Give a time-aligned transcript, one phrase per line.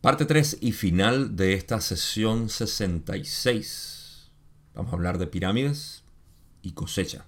[0.00, 4.30] Parte 3 y final de esta sesión 66.
[4.74, 6.04] Vamos a hablar de pirámides
[6.62, 7.26] y cosecha.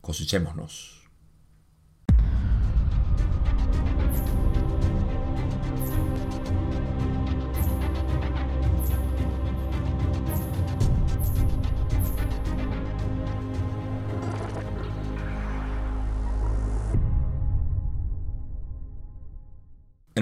[0.00, 0.93] Cosechémonos.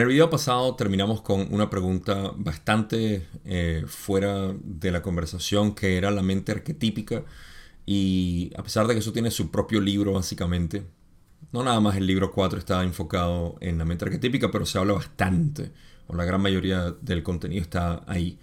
[0.03, 6.11] El video pasado terminamos con una pregunta bastante eh, fuera de la conversación que era
[6.11, 7.25] la mente arquetípica
[7.86, 10.85] y a pesar de que eso tiene su propio libro básicamente,
[11.53, 14.94] no nada más el libro 4 está enfocado en la mente arquetípica, pero se habla
[14.94, 15.72] bastante,
[16.08, 18.39] o la gran mayoría del contenido está ahí.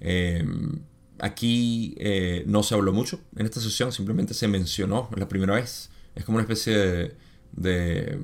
[0.00, 0.80] Em,
[1.20, 5.90] aquí eh, no se habló mucho en esta sesión, simplemente se mencionó la primera vez.
[6.14, 7.14] Es como una especie
[7.52, 8.18] de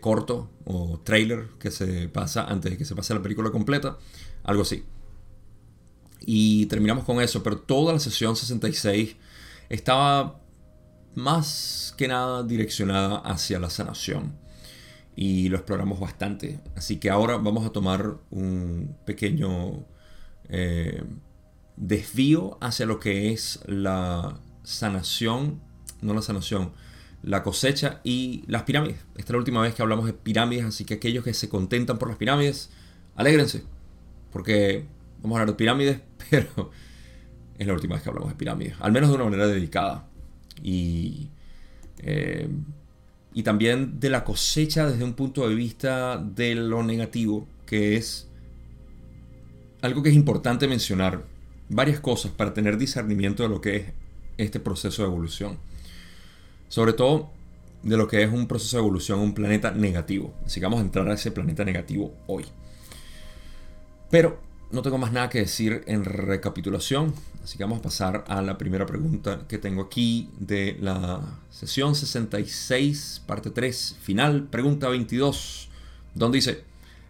[0.00, 3.98] corto o trailer que se pasa antes de que se pase la película completa,
[4.44, 4.84] algo así.
[6.20, 9.16] Y terminamos con eso, pero toda la sesión 66
[9.68, 10.40] estaba
[11.14, 14.36] más que nada direccionada hacia la sanación.
[15.14, 16.60] Y lo exploramos bastante.
[16.74, 19.84] Así que ahora vamos a tomar un pequeño
[20.48, 21.02] eh,
[21.76, 25.60] desvío hacia lo que es la sanación,
[26.00, 26.72] no la sanación,
[27.22, 28.98] la cosecha y las pirámides.
[29.16, 31.98] Esta es la última vez que hablamos de pirámides, así que aquellos que se contentan
[31.98, 32.70] por las pirámides,
[33.14, 33.62] alégrense,
[34.32, 34.84] porque
[35.22, 36.00] vamos a hablar de pirámides,
[36.30, 36.70] pero
[37.58, 40.06] es la última vez que hablamos de pirámides, al menos de una manera dedicada.
[40.62, 41.28] Y,
[41.98, 42.48] eh,
[43.32, 48.28] y también de la cosecha desde un punto de vista de lo negativo, que es
[49.80, 51.24] algo que es importante mencionar,
[51.68, 53.92] varias cosas para tener discernimiento de lo que es
[54.36, 55.58] este proceso de evolución
[56.72, 57.28] sobre todo
[57.82, 60.32] de lo que es un proceso de evolución, un planeta negativo.
[60.46, 62.46] Así que vamos a entrar a ese planeta negativo hoy.
[64.10, 67.12] Pero no tengo más nada que decir en recapitulación,
[67.44, 71.94] así que vamos a pasar a la primera pregunta que tengo aquí de la sesión
[71.94, 75.68] 66, parte 3, final, pregunta 22,
[76.14, 76.64] donde dice,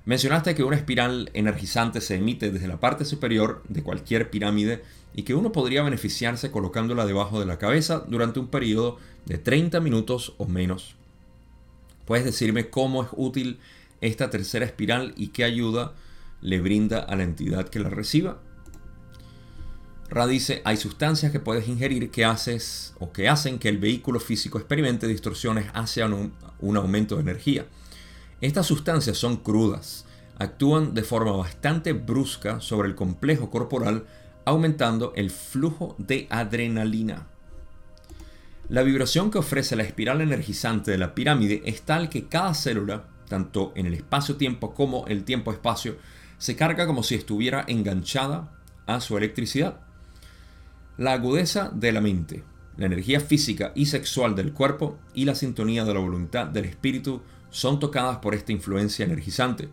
[0.07, 4.83] mencionaste que una espiral energizante se emite desde la parte superior de cualquier pirámide
[5.15, 9.81] y que uno podría beneficiarse colocándola debajo de la cabeza durante un periodo de 30
[9.81, 10.97] minutos o menos.
[12.05, 13.61] ¿Puedes decirme cómo es útil
[14.01, 15.95] esta tercera espiral y qué ayuda
[16.41, 18.41] le brinda a la entidad que la reciba?
[20.11, 24.21] Ra dice, hay sustancias que puedes ingerir que haces o que hacen que el vehículo
[24.21, 27.67] físico experimente distorsiones hacia un, un aumento de energía.
[28.43, 30.05] Estas sustancias son crudas,
[30.39, 34.05] actúan de forma bastante brusca sobre el complejo corporal,
[34.45, 37.32] aumentando el flujo de adrenalina.
[38.73, 43.05] La vibración que ofrece la espiral energizante de la pirámide es tal que cada célula,
[43.29, 45.99] tanto en el espacio-tiempo como el tiempo-espacio,
[46.39, 48.51] se carga como si estuviera enganchada
[48.87, 49.81] a su electricidad.
[50.97, 52.45] La agudeza de la mente,
[52.79, 57.21] la energía física y sexual del cuerpo y la sintonía de la voluntad del espíritu
[57.51, 59.69] son tocadas por esta influencia energizante.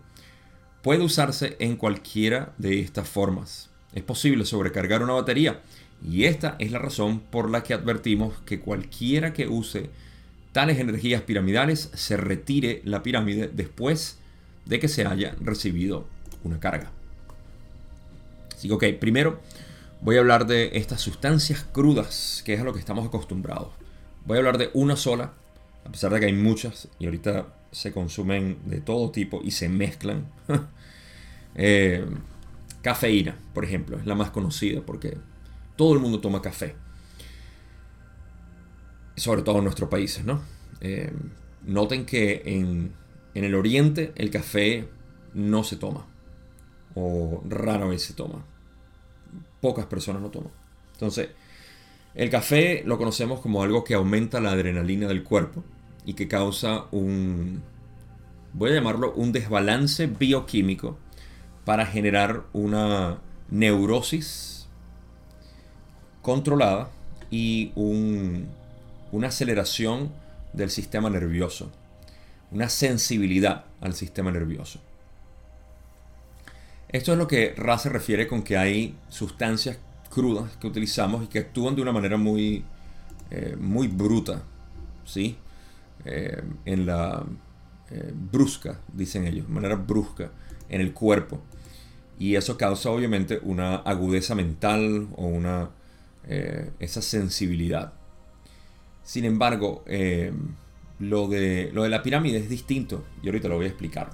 [0.81, 3.69] Puede usarse en cualquiera de estas formas.
[3.93, 5.61] Es posible sobrecargar una batería
[6.07, 9.89] y esta es la razón por la que advertimos que cualquiera que use
[10.51, 14.17] tales energías piramidales se retire la pirámide después
[14.65, 16.07] de que se haya recibido
[16.43, 16.91] una carga.
[18.55, 19.39] Así que, ok, primero
[20.01, 23.69] voy a hablar de estas sustancias crudas, que es a lo que estamos acostumbrados.
[24.25, 25.33] Voy a hablar de una sola,
[25.85, 29.69] a pesar de que hay muchas y ahorita se consumen de todo tipo y se
[29.69, 30.27] mezclan.
[31.55, 32.05] Eh,
[32.83, 35.17] cafeína, por ejemplo, es la más conocida porque
[35.79, 36.75] todo el mundo toma café.
[39.15, 40.41] Sobre todo en nuestros países, ¿no?
[40.81, 41.09] Eh,
[41.65, 42.91] noten que en,
[43.33, 44.89] el oriente el café
[45.33, 46.05] no se toma.
[46.95, 48.43] O rara vez se toma.
[49.61, 50.51] Pocas personas lo toman.
[50.91, 51.29] Entonces,
[52.13, 55.63] el café lo conocemos como algo que aumenta la adrenalina del cuerpo
[56.03, 57.63] y que causa un,
[58.51, 60.97] voy a llamarlo un desbalance bioquímico
[61.63, 64.58] para generar una neurosis
[66.29, 66.91] controlada
[67.31, 70.11] y una aceleración
[70.53, 71.71] del sistema nervioso,
[72.51, 74.79] una sensibilidad al sistema nervioso.
[76.87, 79.79] Esto es lo que Ra se refiere con que hay sustancias
[80.11, 82.63] crudas que utilizamos y que actúan de una manera muy,
[83.31, 84.43] eh, muy bruta,
[85.05, 85.35] ¿sí?
[86.05, 87.25] Eh, en la
[87.89, 90.29] eh, brusca, dicen ellos, de manera brusca
[90.69, 91.41] en el cuerpo.
[92.19, 95.71] Y eso causa obviamente una agudeza mental o una
[96.27, 97.93] eh, esa sensibilidad.
[99.03, 100.31] Sin embargo, eh,
[100.99, 104.11] lo, de, lo de la pirámide es distinto y ahorita lo voy a explicar.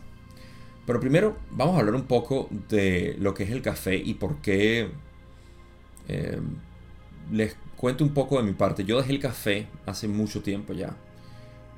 [0.86, 4.42] Pero primero vamos a hablar un poco de lo que es el café y por
[4.42, 4.90] qué
[6.07, 6.40] eh,
[7.31, 8.86] les cuento un poco de mi parte.
[8.86, 10.96] Yo dejé el café hace mucho tiempo ya.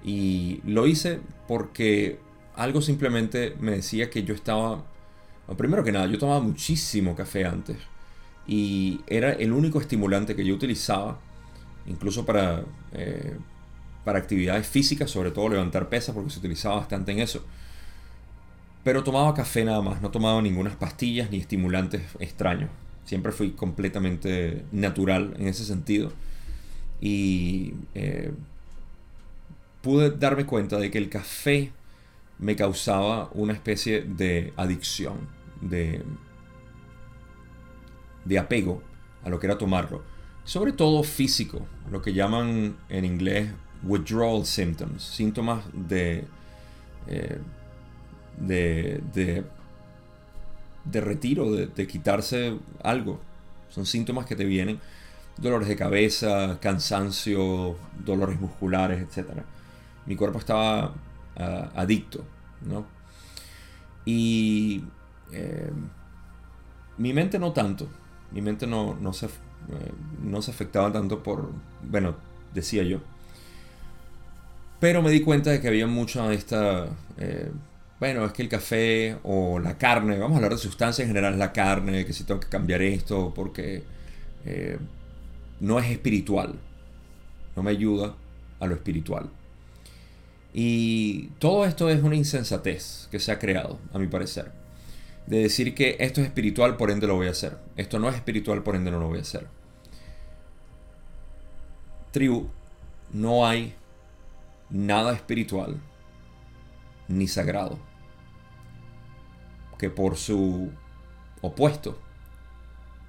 [0.03, 2.19] Y lo hice porque
[2.56, 4.85] algo simplemente me decía que yo estaba...
[5.57, 7.77] primero que nada, yo tomaba muchísimo café antes.
[8.47, 11.19] Y era el único estimulante que yo utilizaba,
[11.85, 12.63] incluso para,
[12.94, 13.38] eh,
[14.05, 17.44] para actividades físicas, sobre todo levantar pesas, porque se utilizaba bastante en eso.
[18.83, 22.69] Pero tomaba café nada más, no tomaba ninguna pastillas ni estimulantes extraños.
[23.03, 26.13] Siempre fui completamente natural en ese sentido.
[27.01, 28.31] Y eh,
[29.81, 31.71] pude darme cuenta de que el café
[32.39, 35.29] me causaba una especie de adicción,
[35.61, 36.03] de,
[38.27, 38.81] de apego
[39.24, 40.03] a lo que era tomarlo.
[40.44, 43.50] Sobre todo físico, lo que llaman en inglés
[43.83, 46.25] withdrawal symptoms, síntomas de,
[47.07, 47.39] eh,
[48.38, 49.01] de,
[50.85, 53.19] de, retiro, de, quitarse algo.
[53.69, 54.80] Son síntomas que te vienen,
[55.38, 57.75] dolores de cabeza, cansancio,
[58.06, 59.30] dolores musculares, etc.
[60.06, 60.94] Mi cuerpo estaba
[61.75, 62.23] adicto,
[62.62, 62.85] ¿no?
[64.06, 64.83] Y
[65.33, 65.69] eh,
[66.97, 67.88] mi mente no tanto,
[68.31, 69.29] mi mente no, no, se, eh,
[70.24, 71.51] no se afectaba tanto por,
[71.83, 72.15] bueno,
[72.53, 73.00] decía yo.
[74.79, 76.88] Pero me di cuenta de que había mucha de esta,
[77.18, 77.51] eh,
[78.00, 81.39] bueno, es que el café o la carne, vamos a hablar de sustancias en general,
[81.39, 83.83] la carne, que si tengo que cambiar esto porque
[85.59, 86.53] no es espiritual,
[87.56, 88.15] no me ayuda
[88.59, 89.30] a lo espiritual.
[90.53, 94.51] Y todo esto es una insensatez que se ha creado, a mi parecer.
[95.27, 97.57] De decir que esto es espiritual, por ende lo voy a hacer.
[97.75, 99.47] Esto no es espiritual, por ende no lo voy a hacer.
[102.12, 102.47] Tribu,
[103.13, 103.75] no hay
[104.69, 105.79] nada espiritual
[107.07, 107.79] ni sagrado
[109.77, 110.71] que por su
[111.41, 112.00] opuesto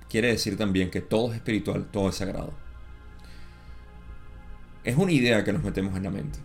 [0.09, 2.53] quiere decir también que todo es espiritual, todo es sagrado.
[4.85, 6.39] Es una idea que nos metemos en la mente.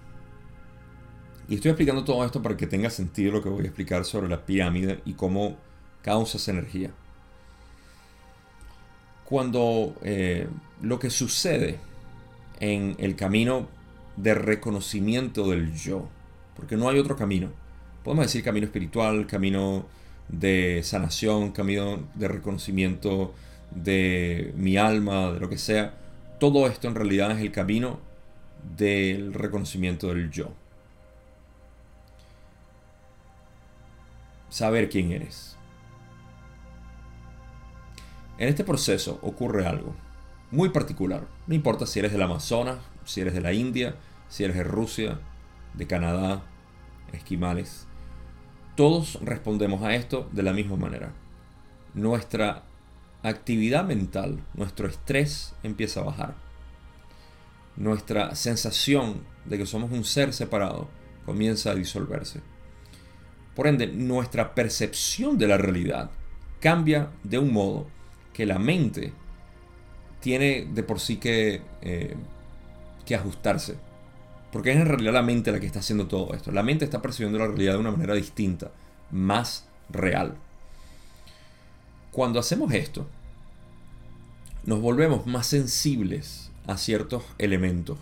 [1.47, 4.29] Y estoy explicando todo esto para que tenga sentido lo que voy a explicar sobre
[4.29, 5.57] la pirámide y cómo
[6.01, 6.91] causa esa energía.
[9.25, 10.47] Cuando eh,
[10.81, 11.79] lo que sucede
[12.59, 13.67] en el camino
[14.15, 16.07] de reconocimiento del yo,
[16.55, 17.49] porque no hay otro camino,
[18.03, 19.85] podemos decir camino espiritual, camino
[20.29, 23.33] de sanación, camino de reconocimiento
[23.71, 25.97] de mi alma, de lo que sea,
[26.39, 27.99] todo esto en realidad es el camino
[28.77, 30.53] del reconocimiento del yo.
[34.53, 35.57] Saber quién eres.
[38.37, 39.95] En este proceso ocurre algo
[40.51, 41.27] muy particular.
[41.47, 43.95] No importa si eres del Amazonas, si eres de la India,
[44.29, 45.19] si eres de Rusia,
[45.73, 46.43] de Canadá,
[47.13, 47.87] esquimales.
[48.75, 51.13] Todos respondemos a esto de la misma manera.
[51.95, 52.61] Nuestra
[53.23, 56.35] actividad mental, nuestro estrés empieza a bajar.
[57.75, 60.89] Nuestra sensación de que somos un ser separado
[61.25, 62.52] comienza a disolverse.
[63.55, 66.09] Por ende, nuestra percepción de la realidad
[66.59, 67.87] cambia de un modo
[68.33, 69.13] que la mente
[70.21, 72.15] tiene de por sí que, eh,
[73.05, 73.75] que ajustarse.
[74.51, 76.51] Porque es en realidad la mente la que está haciendo todo esto.
[76.51, 78.71] La mente está percibiendo la realidad de una manera distinta,
[79.11, 80.35] más real.
[82.11, 83.07] Cuando hacemos esto,
[84.65, 87.97] nos volvemos más sensibles a ciertos elementos.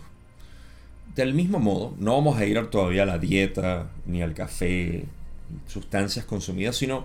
[1.16, 5.06] Del mismo modo, no vamos a ir todavía a la dieta, ni al café,
[5.66, 7.04] sustancias consumidas, sino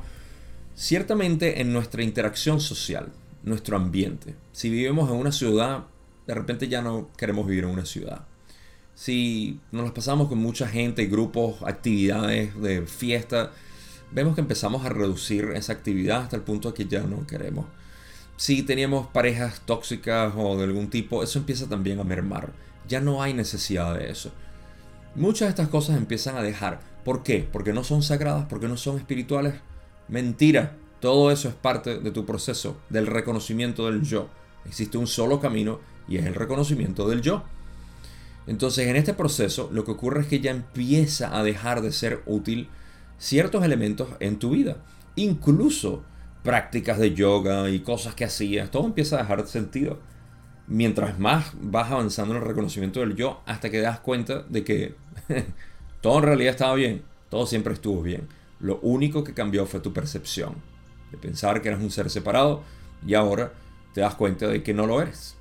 [0.76, 3.12] ciertamente en nuestra interacción social,
[3.44, 4.36] nuestro ambiente.
[4.52, 5.86] Si vivimos en una ciudad,
[6.28, 8.26] de repente ya no queremos vivir en una ciudad.
[8.96, 13.52] Si nos las pasamos con mucha gente, grupos, actividades de fiesta,
[14.12, 17.66] vemos que empezamos a reducir esa actividad hasta el punto de que ya no queremos.
[18.38, 22.54] Si teníamos parejas tóxicas o de algún tipo, eso empieza también a mermar.
[22.88, 24.32] Ya no hay necesidad de eso.
[25.16, 26.80] Muchas de estas cosas empiezan a dejar.
[27.08, 27.48] ¿Por qué?
[27.50, 29.54] Porque no son sagradas, porque no son espirituales.
[30.10, 30.76] Mentira.
[31.00, 34.28] Todo eso es parte de tu proceso, del reconocimiento del yo.
[34.66, 37.46] Existe un solo camino y es el reconocimiento del yo.
[38.46, 42.24] Entonces en este proceso lo que ocurre es que ya empieza a dejar de ser
[42.26, 42.68] útil
[43.18, 44.76] ciertos elementos en tu vida.
[45.16, 46.04] Incluso
[46.44, 50.02] prácticas de yoga y cosas que hacías, todo empieza a dejar sentido
[50.68, 54.96] mientras más vas avanzando en el reconocimiento del yo, hasta que das cuenta de que
[56.02, 58.28] todo en realidad estaba bien, todo siempre estuvo bien.
[58.60, 60.56] Lo único que cambió fue tu percepción,
[61.12, 62.64] de pensar que eras un ser separado
[63.06, 63.54] y ahora
[63.94, 65.36] te das cuenta de que no lo eres.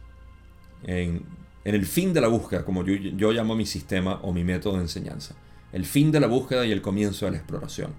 [0.84, 1.22] En,
[1.64, 4.82] el fin de la búsqueda, como yo, yo llamo mi sistema o mi método de
[4.82, 5.34] enseñanza.
[5.72, 7.92] El fin de la búsqueda y el comienzo de la exploración.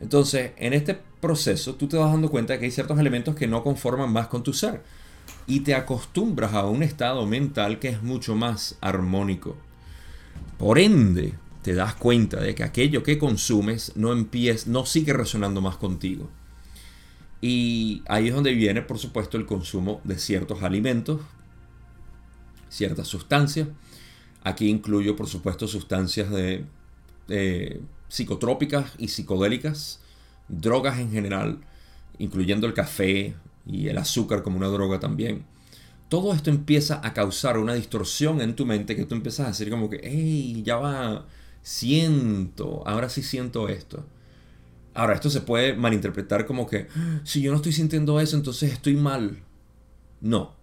[0.00, 3.46] Entonces, en este proceso, tú te vas dando cuenta de que hay ciertos elementos que
[3.46, 4.82] no conforman más con tu ser.
[5.46, 9.56] Y te acostumbras a un estado mental que es mucho más armónico.
[10.58, 11.32] Por ende,
[11.64, 16.28] te das cuenta de que aquello que consumes no empieza, no sigue resonando más contigo.
[17.40, 21.22] Y ahí es donde viene, por supuesto, el consumo de ciertos alimentos,
[22.68, 23.68] ciertas sustancias.
[24.42, 26.66] Aquí incluyo, por supuesto, sustancias de,
[28.08, 30.00] psicotrópicas y psicodélicas,
[30.48, 31.60] drogas en general,
[32.18, 33.34] incluyendo el café
[33.66, 35.46] y el azúcar como una droga también.
[36.10, 39.70] Todo esto empieza a causar una distorsión en tu mente que tú empiezas a decir
[39.70, 41.24] como que, hey, ya va,
[41.64, 44.06] siento, ahora sí siento esto.
[44.92, 46.86] Ahora, esto se puede malinterpretar como que,
[47.24, 49.42] si yo no estoy sintiendo eso, entonces estoy mal.
[50.20, 50.54] No.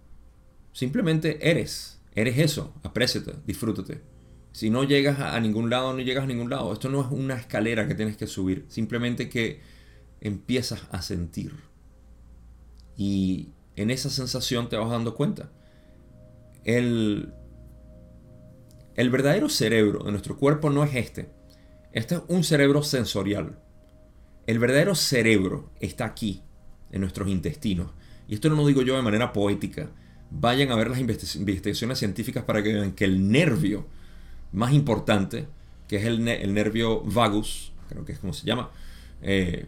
[0.72, 2.00] Simplemente eres.
[2.14, 2.72] Eres eso.
[2.82, 4.00] Apréciate, disfrútate.
[4.52, 6.72] Si no llegas a ningún lado, no llegas a ningún lado.
[6.72, 8.64] Esto no es una escalera que tienes que subir.
[8.68, 9.60] Simplemente que
[10.20, 11.52] empiezas a sentir.
[12.96, 15.50] Y en esa sensación te vas dando cuenta.
[16.64, 17.34] El,
[18.96, 21.30] el verdadero cerebro de nuestro cuerpo no es este.
[21.92, 23.58] Este es un cerebro sensorial.
[24.46, 26.42] El verdadero cerebro está aquí,
[26.90, 27.90] en nuestros intestinos.
[28.28, 29.90] Y esto no lo digo yo de manera poética.
[30.30, 33.86] Vayan a ver las investigaciones científicas para que vean que el nervio
[34.52, 35.46] más importante,
[35.88, 38.70] que es el, nervio vagus, creo que es como se llama,
[39.20, 39.66] eh,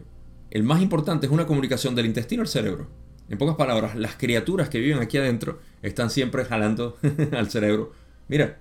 [0.51, 2.87] el más importante es una comunicación del intestino al cerebro.
[3.29, 6.97] En pocas palabras, las criaturas que viven aquí adentro están siempre jalando
[7.31, 7.93] al cerebro.
[8.27, 8.59] Mira,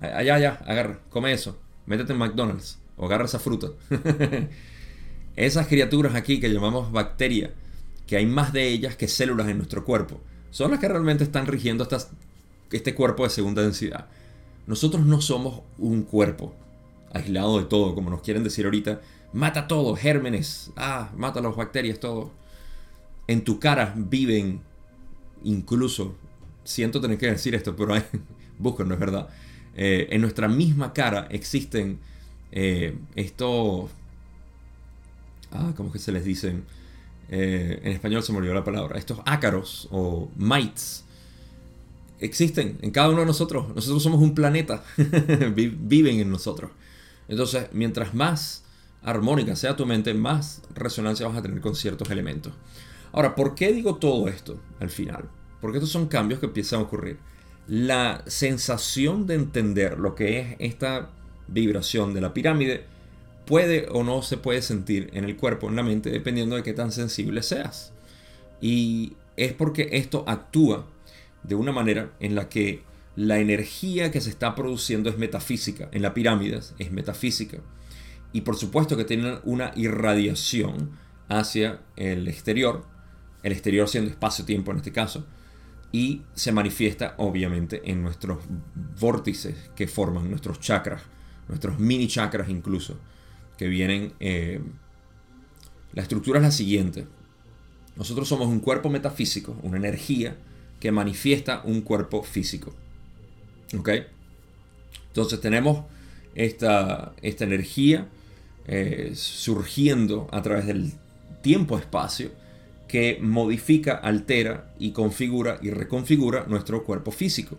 [0.00, 3.68] allá, allá, agarra, come eso, métete en McDonald's o agarra esa fruta.
[5.36, 7.50] Esas criaturas aquí que llamamos bacterias,
[8.06, 10.18] que hay más de ellas que células en nuestro cuerpo,
[10.50, 11.86] son las que realmente están rigiendo
[12.72, 14.06] este cuerpo de segunda densidad.
[14.66, 16.54] Nosotros no somos un cuerpo
[17.12, 19.02] aislado de todo, como nos quieren decir ahorita.
[19.34, 22.30] Mata todo, gérmenes, ah, mata las bacterias, todo.
[23.26, 24.62] En tu cara viven,
[25.44, 26.14] incluso,
[26.64, 27.94] siento tener que decir esto, pero
[28.58, 29.28] buscan, no es verdad.
[29.76, 31.98] Eh, en nuestra misma cara existen
[32.50, 33.90] eh, estos
[35.52, 36.64] ah, ¿cómo que se les dicen?
[37.28, 41.04] Eh, en español se me olvidó la palabra, estos ácaros o mites
[42.20, 43.74] existen en cada uno de nosotros.
[43.74, 44.82] Nosotros somos un planeta,
[45.54, 46.70] viven en nosotros.
[47.28, 48.64] Entonces, mientras más
[49.02, 52.52] armónica sea tu mente, más resonancia vas a tener con ciertos elementos.
[53.12, 55.28] Ahora, ¿por qué digo todo esto al final?
[55.60, 57.18] Porque estos son cambios que empiezan a ocurrir.
[57.68, 61.10] La sensación de entender lo que es esta
[61.48, 62.84] vibración de la pirámide
[63.44, 66.72] puede o no se puede sentir en el cuerpo, en la mente, dependiendo de qué
[66.72, 67.92] tan sensible seas.
[68.60, 70.86] Y es porque esto actúa
[71.42, 72.82] de una manera en la que
[73.14, 77.58] la energía que se está produciendo es metafísica, en la pirámide es metafísica.
[78.32, 80.90] Y por supuesto que tiene una irradiación
[81.28, 82.84] hacia el exterior,
[83.42, 85.26] el exterior siendo espacio-tiempo en este caso,
[85.96, 88.40] y se manifiesta obviamente en nuestros
[89.00, 91.00] vórtices que forman nuestros chakras,
[91.48, 92.98] nuestros mini chakras incluso
[93.56, 94.12] que vienen...
[94.20, 94.60] Eh,
[95.94, 97.06] la estructura es la siguiente.
[97.96, 100.36] Nosotros somos un cuerpo metafísico, una energía
[100.80, 102.74] que manifiesta un cuerpo físico.
[103.78, 103.88] ¿Ok?
[105.06, 105.86] Entonces tenemos
[106.34, 108.06] esta, esta energía
[108.66, 110.92] eh, surgiendo a través del
[111.40, 112.32] tiempo-espacio
[112.88, 117.58] que modifica, altera y configura y reconfigura nuestro cuerpo físico.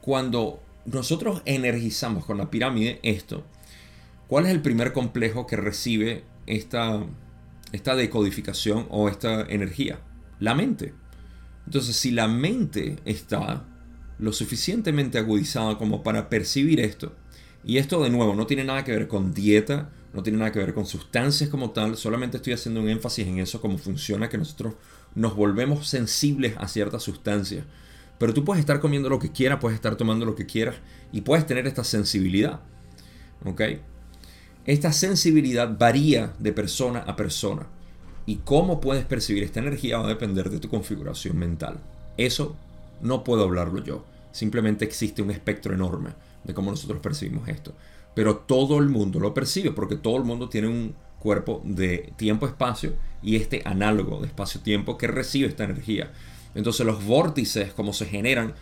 [0.00, 3.44] Cuando nosotros energizamos con la pirámide esto,
[4.28, 7.06] ¿Cuál es el primer complejo que recibe esta,
[7.72, 10.00] esta decodificación o esta energía?
[10.40, 10.94] La mente.
[11.64, 13.64] Entonces, si la mente está
[14.18, 17.14] lo suficientemente agudizada como para percibir esto,
[17.64, 20.58] y esto de nuevo no tiene nada que ver con dieta, no tiene nada que
[20.58, 24.38] ver con sustancias como tal, solamente estoy haciendo un énfasis en eso, cómo funciona, que
[24.38, 24.72] nosotros
[25.14, 27.66] nos volvemos sensibles a ciertas sustancias.
[28.18, 30.76] Pero tú puedes estar comiendo lo que quieras, puedes estar tomando lo que quieras
[31.12, 32.60] y puedes tener esta sensibilidad.
[33.44, 33.60] ¿Ok?
[34.64, 37.66] Esta sensibilidad varía de persona a persona
[38.24, 41.78] y cómo puedes percibir esta energía va a depender de tu configuración mental.
[42.16, 42.56] Eso
[43.02, 47.74] no puedo hablarlo yo, simplemente existe un espectro enorme de cómo nosotros percibimos esto.
[48.16, 52.94] Pero todo el mundo lo percibe porque todo el mundo tiene un cuerpo de tiempo-espacio
[53.22, 56.12] y este análogo de espacio-tiempo que recibe esta energía.
[56.54, 58.54] Entonces los vórtices como se generan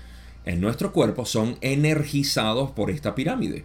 [0.44, 3.64] en nuestro cuerpo son energizados por esta pirámide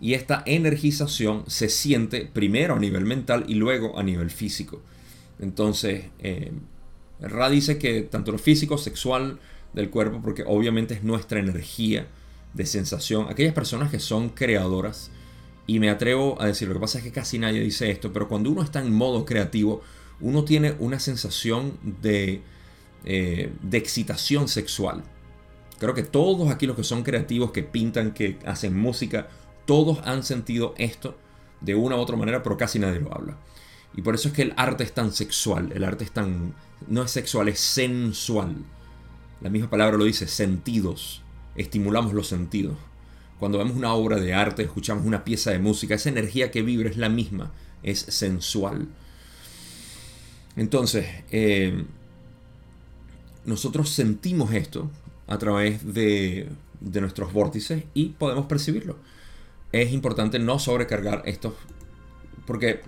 [0.00, 4.82] y esta energización se siente primero a nivel mental y luego a nivel físico.
[5.40, 6.52] Entonces, eh,
[7.20, 9.40] Ra dice que tanto lo físico, sexual
[9.72, 12.06] del cuerpo, porque obviamente es nuestra energía
[12.54, 15.10] de sensación, aquellas personas que son creadoras
[15.66, 18.26] Y me atrevo a decir, lo que pasa es que casi nadie dice esto, pero
[18.26, 19.82] cuando uno está en modo creativo,
[20.20, 22.40] uno tiene una sensación de,
[23.04, 25.04] eh, de excitación sexual.
[25.78, 29.28] Creo que todos aquí los que son creativos, que pintan, que hacen música,
[29.66, 31.16] todos han sentido esto
[31.60, 33.36] de una u otra manera, pero casi nadie lo habla.
[33.94, 36.54] Y por eso es que el arte es tan sexual, el arte es tan...
[36.86, 38.56] no es sexual, es sensual.
[39.40, 41.22] La misma palabra lo dice, sentidos.
[41.58, 42.76] Estimulamos los sentidos.
[43.38, 46.88] Cuando vemos una obra de arte, escuchamos una pieza de música, esa energía que vibra
[46.88, 48.88] es la misma, es sensual.
[50.56, 51.84] Entonces, eh,
[53.44, 54.90] nosotros sentimos esto
[55.26, 56.48] a través de,
[56.80, 58.96] de nuestros vórtices y podemos percibirlo.
[59.72, 61.54] Es importante no sobrecargar estos,
[62.46, 62.80] porque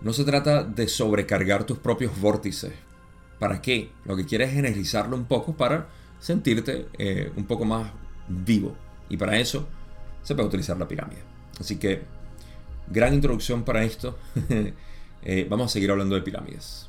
[0.00, 2.72] no se trata de sobrecargar tus propios vórtices.
[3.38, 3.90] ¿Para qué?
[4.04, 5.88] Lo que quieres es energizarlo un poco para
[6.20, 7.90] sentirte eh, un poco más
[8.28, 8.74] vivo.
[9.08, 9.66] Y para eso
[10.22, 11.22] se puede utilizar la pirámide.
[11.58, 12.02] Así que,
[12.88, 14.18] gran introducción para esto.
[15.20, 16.88] Eh, vamos a seguir hablando de pirámides.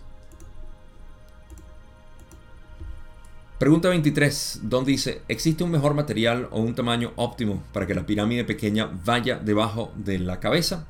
[3.58, 8.06] Pregunta 23, donde dice, ¿existe un mejor material o un tamaño óptimo para que la
[8.06, 10.86] pirámide pequeña vaya debajo de la cabeza?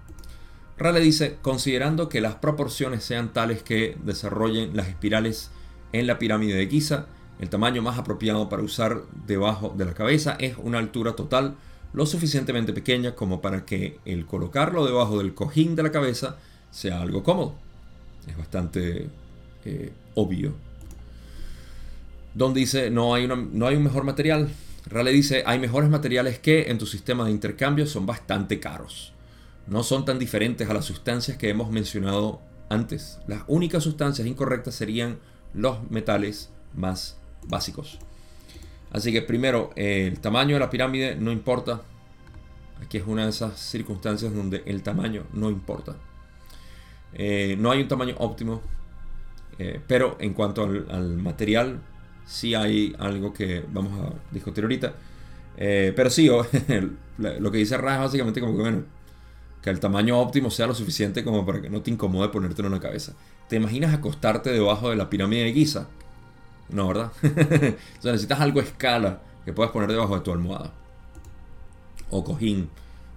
[0.78, 5.50] Rale dice, considerando que las proporciones sean tales que desarrollen las espirales
[5.94, 7.08] en la pirámide de Giza,
[7.40, 11.56] el tamaño más apropiado para usar debajo de la cabeza es una altura total
[11.94, 16.38] lo suficientemente pequeña como para que el colocarlo debajo del cojín de la cabeza
[16.70, 17.56] sea algo cómodo.
[18.28, 19.08] Es bastante
[19.66, 20.54] eh, obvio.
[22.36, 24.50] Don dice, no hay, no hay un mejor material.
[24.86, 29.14] Rale dice, hay mejores materiales que en tu sistema de intercambio son bastante caros.
[29.66, 33.20] No son tan diferentes a las sustancias que hemos mencionado antes.
[33.28, 35.18] Las únicas sustancias incorrectas serían
[35.54, 38.00] los metales más básicos.
[38.92, 41.82] Así que primero, el tamaño de la pirámide no importa.
[42.82, 45.96] Aquí es una de esas circunstancias donde el tamaño no importa.
[47.14, 48.62] Eh, no hay un tamaño óptimo,
[49.58, 51.82] eh, pero en cuanto al, material,
[52.26, 54.94] sí hay algo que vamos a discutir ahorita.
[55.58, 56.30] Eh, pero sí,
[57.18, 58.84] lo que dice Raj básicamente como que bueno,
[59.62, 62.76] que el tamaño óptimo sea lo suficiente como para que no te incomode ponértelo en
[62.76, 63.14] la cabeza.
[63.50, 65.88] ¿Te imaginas acostarte debajo de la pirámide de Giza?
[66.70, 67.12] No, ¿verdad?
[67.24, 70.72] o sea, necesitas algo a escala que puedas poner debajo de tu almohada.
[72.10, 72.70] O cojín.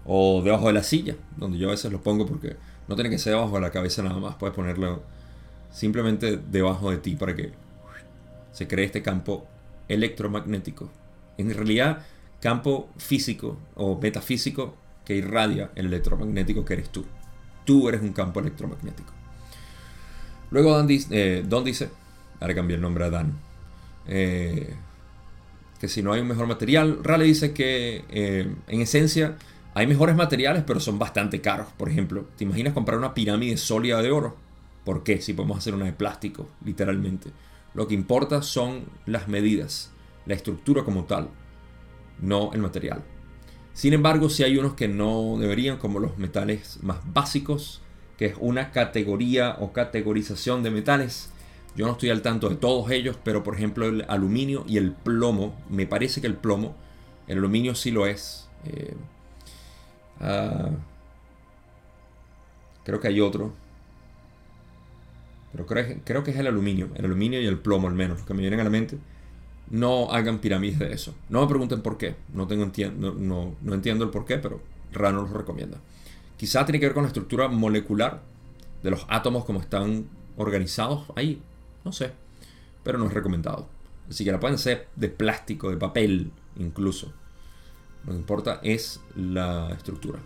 [0.04, 2.56] O debajo de la silla, donde yo a veces lo pongo porque
[2.88, 4.34] no tiene que ser debajo de la cabeza nada más.
[4.36, 5.02] Puedes ponerlo
[5.70, 7.52] simplemente debajo de ti para que
[8.52, 9.46] se cree este campo
[9.88, 10.90] electromagnético.
[11.38, 12.04] En realidad,
[12.40, 17.04] campo físico o metafísico que irradia el electromagnético que eres tú.
[17.64, 19.12] Tú eres un campo electromagnético.
[20.50, 21.90] Luego Don eh, Don dice
[22.42, 23.38] ahora cambié el nombre a Dan,
[24.06, 24.74] eh,
[25.80, 29.36] que si no hay un mejor material, Raleigh dice que eh, en esencia
[29.74, 31.68] hay mejores materiales, pero son bastante caros.
[31.76, 34.36] Por ejemplo, ¿te imaginas comprar una pirámide sólida de oro?
[34.84, 35.20] ¿Por qué?
[35.20, 37.30] Si podemos hacer una de plástico, literalmente.
[37.74, 39.92] Lo que importa son las medidas,
[40.26, 41.30] la estructura como tal,
[42.20, 43.02] no el material.
[43.72, 47.80] Sin embargo, si hay unos que no deberían, como los metales más básicos,
[48.18, 51.31] que es una categoría o categorización de metales.
[51.74, 54.92] Yo no estoy al tanto de todos ellos, pero por ejemplo el aluminio y el
[54.92, 56.74] plomo, me parece que el plomo,
[57.28, 58.48] el aluminio sí lo es.
[58.66, 58.94] Eh,
[60.20, 60.70] ah,
[62.84, 63.52] creo que hay otro.
[65.52, 68.40] Pero creo, que es el aluminio, el aluminio y el plomo al menos, que me
[68.40, 68.98] vienen a la mente
[69.72, 71.14] no hagan pirámides de eso.
[71.30, 72.14] No me pregunten por qué.
[72.34, 74.60] No, no, entiendo el por qué, pero
[74.92, 75.78] Rano lo recomienda.
[76.36, 78.20] Quizá tiene que ver con la estructura molecular
[78.82, 80.06] de los átomos como están
[80.36, 81.40] organizados ahí.
[81.84, 82.12] No sé.
[82.82, 83.68] Pero no es recomendado.
[84.08, 87.12] Así que la pueden hacer de plástico, de papel incluso.
[88.04, 90.18] Lo que importa es la estructura.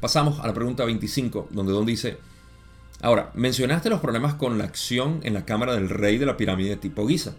[0.00, 2.18] Pasamos a la pregunta 25, donde Don dice,
[3.02, 6.76] Ahora, mencionaste los problemas con la acción en la cámara del rey de la pirámide
[6.76, 7.34] tipo Giza.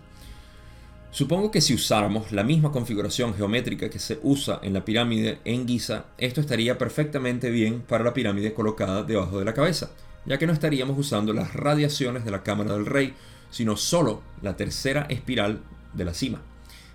[1.12, 5.68] Supongo que si usáramos la misma configuración geométrica que se usa en la pirámide en
[5.68, 9.92] Giza, esto estaría perfectamente bien para la pirámide colocada debajo de la cabeza,
[10.26, 13.14] ya que no estaríamos usando las radiaciones de la cámara del rey,
[13.50, 15.62] sino solo la tercera espiral
[15.94, 16.42] de la cima.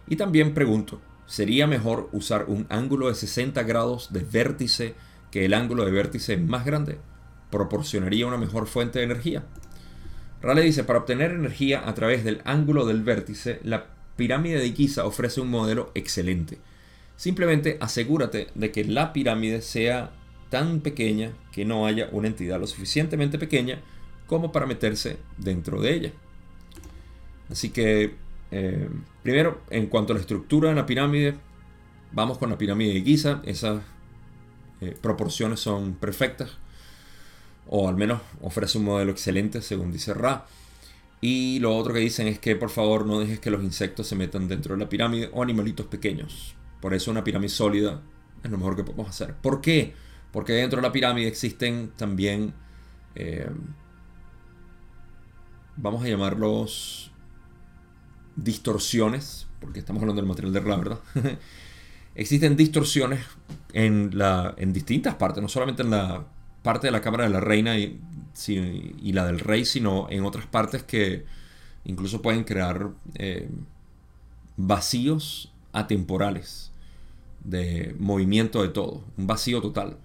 [0.08, 4.94] Y también pregunto, ¿sería mejor usar un ángulo de 60 grados de vértice
[5.30, 6.98] que el ángulo de vértice más grande?
[7.50, 9.44] proporcionaría una mejor fuente de energía.
[10.42, 13.86] Raleigh dice, para obtener energía a través del ángulo del vértice, la
[14.16, 16.58] pirámide de Giza ofrece un modelo excelente.
[17.16, 20.10] Simplemente asegúrate de que la pirámide sea
[20.50, 23.80] tan pequeña que no haya una entidad lo suficientemente pequeña
[24.26, 26.12] como para meterse dentro de ella.
[27.50, 28.14] Así que,
[28.50, 28.88] eh,
[29.22, 31.34] primero, en cuanto a la estructura de la pirámide,
[32.12, 33.82] vamos con la pirámide de Giza, esas
[34.80, 36.58] eh, proporciones son perfectas,
[37.68, 40.46] o al menos ofrece un modelo excelente, según dice Ra.
[41.20, 44.16] Y lo otro que dicen es que por favor no dejes que los insectos se
[44.16, 46.54] metan dentro de la pirámide o animalitos pequeños.
[46.80, 48.02] Por eso una pirámide sólida
[48.44, 49.34] es lo mejor que podemos hacer.
[49.34, 49.94] ¿Por qué?
[50.36, 52.52] Porque dentro de la pirámide existen también,
[53.14, 53.48] eh,
[55.78, 57.10] vamos a llamarlos
[58.36, 60.98] distorsiones, porque estamos hablando del material de Ra, ¿verdad?
[62.14, 63.20] existen distorsiones
[63.72, 66.26] en, la, en distintas partes, no solamente en la
[66.62, 67.98] parte de la cámara de la reina y,
[68.46, 71.24] y la del rey, sino en otras partes que
[71.86, 73.48] incluso pueden crear eh,
[74.58, 76.72] vacíos atemporales
[77.42, 79.96] de movimiento de todo, un vacío total.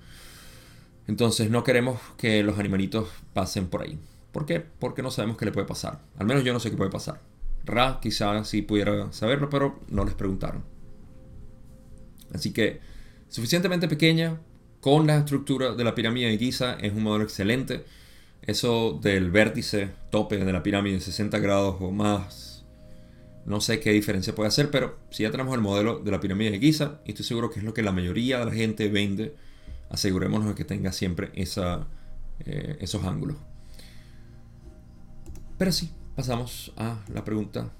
[1.12, 4.00] Entonces no queremos que los animalitos pasen por ahí.
[4.32, 4.62] ¿Por qué?
[4.62, 6.00] Porque no sabemos qué le puede pasar.
[6.18, 7.20] Al menos yo no sé qué puede pasar.
[7.66, 10.64] Ra quizá sí pudiera saberlo, pero no les preguntaron.
[12.34, 12.80] Así que
[13.28, 14.40] suficientemente pequeña,
[14.80, 17.84] con la estructura de la pirámide de Giza, es un modelo excelente.
[18.42, 22.64] Eso del vértice tope de la pirámide de 60 grados o más,
[23.46, 26.52] no sé qué diferencia puede hacer, pero si ya tenemos el modelo de la pirámide
[26.52, 29.36] de Giza, y estoy seguro que es lo que la mayoría de la gente vende,
[29.92, 33.38] asegurémonos de que tenga siempre eh, esos ángulos.
[35.58, 37.72] Pero sí, pasamos a la pregunta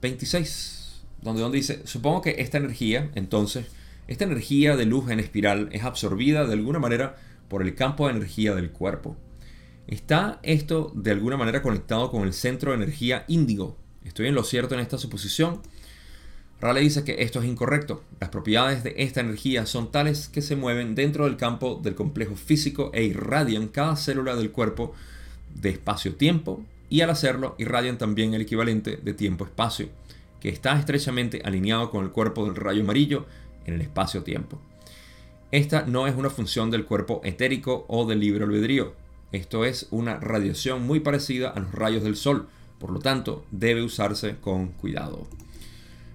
[0.00, 3.66] 26, donde, donde dice, supongo que esta energía, entonces,
[4.06, 7.16] esta energía de luz en espiral es absorbida de alguna manera
[7.48, 9.16] por el campo de energía del cuerpo.
[9.86, 13.78] ¿Está esto de alguna manera conectado con el centro de energía índigo?
[14.04, 15.60] ¿Estoy en lo cierto en esta suposición?
[16.64, 18.02] Raleigh dice que esto es incorrecto.
[18.20, 22.36] Las propiedades de esta energía son tales que se mueven dentro del campo del complejo
[22.36, 24.94] físico e irradian cada célula del cuerpo
[25.54, 29.90] de espacio-tiempo y al hacerlo irradian también el equivalente de tiempo-espacio,
[30.40, 33.26] que está estrechamente alineado con el cuerpo del rayo amarillo
[33.66, 34.58] en el espacio-tiempo.
[35.50, 38.94] Esta no es una función del cuerpo etérico o del libre albedrío.
[39.32, 42.48] Esto es una radiación muy parecida a los rayos del sol,
[42.78, 45.26] por lo tanto debe usarse con cuidado.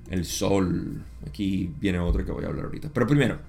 [0.09, 2.89] El sol, aquí viene otro que voy a hablar ahorita.
[2.93, 3.39] Pero primero,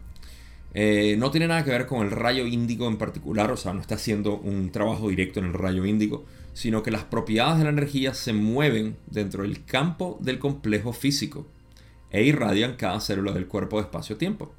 [0.75, 3.81] eh, no tiene nada que ver con el rayo índigo en particular, o sea, no
[3.81, 7.71] está haciendo un trabajo directo en el rayo índigo, sino que las propiedades de la
[7.71, 11.47] energía se mueven dentro del campo del complejo físico
[12.11, 14.53] e irradian cada célula del cuerpo de espacio-tiempo.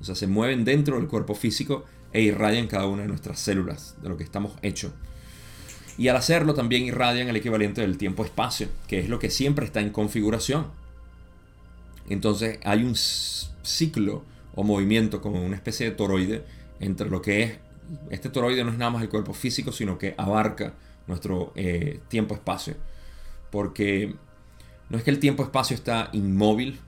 [0.00, 3.96] O sea, se mueven dentro del cuerpo físico e irradian cada una de nuestras células,
[4.02, 4.92] de lo que estamos hechos.
[5.98, 9.80] Y al hacerlo también irradian el equivalente del tiempo-espacio, que es lo que siempre está
[9.80, 10.66] en configuración.
[12.08, 16.44] Entonces hay un ciclo o movimiento como una especie de toroide
[16.80, 17.58] entre lo que es,
[18.10, 20.74] este toroide no es nada más el cuerpo físico, sino que abarca
[21.06, 22.74] nuestro eh, tiempo-espacio.
[23.50, 24.14] Porque
[24.88, 26.78] no es que el tiempo-espacio está inmóvil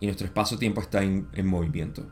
[0.00, 2.06] y nuestro espacio-tiempo está en, movimiento.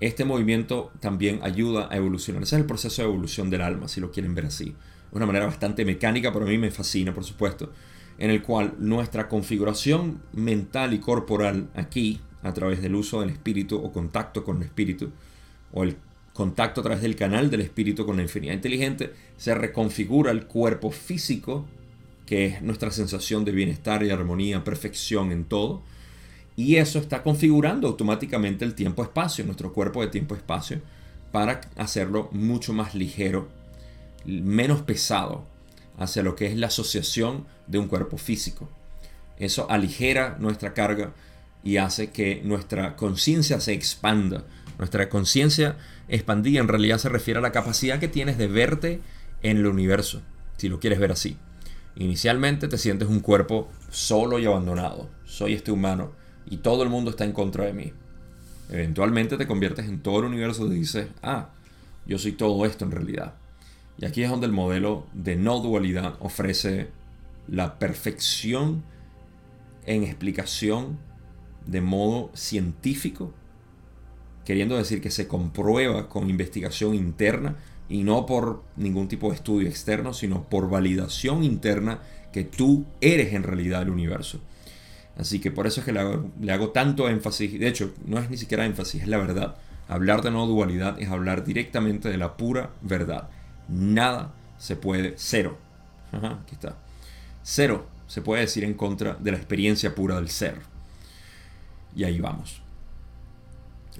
[0.00, 2.42] Este movimiento también ayuda a evolucionar.
[2.42, 4.66] Ese es el proceso de evolución del alma, si lo quieren ver así.
[5.10, 7.72] De una manera bastante mecánica, pero a mí me fascina, por supuesto.
[8.18, 13.76] En el cual nuestra configuración mental y corporal aquí, a través del uso del espíritu
[13.76, 15.10] o contacto con el espíritu,
[15.72, 15.96] o el
[16.32, 20.90] contacto a través del canal del espíritu con la infinidad inteligente, se reconfigura el cuerpo
[20.90, 21.66] físico
[22.26, 25.82] que es nuestra sensación de bienestar y armonía, perfección en todo.
[26.56, 30.80] Y eso está configurando automáticamente el tiempo-espacio, nuestro cuerpo de tiempo-espacio,
[31.32, 33.48] para hacerlo mucho más ligero,
[34.24, 35.44] menos pesado
[35.98, 38.68] hacia lo que es la asociación de un cuerpo físico.
[39.38, 41.12] Eso aligera nuestra carga
[41.62, 44.44] y hace que nuestra conciencia se expanda.
[44.78, 45.76] Nuestra conciencia
[46.08, 49.00] expandida en realidad se refiere a la capacidad que tienes de verte
[49.42, 50.22] en el universo,
[50.56, 51.36] si lo quieres ver así.
[51.96, 55.08] Inicialmente te sientes un cuerpo solo y abandonado.
[55.24, 56.12] Soy este humano
[56.46, 57.92] y todo el mundo está en contra de mí.
[58.68, 61.50] Eventualmente te conviertes en todo el universo y dices, ah,
[62.06, 63.34] yo soy todo esto en realidad.
[63.98, 66.88] Y aquí es donde el modelo de no dualidad ofrece
[67.48, 68.82] la perfección
[69.86, 70.98] en explicación
[71.66, 73.32] de modo científico,
[74.44, 77.56] queriendo decir que se comprueba con investigación interna
[77.88, 82.00] y no por ningún tipo de estudio externo, sino por validación interna
[82.32, 84.40] que tú eres en realidad el universo.
[85.16, 88.36] Así que por eso es que le hago, tanto énfasis, de hecho no es ni
[88.36, 89.56] siquiera énfasis, es la verdad.
[89.86, 93.28] Hablar de no dualidad es hablar directamente de la pura verdad.
[93.68, 95.58] Nada se puede, cero,
[96.10, 96.76] aquí está,
[97.44, 100.56] cero se puede decir en contra de la experiencia pura del ser.
[101.94, 102.60] Y ahí vamos.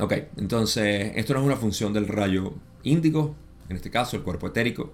[0.01, 3.37] Ok, entonces esto no es una función del rayo índigo,
[3.69, 4.93] en este caso el cuerpo etérico,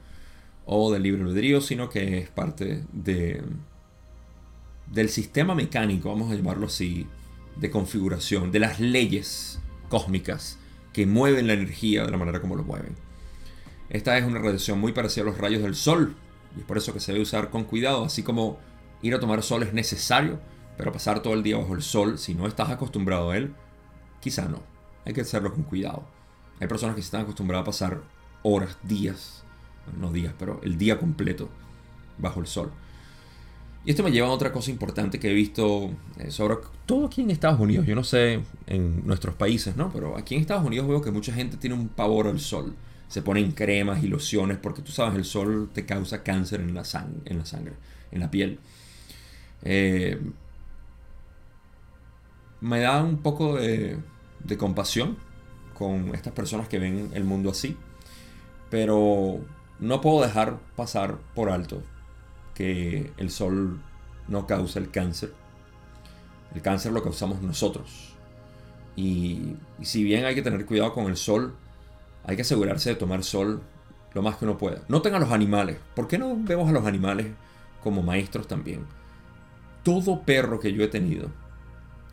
[0.66, 3.42] o del libre albedrío, sino que es parte de,
[4.92, 7.06] del sistema mecánico, vamos a llamarlo así,
[7.56, 10.58] de configuración, de las leyes cósmicas
[10.92, 12.94] que mueven la energía de la manera como lo mueven.
[13.88, 16.14] Esta es una radiación muy parecida a los rayos del sol
[16.56, 18.58] y es por eso que se debe usar con cuidado, así como
[19.02, 20.40] ir a tomar sol es necesario,
[20.76, 23.54] pero pasar todo el día bajo el sol, si no estás acostumbrado a él,
[24.20, 24.62] quizá no.
[25.04, 26.04] Hay que hacerlo con cuidado.
[26.60, 28.02] Hay personas que están acostumbradas a pasar
[28.42, 29.44] horas, días,
[29.98, 31.48] no días, pero el día completo
[32.18, 32.70] bajo el sol.
[33.84, 37.22] Y esto me lleva a otra cosa importante que he visto eh, sobre todo aquí
[37.22, 37.86] en Estados Unidos.
[37.86, 39.90] Yo no sé en nuestros países, ¿no?
[39.90, 42.74] Pero aquí en Estados Unidos veo que mucha gente tiene un pavor al sol.
[43.10, 46.84] Se ponen cremas y lociones porque tú sabes, el sol te causa cáncer en la,
[47.26, 47.74] en la sangre,
[48.10, 48.58] en la piel.
[49.62, 50.18] Eh,
[52.62, 53.98] me da un poco de
[54.58, 55.18] compasión
[55.80, 57.74] con estas personas que ven el mundo así.
[58.68, 59.40] Pero
[59.78, 61.82] no puedo dejar pasar por alto
[62.54, 63.80] que el sol
[64.28, 65.32] no causa el cáncer.
[66.54, 68.12] El cáncer lo causamos nosotros.
[68.94, 71.54] Y, si bien hay que tener cuidado con el sol,
[72.30, 73.60] hay que asegurarse de tomar sol
[74.14, 74.82] lo más que uno pueda.
[74.88, 75.78] Noten a los animales.
[75.94, 77.26] ¿Por qué no vemos a los animales
[77.82, 78.86] como maestros también?
[79.82, 81.28] Todo perro que yo he tenido,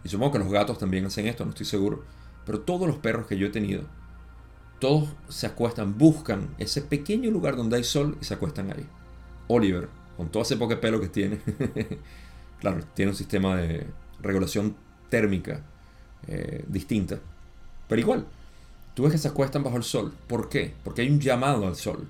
[0.04, 2.04] y supongo que los gatos también hacen esto, no estoy seguro,
[2.46, 3.84] pero todos los perros que yo he tenido,
[4.80, 8.88] todos se acuestan, buscan ese pequeño lugar donde hay sol y se acuestan ahí.
[9.48, 11.42] Oliver, con todo ese poco pelo que tiene,
[12.60, 13.86] claro, tiene un sistema de
[14.20, 14.76] regulación
[15.10, 15.62] térmica
[16.28, 17.20] eh, distinta.
[17.88, 18.26] Pero igual,
[18.98, 20.12] tú ves que se acuestan bajo el sol.
[20.26, 20.74] ¿Por qué?
[20.84, 22.08] Porque hay un llamado al sol.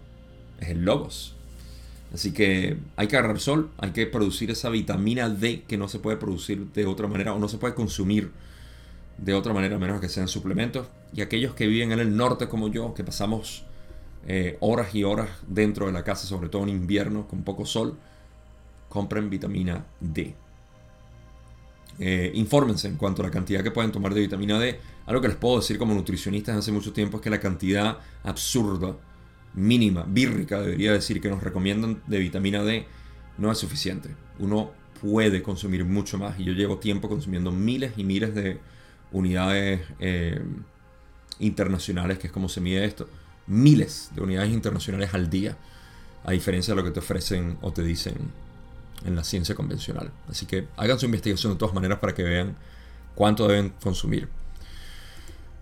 [0.57, 1.35] Es el logos.
[2.13, 5.99] Así que hay que agarrar sol, hay que producir esa vitamina D que no se
[5.99, 8.31] puede producir de otra manera o no se puede consumir
[9.17, 10.87] de otra manera a menos que sean suplementos.
[11.13, 13.65] Y aquellos que viven en el norte como yo, que pasamos
[14.25, 17.97] eh, horas y horas dentro de la casa, sobre todo en invierno con poco sol,
[18.87, 20.35] compren vitamina D.
[21.99, 24.79] Eh, infórmense en cuanto a la cantidad que pueden tomar de vitamina D.
[25.05, 28.95] Algo que les puedo decir como nutricionistas hace mucho tiempo es que la cantidad absurda,
[29.53, 32.85] mínima, bírrica, debería decir, que nos recomiendan de vitamina D
[33.37, 34.09] no es suficiente.
[34.39, 38.59] Uno puede consumir mucho más y yo llevo tiempo consumiendo miles y miles de
[39.11, 40.41] unidades eh,
[41.39, 43.07] internacionales, que es como se mide esto
[43.47, 45.57] miles de unidades internacionales al día,
[46.23, 48.15] a diferencia de lo que te ofrecen o te dicen
[49.05, 50.11] en la ciencia convencional.
[50.29, 52.55] Así que hagan su investigación de todas maneras para que vean
[53.15, 54.29] cuánto deben consumir.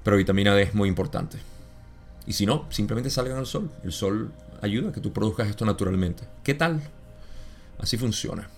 [0.03, 1.37] Pero vitamina D es muy importante.
[2.27, 3.71] Y si no, simplemente salgan al sol.
[3.83, 6.23] El sol ayuda a que tú produzcas esto naturalmente.
[6.43, 6.81] ¿Qué tal?
[7.79, 8.49] Así funciona.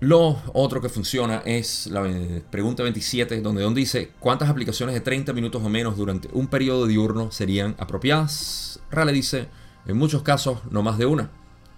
[0.00, 2.04] Lo otro que funciona es la
[2.50, 6.86] pregunta 27, donde Don dice, ¿cuántas aplicaciones de 30 minutos o menos durante un periodo
[6.86, 8.80] diurno serían apropiadas?
[8.90, 9.46] Rale dice,
[9.86, 11.30] en muchos casos no más de una.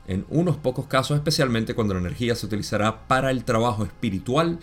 [0.06, 4.58] En unos pocos casos, especialmente cuando la energía se utilizará para el trabajo espiritual,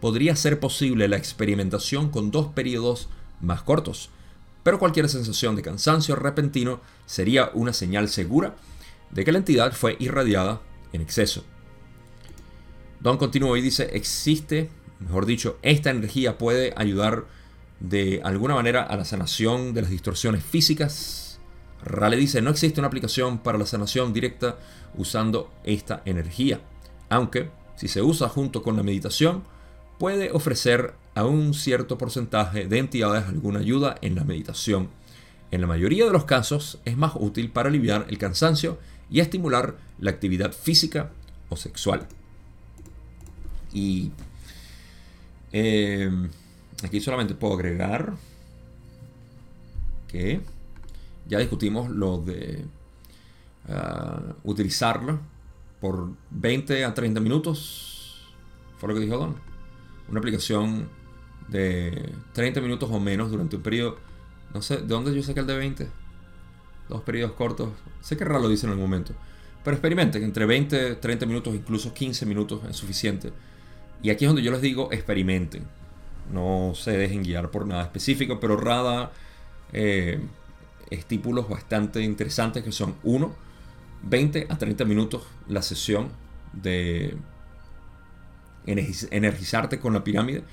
[0.00, 3.08] podría ser posible la experimentación con dos periodos
[3.40, 4.10] más cortos.
[4.62, 8.56] Pero cualquier sensación de cansancio repentino sería una señal segura
[9.10, 10.60] de que la entidad fue irradiada
[10.92, 11.44] en exceso.
[13.00, 17.26] Don continúa y dice, existe, mejor dicho, esta energía puede ayudar
[17.80, 21.25] de alguna manera a la sanación de las distorsiones físicas.
[21.84, 24.58] Rale dice, no existe una aplicación para la sanación directa
[24.96, 26.60] usando esta energía,
[27.08, 29.44] aunque si se usa junto con la meditación,
[29.98, 34.88] puede ofrecer a un cierto porcentaje de entidades alguna ayuda en la meditación.
[35.50, 38.78] En la mayoría de los casos es más útil para aliviar el cansancio
[39.10, 41.10] y estimular la actividad física
[41.48, 42.06] o sexual.
[43.72, 44.10] Y
[45.52, 46.10] eh,
[46.82, 48.14] aquí solamente puedo agregar
[50.08, 50.40] que
[51.28, 52.64] ya discutimos lo de
[53.68, 55.18] uh, utilizarlo
[55.80, 58.34] por 20 a 30 minutos.
[58.78, 59.36] Fue lo que dijo Don.
[60.08, 60.88] Una aplicación
[61.48, 63.98] de 30 minutos o menos durante un periodo.
[64.54, 65.88] No sé, ¿de dónde yo saqué el de 20?
[66.88, 67.70] Dos periodos cortos.
[68.00, 69.12] Sé que raro lo dice en algún momento.
[69.64, 73.32] Pero experimenten, entre 20, 30 minutos, incluso 15 minutos es suficiente
[74.02, 75.64] y aquí es donde yo les digo, experimenten.
[76.32, 79.12] No se dejen guiar por nada específico, pero Rada
[79.72, 80.20] eh,
[80.90, 83.34] estípulos bastante interesantes que son, uno,
[84.02, 86.08] 20 a 30 minutos la sesión
[86.52, 87.16] de
[88.66, 90.44] energizarte con la pirámide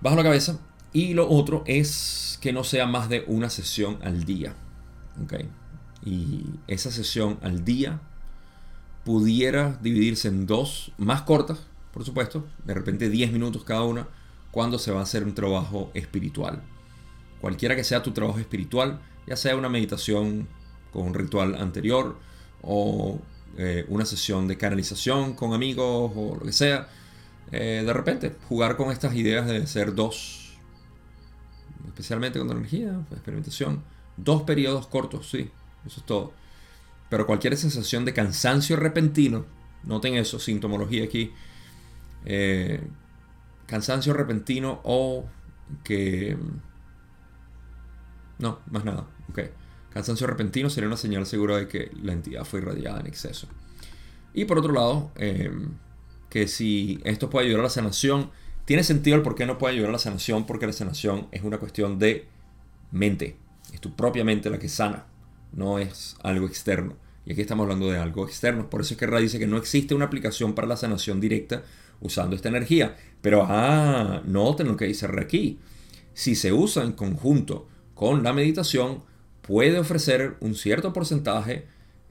[0.00, 0.58] bajo la cabeza.
[0.92, 4.54] Y lo otro es que no sea más de una sesión al día.
[5.22, 5.48] ¿okay?
[6.04, 8.00] Y esa sesión al día
[9.04, 14.08] pudiera dividirse en dos más cortas, por supuesto, de repente 10 minutos cada una,
[14.50, 16.62] cuando se va a hacer un trabajo espiritual.
[17.40, 20.48] Cualquiera que sea tu trabajo espiritual, ya sea una meditación
[20.92, 22.18] con un ritual anterior
[22.62, 23.20] o
[23.56, 26.88] eh, una sesión de canalización con amigos o lo que sea,
[27.50, 30.58] eh, de repente jugar con estas ideas de ser dos,
[31.86, 33.82] especialmente con energía, experimentación,
[34.16, 35.50] dos periodos cortos, sí,
[35.86, 36.32] eso es todo.
[37.10, 39.44] Pero cualquier sensación de cansancio repentino,
[39.84, 41.32] noten eso, sintomología aquí,
[42.24, 42.82] eh,
[43.66, 45.26] cansancio repentino o
[45.84, 46.36] que...
[48.38, 49.40] No, más nada, ok.
[49.90, 53.48] Cansancio repentino sería una señal segura de que la entidad fue irradiada en exceso.
[54.34, 55.50] Y por otro lado, eh,
[56.30, 58.30] que si esto puede ayudar a la sanación,
[58.64, 61.42] tiene sentido el por qué no puede ayudar a la sanación, porque la sanación es
[61.42, 62.26] una cuestión de
[62.90, 63.36] mente.
[63.72, 65.06] Es tu propia mente la que sana,
[65.52, 66.96] no es algo externo.
[67.24, 68.70] Y aquí estamos hablando de algo externo.
[68.70, 71.62] Por eso es que Ra dice que no existe una aplicación para la sanación directa
[72.00, 72.96] usando esta energía.
[73.20, 75.58] Pero, ah, noten lo que dice Ra aquí.
[76.14, 77.68] Si se usa en conjunto
[77.98, 79.02] con la meditación,
[79.42, 81.66] puede ofrecer un cierto porcentaje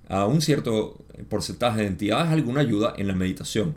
[0.10, 3.74] a un cierto porcentaje de entidades alguna ayuda en la meditación.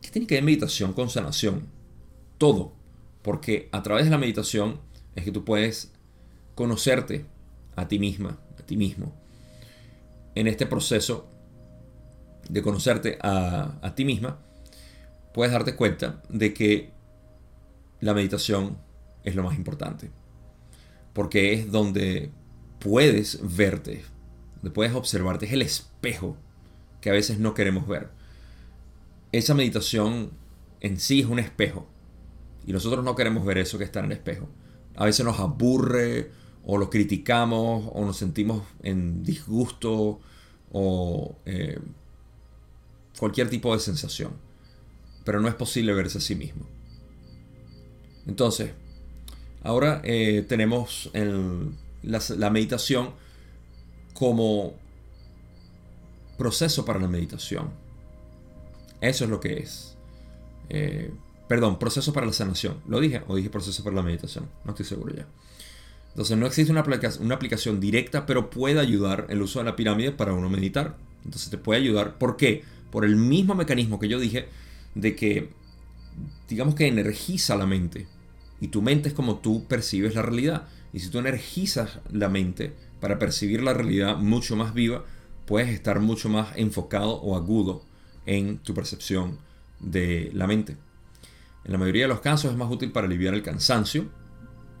[0.00, 1.66] ¿Qué tiene que ver meditación con sanación?
[2.38, 2.72] Todo.
[3.22, 4.78] Porque a través de la meditación
[5.16, 5.90] es que tú puedes
[6.54, 7.26] conocerte
[7.74, 9.12] a ti misma, a ti mismo.
[10.36, 11.28] En este proceso
[12.48, 14.38] de conocerte a, a ti misma,
[15.34, 16.92] puedes darte cuenta de que
[17.98, 18.78] la meditación
[19.24, 20.10] es lo más importante.
[21.16, 22.30] Porque es donde
[22.78, 24.04] puedes verte,
[24.56, 26.36] donde puedes observarte, es el espejo
[27.00, 28.14] que a veces no queremos ver
[29.32, 30.30] esa meditación
[30.80, 31.86] en sí es un espejo.
[32.66, 34.48] Y nosotros no queremos ver eso que está en el espejo.
[34.96, 36.30] A veces nos aburre
[36.64, 40.20] o lo criticamos o nos sentimos en disgusto
[40.72, 41.78] o eh,
[43.18, 44.32] cualquier tipo de sensación.
[45.24, 46.66] Pero no es posible verse a sí mismo.
[48.26, 48.72] Entonces,
[49.66, 51.10] ahora eh, tenemos
[52.02, 53.10] la meditación
[54.14, 54.74] como
[56.38, 57.86] proceso para la meditación
[59.00, 59.96] eso es lo que es.
[60.68, 61.10] Eh,
[61.48, 62.80] perdón, proceso para la sanación.
[62.88, 64.48] ¿Lo dije o dije proceso para la meditación?
[64.64, 65.26] No estoy seguro ya.
[66.10, 66.84] Entonces no existe una,
[67.20, 70.96] una aplicación directa, pero puede ayudar el uso de la pirámide para uno meditar.
[71.24, 72.18] Entonces te puede ayudar.
[72.18, 72.64] ¿Por qué?
[72.90, 74.48] Por el mismo mecanismo que yo dije
[74.94, 75.50] de que,
[76.48, 78.06] digamos que energiza la mente.
[78.60, 80.68] Y tu mente es como tú percibes la realidad.
[80.92, 85.04] Y si tú energizas la mente para percibir la realidad mucho más viva,
[85.46, 87.84] puedes estar mucho más enfocado o agudo
[88.26, 89.38] en tu percepción
[89.80, 90.76] de la mente.
[91.64, 94.06] En la mayoría de los casos es más útil para aliviar el cansancio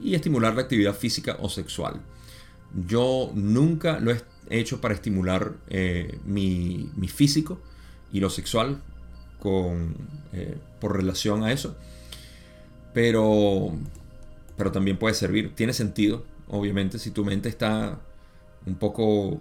[0.00, 2.00] y estimular la actividad física o sexual.
[2.86, 7.60] Yo nunca lo he hecho para estimular eh, mi, físico
[8.12, 8.82] y lo sexual
[9.40, 9.96] con,
[10.32, 11.76] eh, por relación a eso.
[12.96, 13.72] Pero,
[14.56, 15.54] pero también puede servir.
[15.54, 18.00] Tiene sentido, obviamente, si tu mente está
[18.64, 19.38] un poco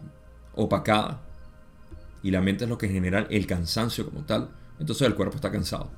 [0.55, 1.21] opacada
[2.21, 5.53] y la mente es lo que genera el cansancio como tal, entonces el cuerpo está
[5.53, 5.89] cansado.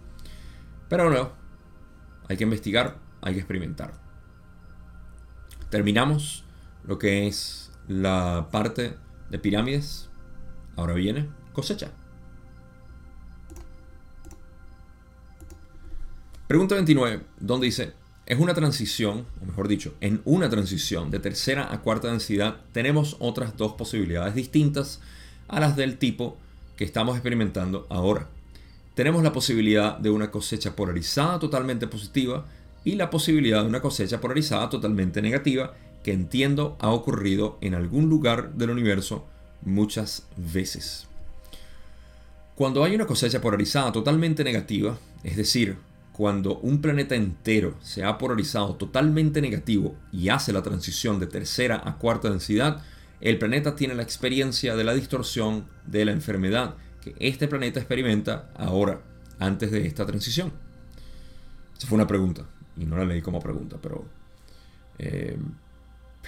[0.87, 1.31] Pero no,
[2.29, 3.91] hay que investigar, hay que experimentar.
[5.71, 6.45] Terminamos
[6.83, 8.97] lo que es la parte
[9.31, 10.11] de pirámides.
[10.75, 11.89] Ahora viene cosecha.
[16.47, 17.91] Pregunta 29, donde dice,
[18.25, 23.17] es una transición, o mejor dicho, en una transición de tercera a cuarta densidad tenemos
[23.19, 25.01] otras dos posibilidades distintas
[25.49, 26.37] a las del tipo
[26.77, 28.29] que estamos experimentando ahora.
[28.95, 32.45] Tenemos la posibilidad de una cosecha polarizada totalmente positiva
[32.85, 38.07] y la posibilidad de una cosecha polarizada totalmente negativa que entiendo ha ocurrido en algún
[38.07, 39.25] lugar del universo
[39.63, 41.07] muchas veces.
[42.55, 45.75] Cuando hay una cosecha polarizada totalmente negativa, es decir,
[46.17, 51.79] cuando un planeta entero se ha polarizado totalmente negativo y hace la transición de tercera
[51.85, 52.81] a cuarta densidad,
[53.21, 58.49] el planeta tiene la experiencia de la distorsión de la enfermedad que este planeta experimenta
[58.55, 59.03] ahora,
[59.37, 60.51] antes de esta transición.
[61.77, 64.03] Esa fue una pregunta, y no la leí como pregunta, pero...
[64.97, 65.37] Eh,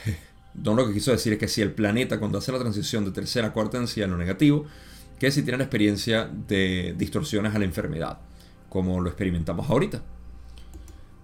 [0.53, 3.11] Don lo que quiso decir es que si el planeta cuando hace la transición de
[3.11, 4.67] tercera a cuarta densidad en lo negativo,
[5.17, 8.19] que si tiene la experiencia de distorsiones a la enfermedad,
[8.69, 10.01] como lo experimentamos ahorita.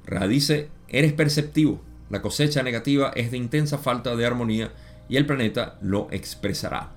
[0.05, 4.71] Ra dice, eres perceptivo, la cosecha negativa es de intensa falta de armonía
[5.09, 6.91] y el planeta lo expresará.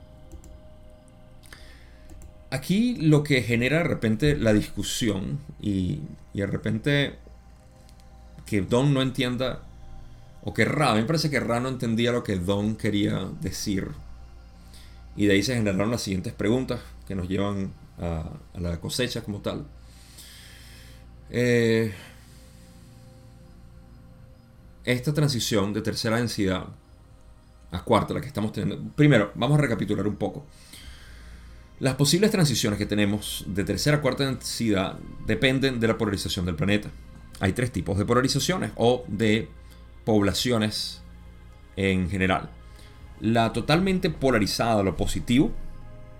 [2.50, 6.00] Aquí lo que genera de repente la discusión y,
[6.32, 7.14] de repente
[8.46, 9.60] que Don no entienda,
[10.42, 13.88] o que Ra, me parece que Ra no entendía lo que Don quería decir.
[15.16, 19.40] Y de ahí se generaron las siguientes preguntas que nos llevan a, la cosecha como
[19.40, 19.66] tal.
[21.30, 21.92] Eh,
[24.84, 26.66] esta transición de tercera densidad
[27.70, 28.82] a cuarta, la que estamos teniendo.
[28.94, 30.46] Primero, vamos a recapitular un poco.
[31.80, 36.56] Las posibles transiciones que tenemos de tercera a cuarta densidad dependen de la polarización del
[36.56, 36.90] planeta.
[37.40, 39.48] Hay tres tipos de polarizaciones o de
[40.04, 41.02] poblaciones
[41.76, 42.50] en general.
[43.20, 45.52] La totalmente polarizada, lo positivo,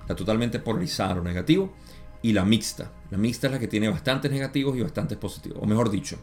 [0.08, 1.74] la totalmente polarizada, lo negativo,
[2.22, 2.92] y la mixta.
[3.10, 5.58] La mixta es la que tiene bastantes negativos y bastantes positivos.
[5.62, 6.18] O mejor dicho,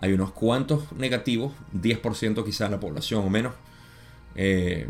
[0.00, 3.54] hay unos cuantos negativos, 10% quizás de la población o menos.
[4.34, 4.86] Eh,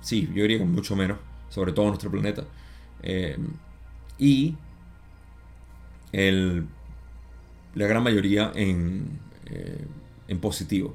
[0.00, 1.18] sí, yo diría que mucho menos,
[1.50, 2.44] sobre todo en nuestro planeta.
[3.02, 3.36] Eh,
[4.18, 4.56] y
[6.12, 9.02] la gran mayoría eh,
[10.28, 10.94] en positivo.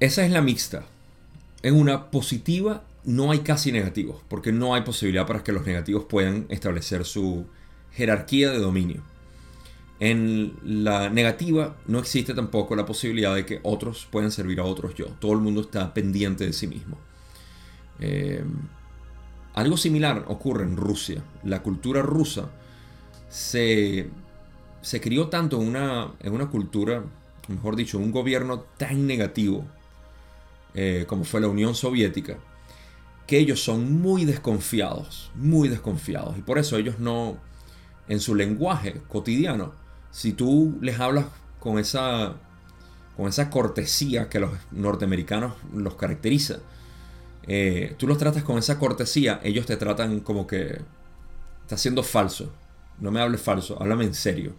[0.00, 0.84] Esa es la mixta.
[1.62, 6.04] En una positiva no hay casi negativos, porque no hay posibilidad para que los negativos
[6.04, 7.46] puedan establecer su
[7.98, 9.02] jerarquía de dominio.
[9.98, 14.94] En la negativa no existe tampoco la posibilidad de que otros puedan servir a otros
[14.94, 15.06] yo.
[15.18, 16.96] Todo el mundo está pendiente de sí mismo.
[17.98, 18.44] Eh,
[19.54, 21.24] algo similar ocurre en Rusia.
[21.42, 22.48] La cultura rusa
[23.28, 24.08] se,
[24.80, 27.02] se crió tanto en una, en una cultura,
[27.48, 29.66] mejor dicho, un gobierno tan negativo
[30.74, 32.36] eh, como fue la Unión Soviética,
[33.26, 36.38] que ellos son muy desconfiados, muy desconfiados.
[36.38, 37.38] Y por eso ellos no,
[38.08, 39.72] en su lenguaje cotidiano,
[40.10, 41.26] si tú les hablas
[41.60, 42.34] con esa,
[43.16, 46.58] con esa cortesía que los norteamericanos los caracteriza,
[47.46, 50.80] eh, tú los tratas con esa cortesía, ellos te tratan como que
[51.62, 52.52] estás siendo falso.
[53.00, 54.54] No me hables falso, háblame en serio.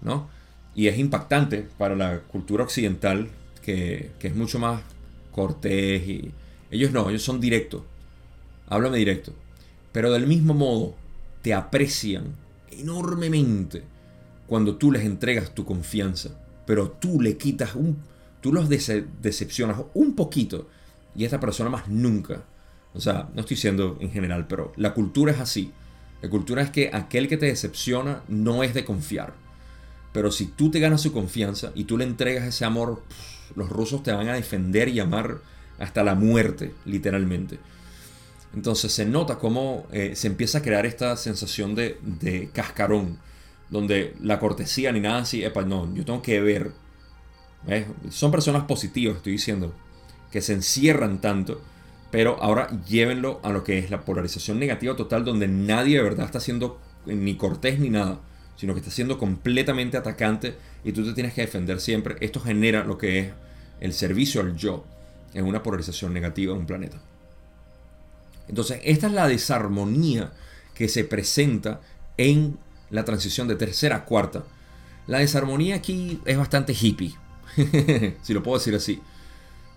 [0.00, 0.28] ¿no?
[0.74, 3.28] Y es impactante para la cultura occidental
[3.62, 4.82] que, que es mucho más
[5.32, 6.32] cortés y
[6.70, 7.82] ellos no, ellos son directos.
[8.68, 9.32] Háblame directo.
[9.92, 10.94] Pero del mismo modo
[11.42, 12.34] te aprecian
[12.70, 13.84] enormemente
[14.46, 16.30] cuando tú les entregas tu confianza,
[16.66, 17.98] pero tú le quitas un,
[18.40, 20.68] tú los decepcionas un poquito
[21.14, 22.42] y esta persona más nunca.
[22.94, 25.72] O sea, no estoy diciendo en general, pero la cultura es así.
[26.22, 29.32] La cultura es que aquel que te decepciona no es de confiar.
[30.12, 33.02] Pero si tú te ganas su confianza y tú le entregas ese amor,
[33.54, 35.38] los rusos te van a defender y amar
[35.78, 37.58] hasta la muerte, literalmente.
[38.54, 43.18] Entonces se nota cómo eh, se empieza a crear esta sensación de, de cascarón
[43.70, 46.72] donde la cortesía ni nada así, epa, no, yo tengo que ver.
[48.10, 49.72] Son personas positivas, estoy diciendo,
[50.30, 51.60] que se encierran tanto,
[52.10, 56.26] pero ahora llévenlo a lo que es la polarización negativa total, donde nadie de verdad
[56.26, 58.20] está siendo ni cortés ni nada,
[58.56, 62.16] sino que está siendo completamente atacante y tú te tienes que defender siempre.
[62.20, 63.28] Esto genera lo que es
[63.80, 64.84] el servicio al yo
[65.34, 67.00] en una polarización negativa en un planeta.
[68.50, 70.32] Entonces, esta es la desarmonía
[70.74, 71.80] que se presenta
[72.16, 72.58] en
[72.90, 74.42] la transición de tercera a cuarta.
[75.06, 77.14] La desarmonía aquí es bastante hippie,
[78.22, 79.00] si lo puedo decir así.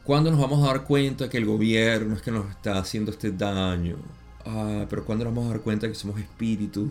[0.03, 3.31] ¿Cuándo nos vamos a dar cuenta que el gobierno es que nos está haciendo este
[3.31, 3.97] daño?
[4.43, 6.89] Ah, pero ¿cuándo nos vamos a dar cuenta que somos espíritus?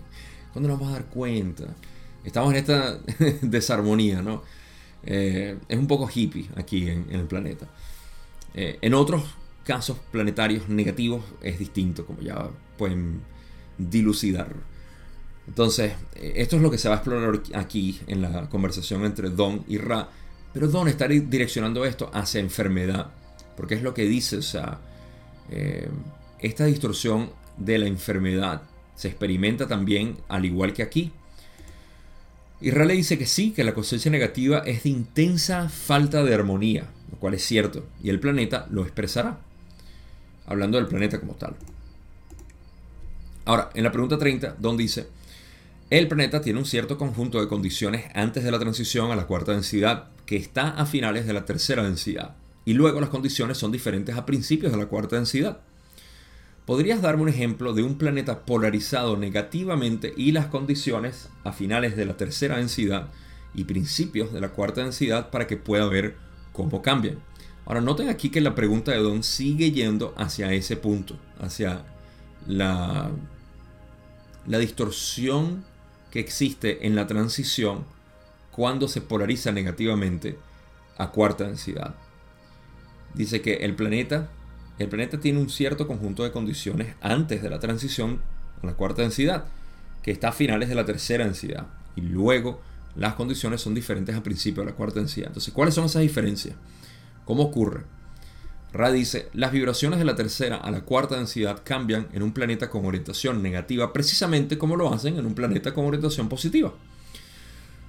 [0.54, 1.64] ¿Cuándo nos vamos a dar cuenta?
[2.24, 2.98] Estamos en esta
[3.42, 4.42] desarmonía, ¿no?
[5.04, 7.66] Eh, es un poco hippie aquí en, el planeta.
[8.54, 13.20] Eh, en otros casos planetarios negativos es distinto, como ya pueden
[13.78, 14.54] dilucidar.
[15.46, 19.30] Entonces, eh, esto es lo que se va a explorar aquí en la conversación entre
[19.30, 20.08] Don y Ra.
[20.52, 23.10] Pero Don está direccionando esto hacia enfermedad.
[23.56, 24.78] Porque es lo que dice, o sea,
[25.50, 25.88] eh,
[26.38, 28.62] esta distorsión de la enfermedad
[28.96, 31.12] se experimenta también al igual que aquí.
[32.60, 36.32] Y Ra le dice que sí, que la conciencia negativa es de intensa falta de
[36.32, 39.40] armonía, lo cual es cierto, y el planeta lo expresará,
[40.46, 41.54] hablando del planeta como tal.
[43.44, 45.08] Ahora, en la pregunta 30, Don dice,
[45.90, 49.52] el planeta tiene un cierto conjunto de condiciones antes de la transición a la cuarta
[49.52, 52.34] densidad, que está a finales de la tercera densidad,
[52.64, 55.58] y luego las condiciones son diferentes a principios de la cuarta densidad.
[56.64, 62.06] ¿Podrías darme un ejemplo de un planeta polarizado negativamente y las condiciones a finales de
[62.06, 63.08] la tercera densidad
[63.52, 66.16] y principios de la cuarta densidad para que pueda ver
[66.52, 67.18] cómo cambian?
[67.64, 71.84] Ahora noten aquí que la pregunta de Don sigue yendo hacia ese punto, hacia
[72.46, 73.10] la,
[74.46, 75.64] la distorsión
[76.10, 77.84] que existe en la transición
[78.50, 80.38] cuando se polariza negativamente
[80.98, 81.94] a cuarta densidad.
[83.14, 84.30] Dice que el planeta,
[84.78, 88.20] el planeta tiene un cierto conjunto de condiciones antes de la transición
[88.62, 89.44] a la cuarta densidad,
[90.02, 91.66] que está a finales de la tercera densidad.
[91.96, 92.60] Y luego
[92.96, 95.28] las condiciones son diferentes al principio de la cuarta densidad.
[95.28, 96.56] Entonces, ¿cuáles son esas diferencias?
[97.24, 97.84] ¿Cómo ocurre?
[98.72, 102.70] Ra dice, las vibraciones de la tercera a la cuarta densidad cambian en un planeta
[102.70, 106.72] con orientación negativa precisamente como lo hacen en un planeta con orientación positiva.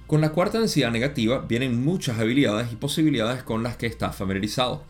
[0.06, 4.84] Con la cuarta densidad negativa vienen muchas habilidades y posibilidades con las que está familiarizado.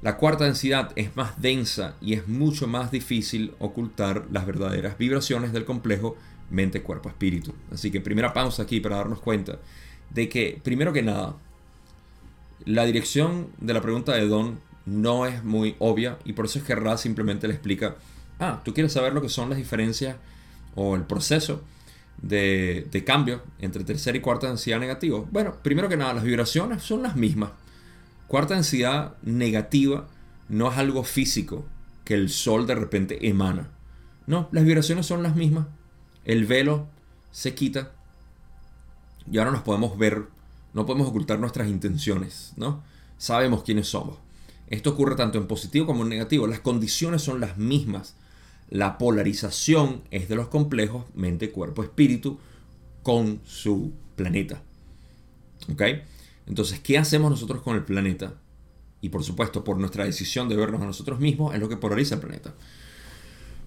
[0.00, 5.52] La cuarta densidad es más densa y es mucho más difícil ocultar las verdaderas vibraciones
[5.52, 6.16] del complejo
[6.50, 7.52] mente, cuerpo, espíritu.
[7.70, 9.58] Así que primera pausa aquí para darnos cuenta
[10.10, 11.36] de que, primero que nada,
[12.68, 16.66] la dirección de la pregunta de Don no es muy obvia y por eso es
[16.66, 17.96] que Ra simplemente le explica,
[18.38, 20.16] ah, tú quieres saber lo que son las diferencias
[20.74, 21.62] o el proceso
[22.20, 25.26] de, cambio entre tercera y cuarta densidad negativo.
[25.30, 27.52] Bueno, primero que nada, las vibraciones son las mismas.
[28.26, 30.06] Cuarta densidad negativa
[30.50, 31.64] no es algo físico
[32.04, 33.70] que el sol de repente emana.
[34.26, 35.68] No, las vibraciones son las mismas.
[36.26, 36.86] El velo
[37.30, 37.92] se quita
[39.30, 40.24] y ahora nos podemos ver,
[40.74, 42.82] no podemos ocultar nuestras intenciones, ¿no?
[43.16, 44.18] Sabemos quiénes somos.
[44.68, 46.46] Esto ocurre tanto en positivo como en negativo.
[46.46, 48.14] Las condiciones son las mismas.
[48.68, 52.38] La polarización es de los complejos mente, cuerpo, espíritu
[53.02, 54.62] con su planeta.
[55.72, 55.82] ¿Ok?
[56.46, 58.34] Entonces, ¿qué hacemos nosotros con el planeta?
[59.00, 62.16] Y por supuesto, por nuestra decisión de vernos a nosotros mismos, es lo que polariza
[62.16, 62.54] el planeta.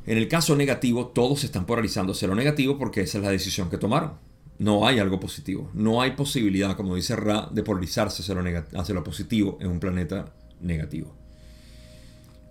[0.06, 3.70] En el caso negativo, todos están polarizando hacia lo negativo porque esa es la decisión
[3.70, 4.14] que tomaron.
[4.62, 5.72] No hay algo positivo.
[5.74, 9.80] No hay posibilidad, como dice Ra, de polarizarse hacia lo, hacia lo positivo en un
[9.80, 11.16] planeta negativo.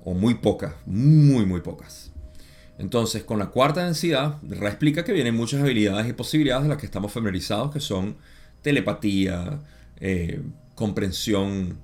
[0.03, 2.11] O muy pocas, muy, muy pocas.
[2.79, 6.79] Entonces, con la cuarta densidad, Ra explica que vienen muchas habilidades y posibilidades de las
[6.79, 8.17] que estamos familiarizados, que son
[8.61, 9.61] telepatía,
[10.01, 10.43] eh,
[10.75, 11.79] comprensión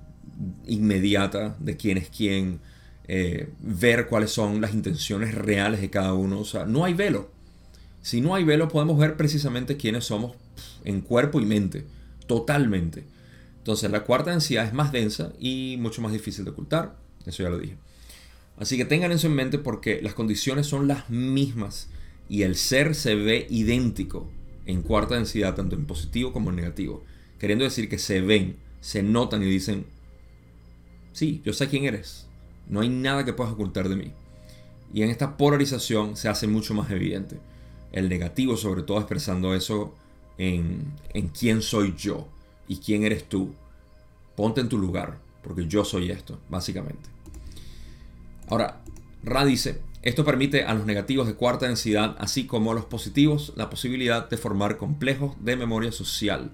[0.65, 2.59] inmediata de quién es quién,
[3.07, 6.39] eh, ver cuáles son las intenciones reales de cada uno.
[6.39, 7.36] O sea, no hay velo.
[8.07, 10.37] Si no hay velo, podemos ver precisamente quiénes somos
[10.85, 11.83] en cuerpo y mente,
[12.25, 13.03] totalmente.
[13.57, 16.95] Entonces, la cuarta densidad es más densa y mucho más difícil de ocultar.
[17.25, 17.75] Eso ya lo dije.
[18.57, 21.89] Así que tengan eso en mente porque las condiciones son las mismas
[22.29, 24.31] y el ser se ve idéntico
[24.65, 27.03] en cuarta densidad, tanto en positivo como en negativo
[27.39, 29.85] queriendo decir que se ven, se notan y dicen,
[31.11, 32.25] sí, yo sé quién eres,
[32.69, 34.13] no hay nada que puedas ocultar de mí.
[34.93, 37.37] Y en esta polarización se hace mucho más evidente.
[37.91, 39.93] El negativo sobre todo expresando eso
[40.37, 42.27] en, en quién soy yo
[42.67, 43.53] y quién eres tú.
[44.35, 47.09] Ponte en tu lugar, porque yo soy esto, básicamente.
[48.49, 48.81] Ahora,
[49.23, 53.53] Ra dice, esto permite a los negativos de cuarta densidad, así como a los positivos,
[53.55, 56.51] la posibilidad de formar complejos de memoria social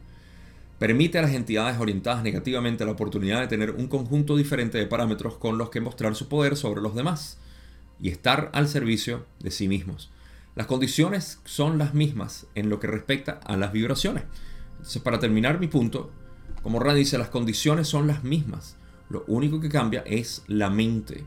[0.84, 5.38] permite a las entidades orientadas negativamente la oportunidad de tener un conjunto diferente de parámetros
[5.38, 7.38] con los que mostrar su poder sobre los demás
[8.02, 10.12] y estar al servicio de sí mismos.
[10.56, 14.24] Las condiciones son las mismas en lo que respecta a las vibraciones.
[14.74, 16.12] Entonces, para terminar mi punto,
[16.62, 18.78] como Rand dice, las condiciones son las mismas.
[19.10, 21.26] Lo único que cambia es la mente.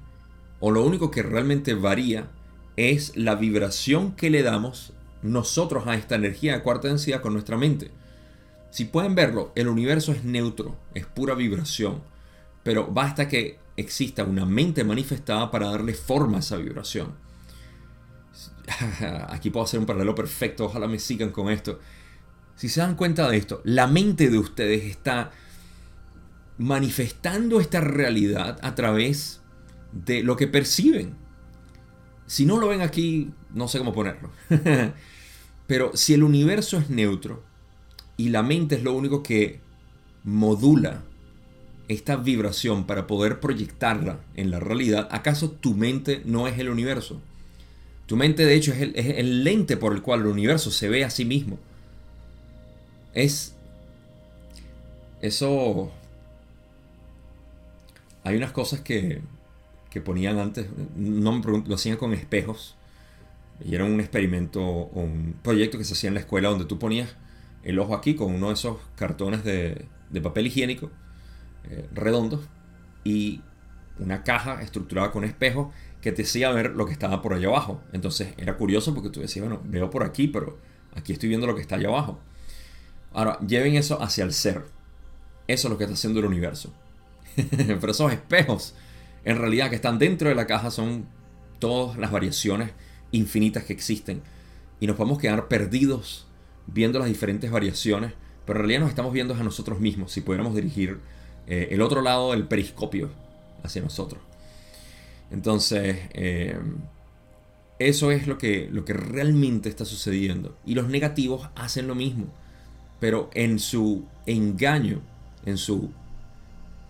[0.60, 2.28] O lo único que realmente varía
[2.76, 7.56] es la vibración que le damos nosotros a esta energía de cuarta densidad con nuestra
[7.56, 7.90] mente.
[8.70, 12.02] Si pueden verlo, el universo es neutro, es pura vibración,
[12.62, 17.25] pero basta que exista una mente manifestada para darle forma a esa vibración.
[19.28, 21.78] Aquí puedo hacer un paralelo perfecto, ojalá me sigan con esto.
[22.56, 25.30] Si se dan cuenta de esto, la mente de ustedes está
[26.58, 29.40] manifestando esta realidad a través
[29.92, 31.14] de lo que perciben.
[32.26, 34.30] Si no lo ven aquí, no sé cómo ponerlo.
[35.66, 37.42] Pero si el universo es neutro,
[38.16, 39.60] y la mente es lo único que
[40.24, 41.02] modula
[41.88, 47.20] esta vibración para poder proyectarla en la realidad, ¿acaso tu mente no es el universo?
[48.06, 51.10] Tu mente de hecho es el, lente por el cual el universo se ve a
[51.10, 51.58] sí mismo.
[53.14, 53.54] Es...
[55.20, 55.90] Eso...
[58.22, 59.22] Hay unas cosas que,
[59.90, 62.76] que ponían antes, no me pregunto, lo hacían con espejos.
[63.64, 67.16] Y era un experimento un proyecto que se hacía en la escuela donde tú ponías
[67.62, 69.86] el ojo aquí con uno de esos cartones de,
[70.22, 70.90] papel higiénico
[71.68, 72.46] eh, redondos
[73.02, 73.40] y
[73.98, 75.72] una caja estructurada con espejo
[76.06, 77.80] que te hacía ver lo que estaba por allá abajo.
[77.92, 80.56] Entonces era curioso porque tú decías, bueno, veo por aquí, pero
[80.94, 82.20] aquí estoy viendo lo que está allá abajo.
[83.12, 84.62] Ahora, lleven eso hacia el ser.
[85.48, 86.72] Eso es lo que está haciendo el universo.
[87.34, 88.76] pero esos espejos,
[89.24, 91.06] en realidad, que están dentro de la caja son
[91.58, 92.70] todas las variaciones
[93.10, 94.22] infinitas que existen.
[94.78, 96.28] Y nos podemos quedar perdidos
[96.68, 98.12] viendo las diferentes variaciones,
[98.44, 101.00] pero en realidad nos estamos viendo a nosotros mismos, si pudiéramos dirigir
[101.48, 103.10] eh, el otro lado del periscopio
[103.64, 104.20] hacia nosotros.
[105.30, 106.58] Entonces, eh,
[107.78, 110.56] eso es lo que, lo que realmente está sucediendo.
[110.64, 112.26] Y los negativos hacen lo mismo,
[113.00, 115.02] pero en su engaño,
[115.44, 115.90] en su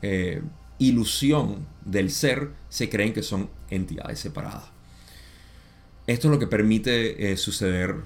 [0.03, 0.43] eh,
[0.79, 4.65] ilusión del ser, se creen que son entidades separadas.
[6.07, 7.97] Esto es lo que permite eh, suceder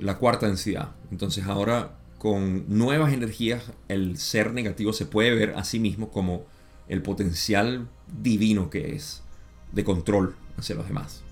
[0.00, 0.90] la cuarta densidad.
[1.12, 6.44] Entonces ahora con nuevas energías el ser negativo se puede ver a sí mismo como
[6.88, 7.88] el potencial
[8.20, 9.22] divino que es
[9.72, 11.22] de control hacia los demás.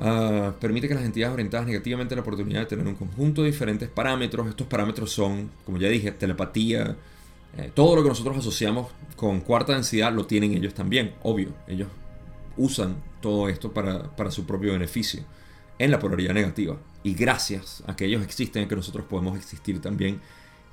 [0.00, 3.88] Ah, permite que las entidades orientadas negativamente la oportunidad de tener un conjunto de diferentes
[3.88, 4.48] parámetros.
[4.48, 6.96] Estos parámetros son, como ya dije, telepatía.
[7.56, 11.50] Eh, todo lo que nosotros asociamos con cuarta densidad lo tienen ellos también, obvio.
[11.68, 11.88] Ellos
[12.56, 15.22] usan todo esto para, para su propio beneficio
[15.78, 16.76] en la polaridad negativa.
[17.02, 20.20] Y gracias a que ellos existen, que nosotros podemos existir también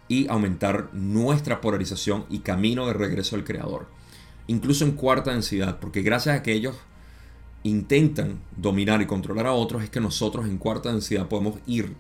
[0.08, 3.88] y aumentar nuestra polarización y camino de regreso al creador.
[4.52, 6.76] Incluso en cuarta densidad, porque gracias a que ellos
[7.64, 11.96] intentan dominar y controlar a otros, es que nosotros en cuarta densidad podemos ir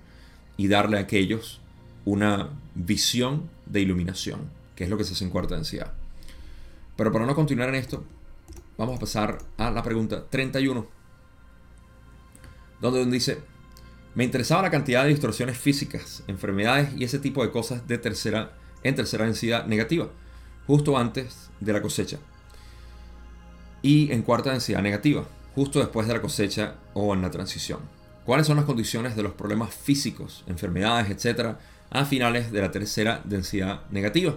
[0.58, 1.62] y darle a aquellos
[2.04, 5.94] una visión de iluminación, que es lo que se hace en cuarta densidad.
[6.98, 8.04] Pero para no continuar en esto,
[8.78, 10.86] vamos a pasar a la pregunta 31,
[12.82, 13.40] donde dice,
[14.14, 18.58] me interesaba la cantidad de distorsiones físicas, enfermedades y ese tipo de cosas de tercera,
[18.84, 20.10] en tercera densidad negativa,
[20.68, 22.20] justo antes de la cosecha.
[23.82, 25.26] Y en cuarta densidad negativa,
[25.56, 27.80] justo después de la cosecha o en la transición.
[28.26, 31.60] ¿Cuáles son las condiciones de los problemas físicos, enfermedades, etcétera,
[31.90, 34.36] a finales de la tercera densidad negativa?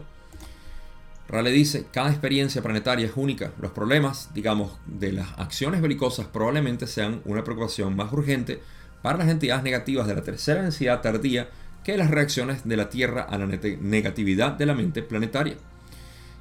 [1.28, 3.52] Rale dice, cada experiencia planetaria es única.
[3.60, 8.60] Los problemas, digamos, de las acciones belicosas probablemente sean una preocupación más urgente
[9.02, 11.50] para las entidades negativas de la tercera densidad tardía
[11.82, 15.56] que las reacciones de la Tierra a la negatividad de la mente planetaria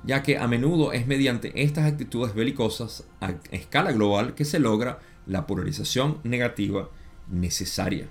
[0.03, 4.99] ya que a menudo es mediante estas actitudes belicosas a escala global que se logra
[5.25, 6.89] la polarización negativa
[7.29, 8.07] necesaria.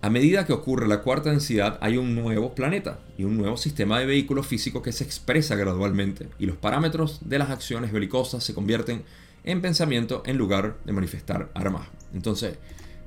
[0.00, 3.98] A medida que ocurre la cuarta densidad hay un nuevo planeta y un nuevo sistema
[3.98, 8.54] de vehículos físicos que se expresa gradualmente y los parámetros de las acciones belicosas se
[8.54, 9.02] convierten
[9.42, 11.88] en pensamiento en lugar de manifestar armas.
[12.14, 12.58] Entonces,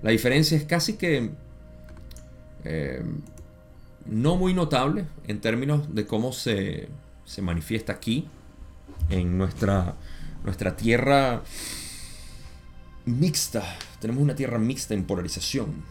[0.01, 1.29] la diferencia es casi que
[2.65, 3.03] eh,
[4.05, 6.89] no muy notable en términos de cómo se,
[7.31, 8.27] se manifiesta aquí,
[9.09, 9.95] en nuestra,
[10.43, 11.41] nuestra tierra
[13.05, 13.63] mixta.
[14.01, 15.81] Tenemos una tierra mixta en polarización.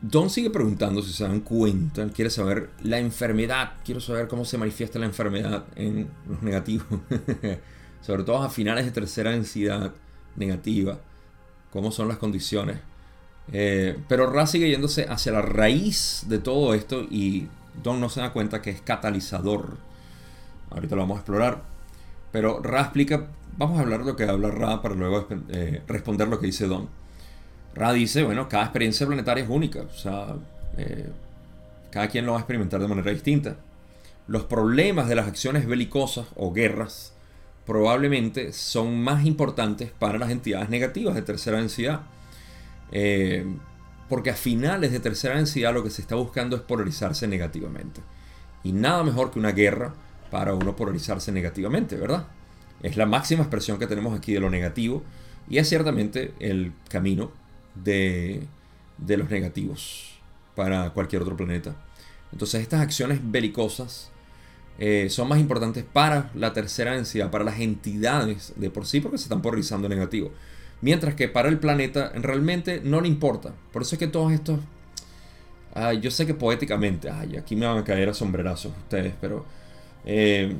[0.00, 4.46] Don sigue preguntando si se dan cuenta, él quiere saber la enfermedad, quiero saber cómo
[4.46, 6.86] se manifiesta la enfermedad en los negativos,
[8.00, 9.92] sobre todo a finales de tercera densidad
[10.36, 10.98] negativa,
[11.70, 12.78] cómo son las condiciones.
[13.52, 17.48] Eh, pero Ra sigue yéndose hacia la raíz de todo esto y
[17.82, 19.76] Don no se da cuenta que es catalizador.
[20.70, 21.62] Ahorita lo vamos a explorar.
[22.32, 26.38] Pero Ra explica, vamos a hablar lo que habla Ra para luego eh, responder lo
[26.38, 26.88] que dice Don.
[27.74, 29.82] Ra dice, bueno, cada experiencia planetaria es única.
[29.82, 30.34] O sea,
[30.76, 31.08] eh,
[31.90, 33.56] cada quien lo va a experimentar de manera distinta.
[34.28, 37.12] Los problemas de las acciones belicosas o guerras
[37.64, 42.02] probablemente son más importantes para las entidades negativas de tercera densidad.
[42.92, 43.44] Eh,
[44.08, 48.00] porque a finales de tercera densidad lo que se está buscando es polarizarse negativamente.
[48.62, 49.94] Y nada mejor que una guerra
[50.30, 52.26] para uno polarizarse negativamente, ¿verdad?
[52.82, 55.02] Es la máxima expresión que tenemos aquí de lo negativo
[55.48, 57.30] y es ciertamente el camino
[57.74, 58.46] de,
[58.98, 60.18] los negativos
[60.54, 61.76] para cualquier otro planeta.
[62.32, 64.10] Entonces estas acciones belicosas
[64.78, 69.18] eh, son más importantes para la tercera densidad, para las entidades de por sí, porque
[69.18, 70.32] se están polarizando negativo.
[70.80, 73.54] Mientras que para el planeta realmente no le importa.
[73.72, 74.60] Por eso es que todos estos...
[76.00, 79.44] yo sé que poéticamente, ay, aquí me van a caer a sombrerazos ustedes, pero
[80.04, 80.54] eh,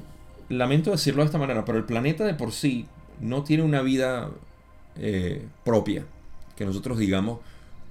[0.49, 2.87] lamento decirlo de esta manera, pero el planeta de por sí
[3.21, 4.31] no tiene una vida
[4.97, 6.05] eh, propia,
[6.57, 7.41] que nosotros digamos,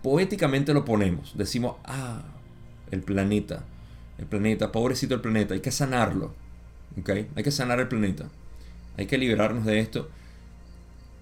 [0.02, 2.22] poéticamente lo ponemos, decimos, ah,
[2.92, 3.64] el planeta,
[4.18, 6.34] el planeta, pobrecito el planeta, hay que sanarlo,
[7.00, 7.10] ¿ok?
[7.36, 8.30] Hay que sanar el planeta,
[8.98, 10.10] hay que liberarnos de esto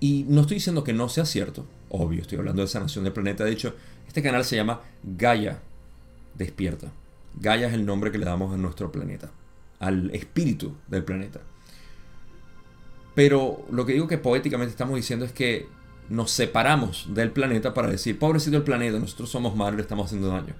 [0.04, 3.46] y no estoy diciendo que no sea cierto, obvio, estoy hablando de sanación del planeta.
[3.46, 3.74] De hecho,
[4.06, 5.62] este canal se llama Gaia
[6.34, 6.92] Despierta.
[7.40, 9.32] Gaia es el nombre que le damos a nuestro planeta,
[9.80, 11.40] al espíritu del planeta.
[13.16, 15.68] Pero lo que digo que poéticamente estamos diciendo es que
[16.10, 20.28] nos separamos del planeta para decir, pobrecito el planeta, nosotros somos malos, le estamos haciendo
[20.28, 20.54] daño.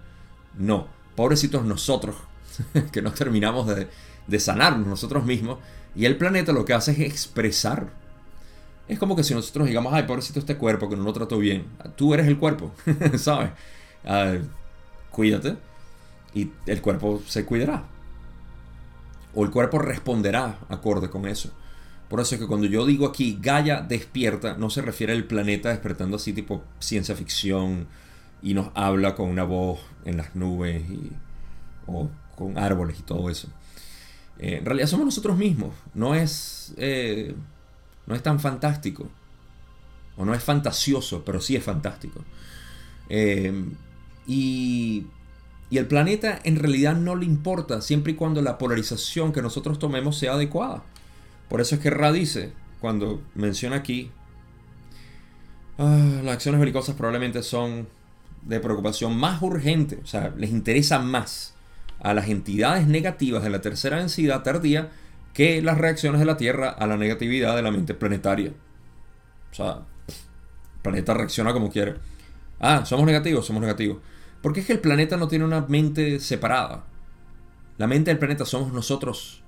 [0.58, 0.88] No,
[1.18, 2.16] pobrecitos nosotros,
[2.94, 3.90] que no terminamos de,
[4.26, 5.58] de sanarnos nosotros mismos.
[5.98, 8.03] Y el planeta lo que hace es expresar
[8.88, 11.66] es como que si nosotros digamos, ay, pobrecito este cuerpo que no lo trato bien.
[11.96, 12.72] Tú eres el cuerpo,
[13.18, 13.52] ¿sabes?
[15.12, 15.56] Cuídate
[16.34, 17.86] y el cuerpo se cuidará.
[19.36, 21.52] O el cuerpo responderá acorde con eso.
[22.10, 25.70] Por eso es que cuando yo digo aquí Gaia despierta, no se refiere al planeta
[25.70, 27.88] despertando así tipo ciencia ficción
[28.42, 31.12] y nos habla con una voz en las nubes y,
[31.88, 33.48] o con árboles y todo eso.
[34.38, 35.74] Eh, en realidad somos nosotros mismos.
[35.94, 37.36] No es eh,
[38.08, 39.10] no es tan fantástico.
[40.18, 42.24] O no es fantasioso, pero sí es fantástico.
[43.10, 43.54] Eh,
[44.28, 45.08] y,
[45.70, 49.80] Y el planeta en realidad no le importa siempre y cuando la polarización que nosotros
[49.80, 50.84] tomemos sea adecuada.
[51.50, 54.12] Por eso es que Ra dice, cuando menciona aquí,
[55.78, 57.88] ah, las acciones belicosas probablemente son
[58.44, 61.54] de preocupación más urgente, o sea, les interesa más
[62.00, 64.92] a las entidades negativas de la tercera densidad tardía
[65.34, 68.54] que las reacciones de la Tierra a la negatividad de la mente planetaria.
[69.52, 71.96] O sea, el planeta reacciona como quiere.
[72.60, 73.98] Ah, somos negativos, somos negativos.
[74.42, 76.86] Porque es que el planeta no tiene una mente separada.
[77.78, 79.44] La mente del planeta somos nosotros.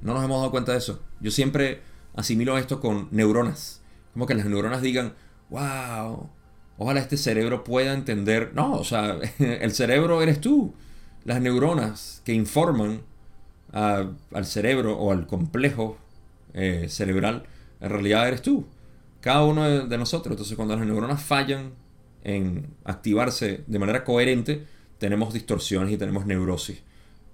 [0.00, 1.02] No nos hemos dado cuenta de eso.
[1.20, 1.82] Yo siempre
[2.14, 3.82] asimilo esto con neuronas.
[4.12, 5.14] Como que las neuronas digan,
[5.50, 6.30] wow,
[6.78, 8.52] ojalá este cerebro pueda entender.
[8.54, 10.74] No, o sea, el cerebro eres tú.
[11.24, 13.02] Las neuronas que informan
[13.72, 15.98] al cerebro o al complejo
[16.54, 17.44] eh, cerebral,
[17.80, 18.66] en realidad eres tú.
[19.20, 20.32] Cada uno de, nosotros.
[20.32, 21.72] Entonces, cuando las neuronas fallan
[22.24, 24.64] en activarse de manera coherente,
[24.98, 26.82] tenemos distorsiones y tenemos neurosis.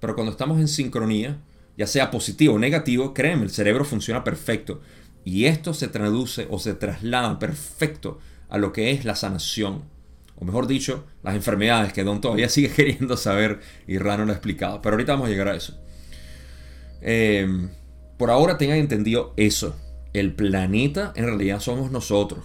[0.01, 1.39] Pero cuando estamos en sincronía,
[1.77, 4.81] ya sea positivo o negativo, créeme, el cerebro funciona perfecto.
[5.25, 8.19] Y esto se traduce o se traslada perfecto
[8.49, 9.83] a lo que es la sanación.
[10.37, 14.35] O mejor dicho, las enfermedades que Don todavía sigue queriendo saber y Rano lo ha
[14.35, 14.83] explicado.
[14.83, 15.79] Pero ahorita vamos a llegar a eso.
[17.01, 17.71] Em,
[18.19, 19.77] por ahora tengan entendido eso.
[20.13, 22.45] El planeta en realidad somos nosotros.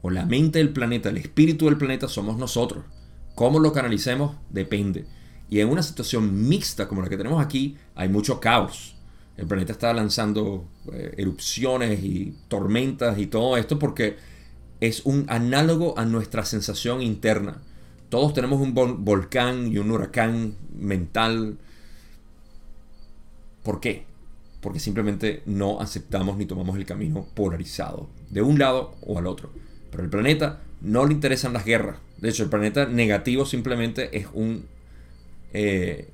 [0.00, 2.84] O la mente del planeta, el espíritu del planeta somos nosotros.
[3.34, 5.06] Cómo lo canalicemos depende.
[5.48, 8.96] Y en una situación mixta como la que tenemos aquí, hay mucho caos.
[9.36, 14.16] El planeta está lanzando eh, erupciones y tormentas y todo esto porque
[14.80, 17.62] es un análogo a nuestra sensación interna.
[18.08, 21.58] Todos tenemos un volcán y un huracán mental
[23.62, 24.04] ¿Por qué?
[24.60, 29.50] Porque simplemente no aceptamos ni tomamos el camino polarizado, de un lado o al otro.
[29.90, 31.98] Pero el planeta no le interesan las guerras.
[32.18, 34.66] De hecho, el planeta negativo simplemente es un...
[35.52, 36.08] Eh,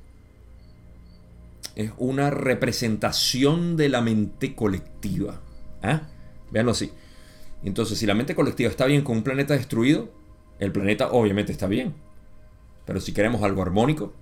[1.75, 5.39] es una representación de la mente colectiva.
[5.81, 6.01] ¿Ah?
[6.51, 6.91] Veanlo así.
[7.63, 10.09] Entonces, si la mente colectiva está bien con un planeta destruido,
[10.59, 11.93] el planeta obviamente está bien.
[12.85, 14.13] Pero si queremos algo armónico,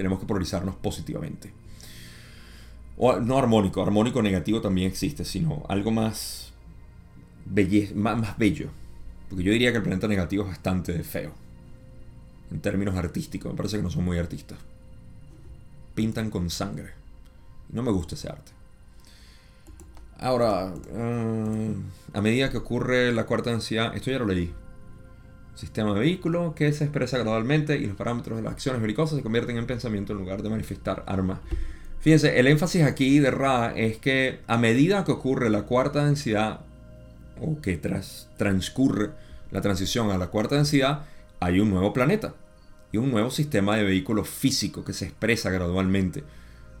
[0.00, 1.52] tenemos que polarizarnos positivamente.
[2.96, 6.54] O no armónico, armónico negativo también existe, sino algo más,
[7.94, 8.70] más, más bello.
[9.28, 11.32] Porque yo diría que el planeta negativo es bastante feo.
[12.50, 14.58] En términos artísticos, me parece que no son muy artistas.
[15.94, 16.92] Pintan con sangre.
[17.70, 18.52] No me gusta ese arte.
[20.18, 21.74] Ahora, eh,
[22.14, 24.52] a medida que ocurre la cuarta densidad, esto ya lo leí,
[25.60, 29.22] sistema de vehículo que se expresa gradualmente y los parámetros de las acciones belicosas se
[29.22, 31.40] convierten en pensamiento en lugar de manifestar armas.
[32.00, 36.60] Fíjense, el énfasis aquí de Ra es que a medida que ocurre la cuarta densidad,
[37.40, 39.10] o que tras, transcurre
[39.50, 41.04] la transición a la cuarta densidad,
[41.40, 42.34] hay un nuevo planeta
[42.90, 46.24] y un nuevo sistema de vehículo físico que se expresa gradualmente.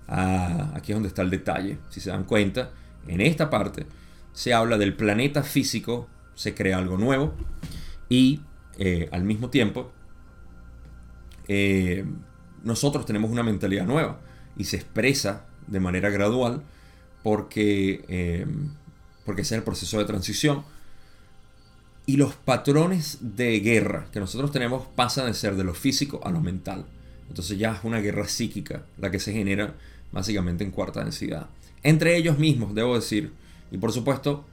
[0.08, 1.78] Ah, aquí es donde está el detalle.
[1.90, 2.70] Si se dan cuenta,
[3.06, 3.86] en esta parte
[4.32, 7.34] se habla del planeta físico, se crea algo nuevo
[8.08, 8.40] y
[8.82, 9.92] eh, al mismo tiempo,
[11.48, 12.06] eh,
[12.64, 14.20] nosotros tenemos una mentalidad nueva
[14.56, 16.62] y se expresa de manera gradual
[17.22, 18.46] porque, eh,
[19.26, 20.64] porque es el proceso de transición.
[22.06, 26.30] Y los patrones de guerra que nosotros tenemos pasan de ser de lo físico a
[26.30, 26.86] lo mental.
[27.28, 29.74] Entonces ya es una guerra psíquica la que se genera
[30.10, 31.50] básicamente en cuarta densidad.
[31.82, 33.34] Entre ellos mismos, debo decir.
[33.70, 34.46] Y por supuesto,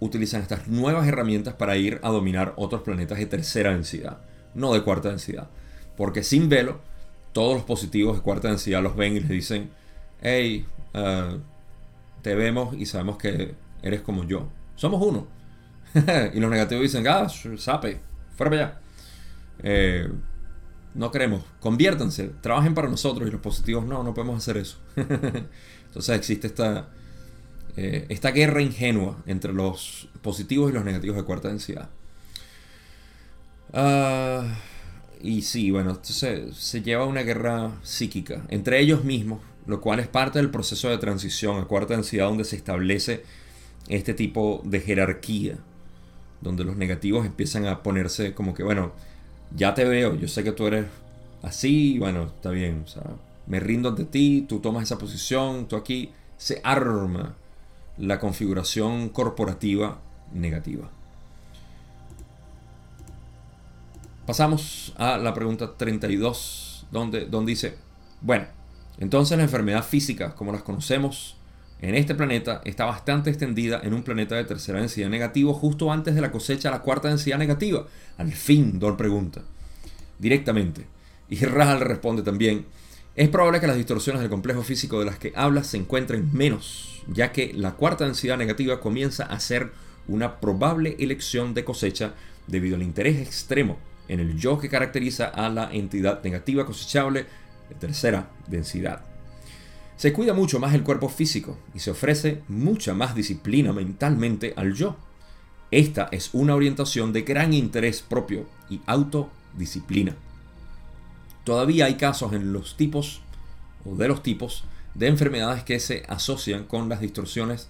[0.00, 4.18] utilizan estas nuevas herramientas para ir a dominar otros planetas de tercera densidad,
[4.54, 5.48] no de cuarta densidad.
[5.96, 6.80] Porque sin velo,
[7.32, 9.70] todos los positivos de cuarta densidad los ven y les dicen,
[10.22, 11.38] hey, eh,
[12.22, 14.48] te vemos y sabemos que eres como yo.
[14.74, 15.26] Somos uno.
[16.34, 18.00] y los negativos dicen, ah, sape,
[18.36, 18.80] fuera para.
[19.62, 20.10] Eh,
[20.94, 24.78] no queremos, conviértanse, trabajen para nosotros y los positivos no, no podemos hacer eso.
[24.96, 26.88] Entonces existe esta,
[27.76, 31.88] eh, esta guerra ingenua entre los positivos y los negativos de cuarta densidad.
[33.72, 34.44] Ah,
[35.22, 40.08] y sí, bueno, entonces se lleva una guerra psíquica entre ellos mismos, lo cual es
[40.08, 43.24] parte del proceso de transición a cuarta densidad donde se establece
[43.88, 45.58] este tipo de jerarquía,
[46.40, 48.92] donde los negativos empiezan a ponerse como que, bueno,
[49.54, 50.86] ya te veo, yo sé que tú eres
[51.42, 52.84] así, bueno, está bien,
[53.46, 57.36] me rindo ante ti, tú tomas esa posición, tú aquí, se arma
[58.00, 60.00] la configuración corporativa
[60.32, 60.88] negativa.
[64.26, 67.76] Pasamos a la pregunta 32, donde, donde dice,
[68.20, 68.46] bueno,
[68.98, 71.36] entonces la enfermedad física, como las conocemos
[71.80, 76.14] en este planeta, está bastante extendida en un planeta de tercera densidad negativo justo antes
[76.14, 77.86] de la cosecha de la cuarta densidad negativa.
[78.18, 79.42] Al fin, Don pregunta.
[80.18, 80.86] directamente.
[81.28, 82.66] Y Rahal responde también,
[83.20, 87.02] es probable que las distorsiones del complejo físico de las que hablas se encuentren menos,
[87.06, 89.72] ya que la cuarta densidad negativa comienza a ser
[90.08, 92.14] una probable elección de cosecha
[92.46, 93.76] debido al interés extremo
[94.08, 97.26] en el yo que caracteriza a la entidad negativa cosechable
[97.68, 99.02] de tercera densidad.
[99.98, 104.72] Se cuida mucho más el cuerpo físico y se ofrece mucha más disciplina mentalmente al
[104.72, 104.96] yo.
[105.70, 110.16] Esta es una orientación de gran interés propio y autodisciplina.
[111.44, 113.22] Todavía hay casos en los tipos
[113.84, 114.64] o de los tipos
[114.94, 117.68] de enfermedades que se asocian con las distorsiones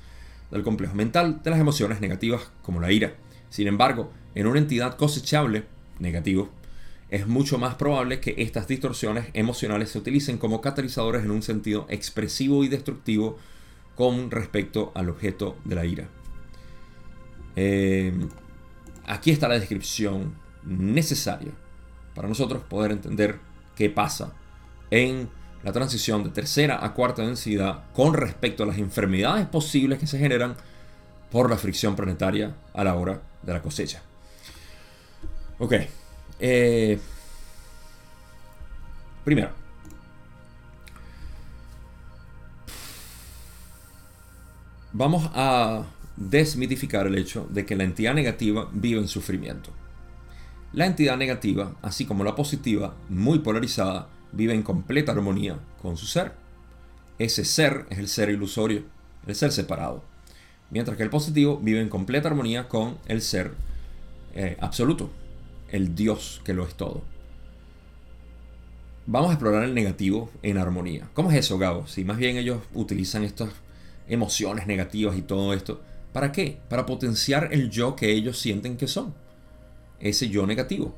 [0.50, 3.14] del complejo mental de las emociones negativas como la ira.
[3.50, 5.64] Sin embargo, en una entidad cosechable,
[5.98, 6.50] negativo,
[7.08, 11.86] es mucho más probable que estas distorsiones emocionales se utilicen como catalizadores en un sentido
[11.88, 13.36] expresivo y destructivo
[13.96, 16.08] con respecto al objeto de la ira.
[17.56, 18.12] Eh,
[19.06, 21.52] aquí está la descripción necesaria
[22.14, 23.40] para nosotros poder entender
[23.80, 24.34] qué pasa
[24.90, 25.30] en
[25.62, 30.18] la transición de tercera a cuarta densidad con respecto a las enfermedades posibles que se
[30.18, 30.54] generan
[31.30, 34.02] por la fricción planetaria a la hora de la cosecha.
[35.58, 35.76] Ok.
[36.40, 36.98] Eh,
[39.24, 39.48] primero.
[44.92, 45.86] Vamos a
[46.18, 49.79] desmitificar el hecho de que la entidad negativa vive en sufrimiento.
[50.72, 56.06] La entidad negativa, así como la positiva, muy polarizada, vive en completa armonía con su
[56.06, 56.32] ser.
[57.18, 58.84] Ese ser es el ser ilusorio,
[59.26, 60.04] el ser separado.
[60.70, 63.52] Mientras que el positivo vive en completa armonía con el ser
[64.34, 65.10] eh, absoluto,
[65.70, 67.02] el Dios que lo es todo.
[69.06, 71.08] Vamos a explorar el negativo en armonía.
[71.14, 71.88] ¿Cómo es eso, Gabo?
[71.88, 73.50] Si más bien ellos utilizan estas
[74.08, 75.80] emociones negativas y todo esto,
[76.12, 76.60] ¿para qué?
[76.68, 79.12] Para potenciar el yo que ellos sienten que son.
[80.00, 80.96] Ese yo negativo.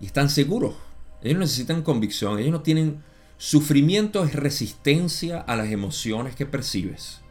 [0.00, 0.74] Y están seguros
[1.24, 3.02] ellos necesitan convicción, ellos no tienen
[3.38, 7.22] sufrimiento, es resistencia a las emociones que percibes.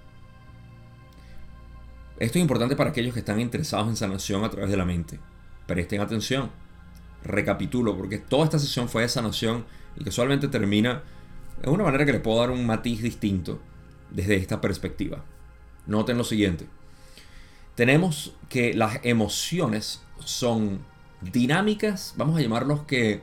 [2.18, 5.20] Esto es importante para aquellos que están interesados en sanación a través de la mente.
[5.68, 6.50] Presten atención.
[7.24, 9.64] Recapitulo, porque toda esta sesión fue de sanación
[9.96, 11.04] y casualmente termina
[11.62, 13.62] de una manera que le puedo dar un matiz distinto
[14.10, 15.24] desde esta perspectiva.
[15.86, 16.66] Noten lo siguiente.
[17.76, 20.80] Tenemos que las emociones son
[21.32, 23.22] dinámicas, vamos a llamarlos que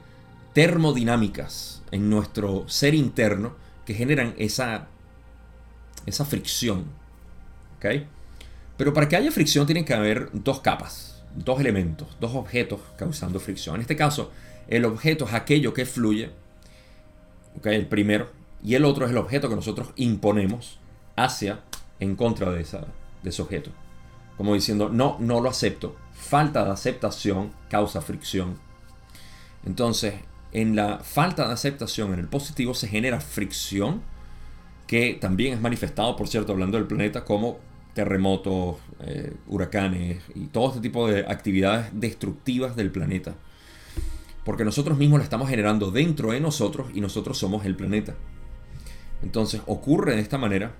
[0.53, 4.89] termodinámicas en nuestro ser interno que generan esa,
[6.07, 6.85] esa fricción.
[8.77, 13.41] Pero para que haya fricción tienen que haber dos capas, dos elementos, dos objetos causando
[13.41, 13.77] fricción.
[13.77, 14.31] En este caso,
[14.69, 16.31] el objeto es aquello que fluye,
[17.65, 18.31] el primero,
[18.63, 20.79] y el otro es el objeto que nosotros imponemos
[21.17, 21.61] hacia,
[21.99, 22.87] en contra de, esa,
[23.23, 23.71] de ese objeto.
[24.37, 25.97] Como diciendo, no, no lo acepto.
[26.21, 28.59] Falta de aceptación causa fricción.
[29.65, 30.15] Entonces,
[30.53, 34.03] en la falta de aceptación en el positivo se genera fricción,
[34.87, 37.59] que también es manifestado, por cierto, hablando del planeta, como
[37.95, 43.35] terremotos, eh, huracanes y todo este tipo de actividades destructivas del planeta.
[44.45, 48.15] Porque nosotros mismos la estamos generando dentro de nosotros y nosotros somos el planeta.
[49.23, 50.75] Entonces ocurre de esta manera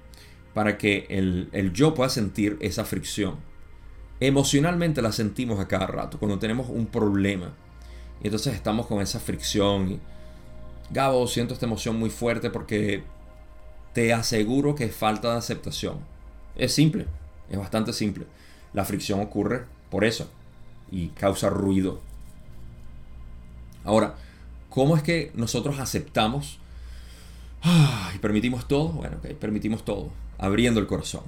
[0.55, 3.37] para que el, el yo pueda sentir esa fricción.
[4.21, 6.19] Emocionalmente la sentimos a cada rato.
[6.19, 7.53] Cuando tenemos un problema,
[8.23, 9.93] y entonces estamos con esa fricción.
[9.93, 10.01] Y,
[10.91, 13.03] Gabo, siento esta emoción muy fuerte porque
[13.93, 15.99] te aseguro que es falta de aceptación.
[16.57, 17.07] Es simple,
[17.49, 18.27] es bastante simple.
[18.73, 20.31] La fricción ocurre por eso
[20.91, 22.01] y causa ruido.
[23.85, 24.17] Ahora,
[24.69, 26.59] ¿cómo es que nosotros aceptamos
[28.15, 28.89] y permitimos todo?
[28.89, 31.23] Bueno, ok, permitimos todo, abriendo el corazón.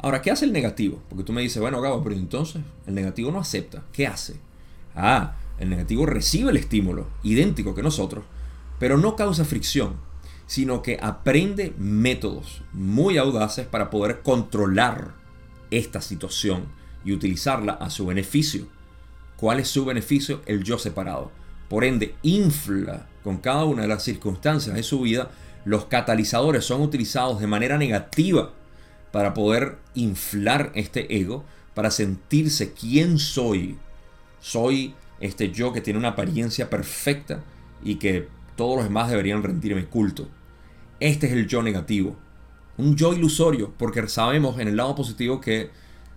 [0.00, 1.02] Ahora, ¿qué hace el negativo?
[1.08, 3.82] Porque tú me dices, bueno, Gabo, pero entonces el negativo no acepta.
[3.92, 4.36] ¿Qué hace?
[4.94, 8.24] Ah, el negativo recibe el estímulo, idéntico que nosotros,
[8.78, 9.96] pero no causa fricción,
[10.46, 15.14] sino que aprende métodos muy audaces para poder controlar
[15.70, 16.66] esta situación
[17.04, 18.66] y utilizarla a su beneficio.
[19.36, 20.42] ¿Cuál es su beneficio?
[20.46, 21.32] El yo separado.
[21.68, 25.30] Por ende, infla con cada una de las circunstancias de su vida.
[25.64, 28.52] Los catalizadores son utilizados de manera negativa
[29.10, 31.44] para poder inflar este ego,
[31.74, 33.78] para sentirse quién soy.
[34.40, 37.42] Soy este yo que tiene una apariencia perfecta
[37.82, 40.28] y que todos los demás deberían rendirme culto.
[41.00, 42.16] Este es el yo negativo.
[42.76, 45.70] Un yo ilusorio, porque sabemos en el lado positivo que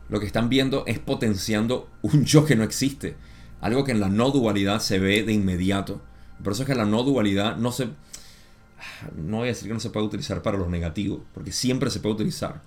[0.09, 3.15] lo que están viendo es potenciando un yo que no existe.
[3.61, 6.01] Algo que en la no dualidad se ve de inmediato.
[6.43, 7.85] Por eso es que la no dualidad no se...
[9.15, 11.99] No voy a decir que no se puede utilizar para los negativos, porque siempre se
[11.99, 12.61] puede utilizar.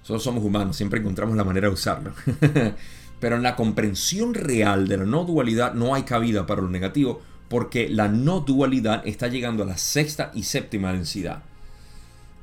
[0.00, 2.12] Nosotros somos humanos, siempre encontramos la manera de usarlo.
[3.20, 7.20] Pero en la comprensión real de la no dualidad no hay cabida para lo negativo
[7.50, 11.42] porque la no dualidad está llegando a la sexta y séptima densidad.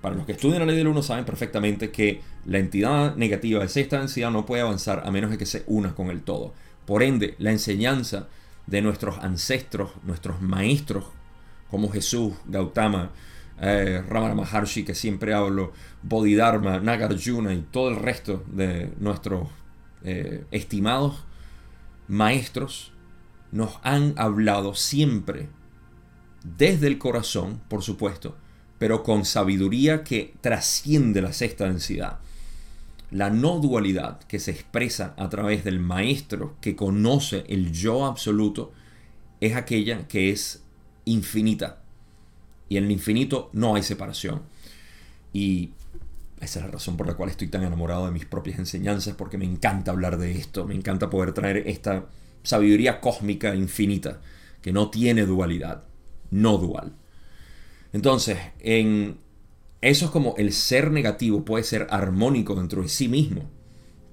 [0.01, 3.69] Para los que estudian la ley del uno saben perfectamente que la entidad negativa de
[3.69, 6.53] sexta densidad no puede avanzar a menos de que se una con el todo.
[6.85, 8.27] Por ende, la enseñanza
[8.67, 11.05] de nuestros ancestros, nuestros maestros,
[11.71, 13.11] como Jesús, Gautama,
[13.59, 19.49] eh, Ramana Maharshi, que siempre hablo, Bodhidharma, Nagarjuna y todo el resto de nuestros
[20.03, 21.25] eh, estimados
[22.07, 22.93] maestros,
[23.51, 25.49] nos han hablado siempre
[26.43, 28.37] desde el corazón, por supuesto,
[28.77, 32.19] pero con sabiduría que trasciende la sexta densidad.
[33.09, 38.73] La no dualidad que se expresa a través del maestro que conoce el yo absoluto
[39.39, 40.63] es aquella que es
[41.05, 41.81] infinita.
[42.69, 44.41] Y en el infinito no hay separación.
[45.33, 45.71] Y
[46.39, 49.37] esa es la razón por la cual estoy tan enamorado de mis propias enseñanzas, porque
[49.37, 52.07] me encanta hablar de esto, me encanta poder traer esta
[52.43, 54.21] sabiduría cósmica infinita,
[54.61, 55.83] que no tiene dualidad,
[56.29, 56.95] no dual.
[57.93, 59.17] Entonces, en
[59.81, 63.49] eso es como el ser negativo puede ser armónico dentro de sí mismo,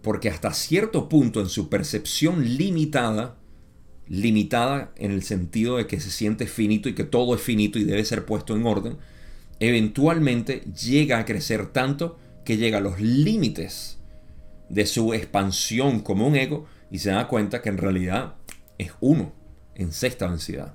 [0.02, 3.36] porque hasta cierto punto en su percepción limitada,
[4.08, 7.84] limitada en el sentido de que se siente finito y que todo es finito y
[7.84, 8.98] debe ser puesto en orden,
[9.60, 13.98] eventualmente llega a crecer tanto que llega a los límites
[14.68, 18.34] de su expansión como un ego y se da cuenta que en realidad
[18.78, 19.32] es uno
[19.74, 20.74] en sexta densidad.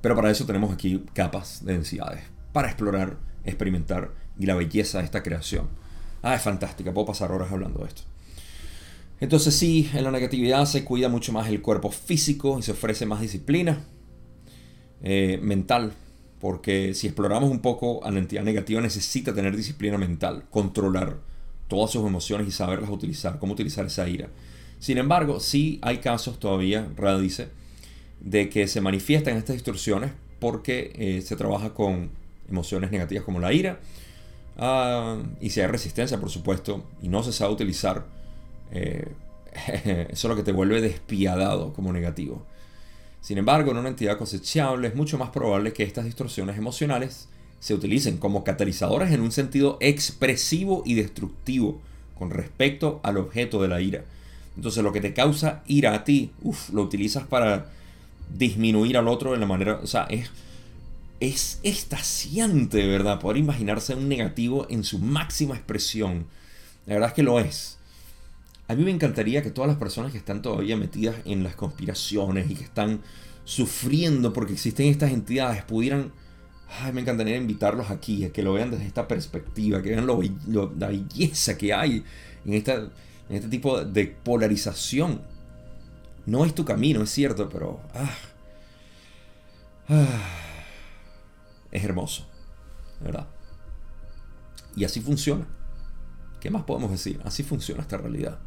[0.00, 5.04] Pero para eso tenemos aquí capas de densidades, para explorar, experimentar y la belleza de
[5.04, 5.68] esta creación.
[6.22, 8.02] Ah, es fantástica, puedo pasar horas hablando de esto.
[9.24, 13.06] Entonces sí, en la negatividad se cuida mucho más el cuerpo físico y se ofrece
[13.06, 13.82] más disciplina
[15.02, 15.94] eh, mental,
[16.42, 21.16] porque si exploramos un poco la entidad negativa necesita tener disciplina mental, controlar
[21.68, 24.28] todas sus emociones y saberlas utilizar, cómo utilizar esa ira.
[24.78, 27.48] Sin embargo, sí hay casos todavía, Rada dice,
[28.20, 32.10] de que se manifiestan estas distorsiones porque eh, se trabaja con
[32.50, 33.80] emociones negativas como la ira
[34.58, 38.12] ah, y si hay resistencia, por supuesto, y no se sabe utilizar,
[38.74, 39.08] eh,
[40.10, 42.44] eso es lo que te vuelve despiadado como negativo.
[43.20, 47.72] Sin embargo, en una entidad cosechable es mucho más probable que estas distorsiones emocionales se
[47.72, 51.80] utilicen como catalizadores en un sentido expresivo y destructivo
[52.18, 54.04] con respecto al objeto de la ira.
[54.56, 56.32] Entonces lo que te causa ira a ti,
[56.72, 57.70] lo utilizas para
[58.36, 60.30] disminuir al otro de la manera, o sea, es,
[61.20, 63.20] es estaciante, ¿verdad?
[63.20, 66.26] Poder imaginarse un negativo en su máxima expresión.
[66.86, 67.73] La verdad es que lo es.
[68.68, 72.50] A mí me encantaría que todas las personas que están todavía metidas en las conspiraciones
[72.50, 73.00] y que están
[73.44, 76.12] sufriendo porque existen estas entidades pudieran...
[76.80, 81.56] Ay, me encantaría invitarlos aquí, que lo vean desde esta perspectiva, que vean la belleza
[81.58, 82.04] que hay
[82.44, 85.20] en este tipo de polarización
[86.26, 87.80] no es tu camino, es cierto, pero...
[87.94, 88.14] Ah,
[89.88, 90.22] ah,
[91.70, 92.26] es hermoso,
[93.00, 93.26] ¿verdad?
[94.74, 95.46] Y así funciona.
[96.40, 97.20] ¿Qué más podemos decir?
[97.24, 98.38] Así funciona esta realidad.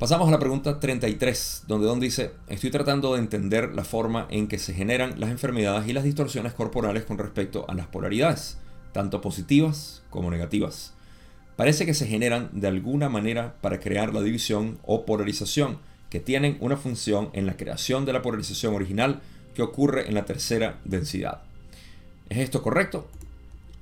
[0.00, 4.48] Pasamos a la pregunta 33, donde Don dice, estoy tratando de entender la forma en
[4.48, 8.58] que se generan las enfermedades y las distorsiones corporales con respecto a las polaridades,
[8.92, 10.94] tanto positivas como negativas
[11.60, 15.76] parece que se generan de alguna manera para crear la división o polarización,
[16.08, 19.20] que tienen una función en la creación de la polarización original
[19.54, 21.42] que ocurre en la tercera densidad.
[22.30, 23.10] ¿Es esto correcto?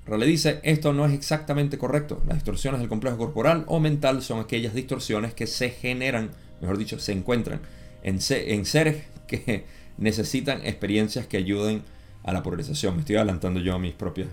[0.09, 2.23] Rale dice, esto no es exactamente correcto.
[2.27, 6.31] Las distorsiones del complejo corporal o mental son aquellas distorsiones que se generan,
[6.63, 7.61] mejor dicho, se encuentran
[8.03, 9.67] en, en seres que
[9.99, 11.83] necesitan experiencias que ayuden
[12.25, 12.95] a la polarización.
[12.95, 14.29] Me estoy adelantando yo a mis propios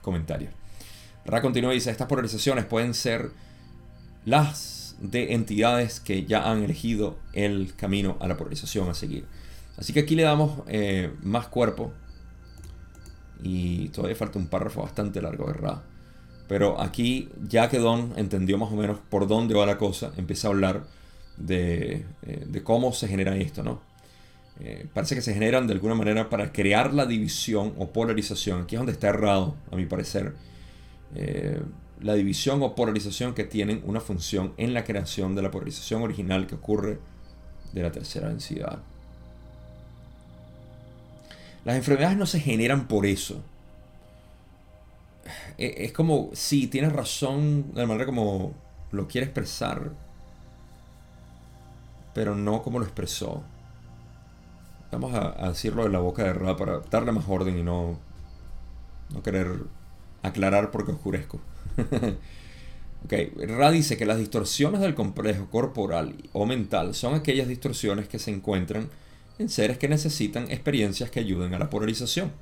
[0.00, 0.52] comentarios.
[1.26, 3.30] Ra continúa y dice, estas polarizaciones pueden ser
[4.24, 9.26] las de entidades que ya han elegido el camino a la polarización a seguir.
[9.76, 11.92] Así que aquí le damos eh, más cuerpo.
[13.44, 15.82] Y todavía falta un párrafo bastante largo de Ra.
[16.48, 20.48] Pero aquí, ya que Don entendió más o menos por dónde va la cosa, empieza
[20.48, 20.84] a hablar
[21.36, 23.80] de, eh, cómo se genera esto, ¿no?
[24.60, 28.62] Eh, parece que se generan de alguna manera para crear la división o polarización.
[28.62, 30.34] Aquí es donde está errado, a mi parecer
[31.14, 31.60] eh,
[32.00, 36.46] la división o polarización que tienen una función en la creación de la polarización original
[36.46, 36.98] que ocurre
[37.72, 38.80] de la tercera densidad.
[41.64, 43.42] Las enfermedades no se generan por eso.
[45.58, 48.52] Eh, es como, si tienes razón de la manera como
[48.92, 49.92] lo quiere expresar,
[52.12, 53.42] pero no como lo expresó.
[54.92, 57.98] Vamos a, decirlo de la boca de Ra para darle más orden y no,
[59.12, 59.64] no querer
[60.22, 61.40] aclarar porque oscurezco.
[63.04, 68.18] Ok, Ra dice que las distorsiones del complejo corporal o mental son aquellas distorsiones que
[68.18, 68.88] se encuentran
[69.38, 72.32] en seres que necesitan experiencias que ayuden a la polarización.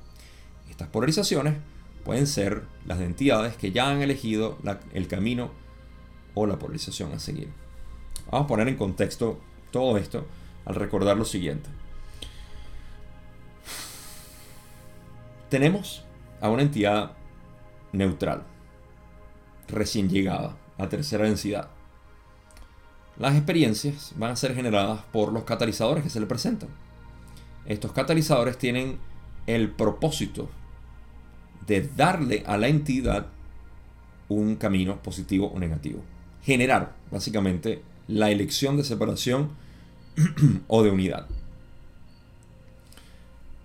[0.69, 1.55] Estas polarizaciones
[2.03, 4.57] pueden ser las de entidades que ya han elegido
[4.93, 5.51] el camino
[6.33, 7.49] o la polarización a seguir.
[8.31, 9.39] Vamos a poner en contexto
[9.71, 10.25] todo esto
[10.65, 11.69] al recordar lo siguiente.
[15.49, 16.03] Tenemos
[16.41, 17.11] a una entidad
[17.91, 18.43] neutral,
[19.67, 21.69] recién llegada a tercera densidad.
[23.17, 26.69] Las experiencias van a ser generadas por los catalizadores que se le presentan.
[27.65, 28.99] Estos catalizadores tienen
[29.47, 30.49] el propósito
[31.65, 33.27] de darle a la entidad
[34.29, 36.01] un camino positivo o negativo.
[36.43, 39.51] Generar, básicamente, la elección de separación
[40.67, 41.27] o de unidad.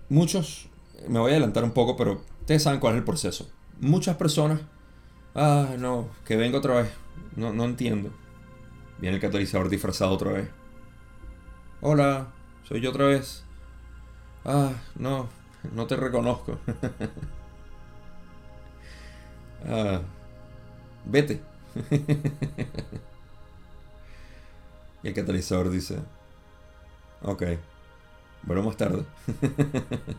[0.09, 0.69] Muchos,
[1.07, 3.49] me voy a adelantar un poco, pero ustedes saben cuál es el proceso.
[3.79, 4.61] Muchas personas,
[5.35, 6.91] ah, no, que vengo otra vez,
[7.35, 8.11] no, no entiendo.
[8.99, 10.49] Viene el catalizador disfrazado otra vez.
[11.81, 12.33] Hola,
[12.67, 13.45] soy yo otra vez.
[14.45, 15.27] Ah, no,
[15.73, 16.59] no te reconozco.
[19.67, 20.01] ah,
[21.05, 21.41] vete.
[25.03, 25.99] y el catalizador dice,
[27.21, 27.43] ok,
[28.43, 29.05] bueno, más tarde.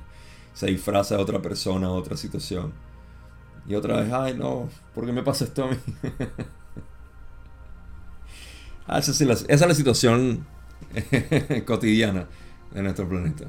[0.55, 2.73] Se disfraza a otra persona, otra situación.
[3.67, 5.77] Y otra vez, ay no, ¿por qué me pasa esto a mí?
[8.87, 10.47] ah, esa, es la, situación
[11.67, 12.27] cotidiana
[12.73, 13.45] de nuestro planeta.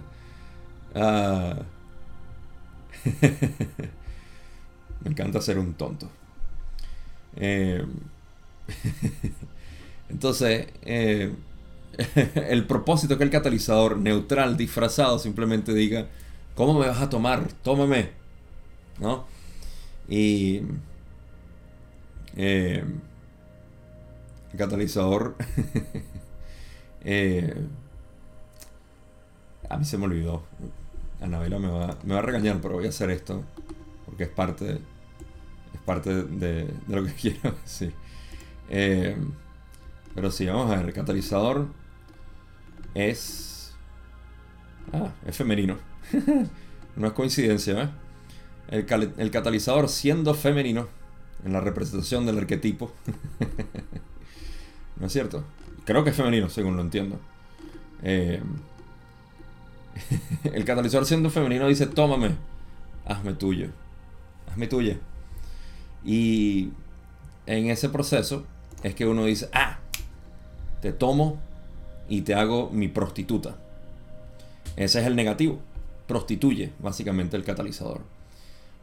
[0.95, 1.57] Ah.
[5.03, 6.09] me encanta ser un tonto.
[7.35, 7.85] Eh,
[10.09, 11.33] entonces, eh,
[12.35, 16.07] el propósito que el catalizador neutral, disfrazado, simplemente diga,
[16.55, 17.47] ¿cómo me vas a tomar?
[17.63, 18.09] Tómame.
[18.99, 19.25] ¿No?
[20.07, 20.61] Y
[22.35, 22.83] eh,
[24.51, 25.35] el catalizador...
[29.69, 30.43] A mí se me olvidó.
[31.21, 33.43] Anabela me va, me va a regañar, pero voy a hacer esto
[34.11, 34.73] porque es parte,
[35.73, 37.55] es parte de, lo que quiero.
[38.69, 39.15] Eh,
[40.13, 41.67] pero sí, vamos a ver, el catalizador
[42.93, 43.73] es...
[44.91, 45.77] Ah, es femenino.
[46.97, 47.83] no es coincidencia,
[48.69, 48.85] ¿eh?
[49.17, 50.89] El, catalizador siendo femenino
[51.45, 52.91] en la representación del arquetipo.
[54.99, 55.45] ¿No es cierto?
[55.85, 57.17] Creo que es femenino, según lo entiendo.
[58.03, 58.41] Eh,
[60.43, 62.35] el catalizador siendo femenino dice, tómame,
[63.05, 63.69] hazme tuyo,
[64.49, 64.97] hazme tuya.
[66.03, 66.69] Y
[67.45, 68.45] en ese proceso
[68.83, 69.79] es que uno dice, ah,
[70.81, 71.39] te tomo
[72.09, 73.57] y te hago mi prostituta.
[74.75, 75.59] Ese es el negativo.
[76.07, 78.01] Prostituye básicamente el catalizador.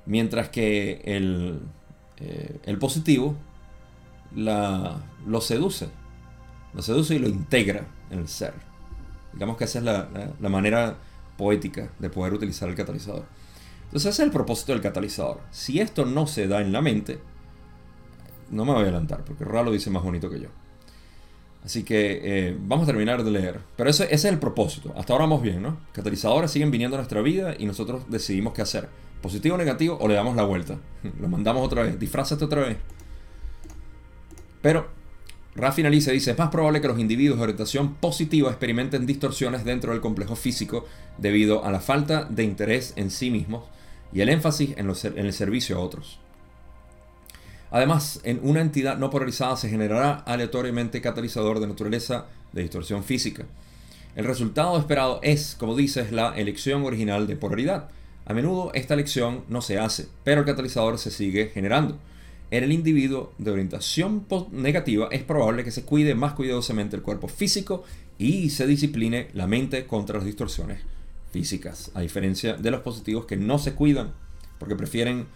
[0.07, 1.61] Mientras que el,
[2.19, 3.37] eh, el positivo
[4.35, 5.89] la, lo seduce.
[6.75, 8.55] Lo seduce y lo integra en el ser.
[9.33, 10.09] Digamos que esa es la,
[10.41, 10.97] la, manera
[11.37, 13.25] poética de poder utilizar el catalizador.
[13.85, 15.41] Entonces ese es el propósito del catalizador.
[15.51, 17.21] Si esto no se da en la mente,
[18.51, 20.49] no me voy a adelantar, porque Ra lo dice más bonito que yo.
[21.65, 23.61] Así que eh, vamos a terminar de leer.
[23.77, 24.95] Pero ese, es el propósito.
[24.97, 25.79] Hasta ahora vamos bien, ¿no?
[25.93, 28.89] Catalizadores siguen viniendo a nuestra vida y nosotros decidimos qué hacer.
[29.21, 30.79] Positivo o negativo o le damos la vuelta.
[31.21, 31.99] Lo mandamos otra vez.
[31.99, 32.77] Disfrázate otra vez.
[34.63, 34.89] Pero
[35.59, 39.65] Ra finaliza y dice, es más probable que los individuos de orientación positiva experimenten distorsiones
[39.65, 40.87] dentro del complejo físico
[41.19, 43.65] debido a la falta de interés en sí mismos
[44.13, 46.21] y el énfasis en, en el servicio a otros.
[47.73, 53.45] Además, en una entidad no polarizada se generará aleatoriamente catalizador de naturaleza de distorsión física.
[54.15, 57.89] El resultado esperado es, como dices, la elección original de polaridad.
[58.27, 61.99] A menudo esta elección no se hace, pero el catalizador se sigue generando.
[62.51, 67.29] En el individuo de orientación negativa es probable que se cuide más cuidadosamente el cuerpo
[67.29, 67.85] físico
[68.19, 70.81] y se discipline la mente contra las distorsiones
[71.31, 74.15] físicas, a diferencia de los positivos que no se cuidan
[74.59, 75.27] porque prefieren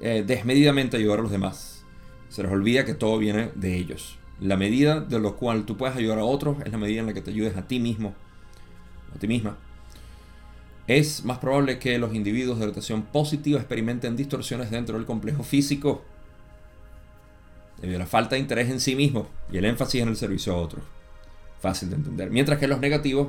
[0.00, 1.84] eh, desmedidamente ayudar a los demás.
[2.28, 4.18] Se les olvida que todo viene de ellos.
[4.40, 7.14] La medida de lo cual tú puedes ayudar a otros es la medida en la
[7.14, 8.14] que te ayudes a ti mismo,
[9.14, 9.58] a ti misma.
[10.86, 16.04] Es más probable que los individuos de rotación positiva experimenten distorsiones dentro del complejo físico
[17.84, 20.54] debido a la falta de interés en sí mismo y el énfasis en el servicio
[20.54, 20.82] a otros.
[21.60, 22.30] Fácil de entender.
[22.30, 23.28] Mientras que los negativos,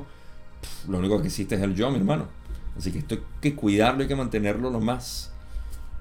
[0.88, 2.28] lo único que existe es el yo, mi hermano.
[2.76, 5.32] Así que esto hay que cuidarlo, hay que mantenerlo lo más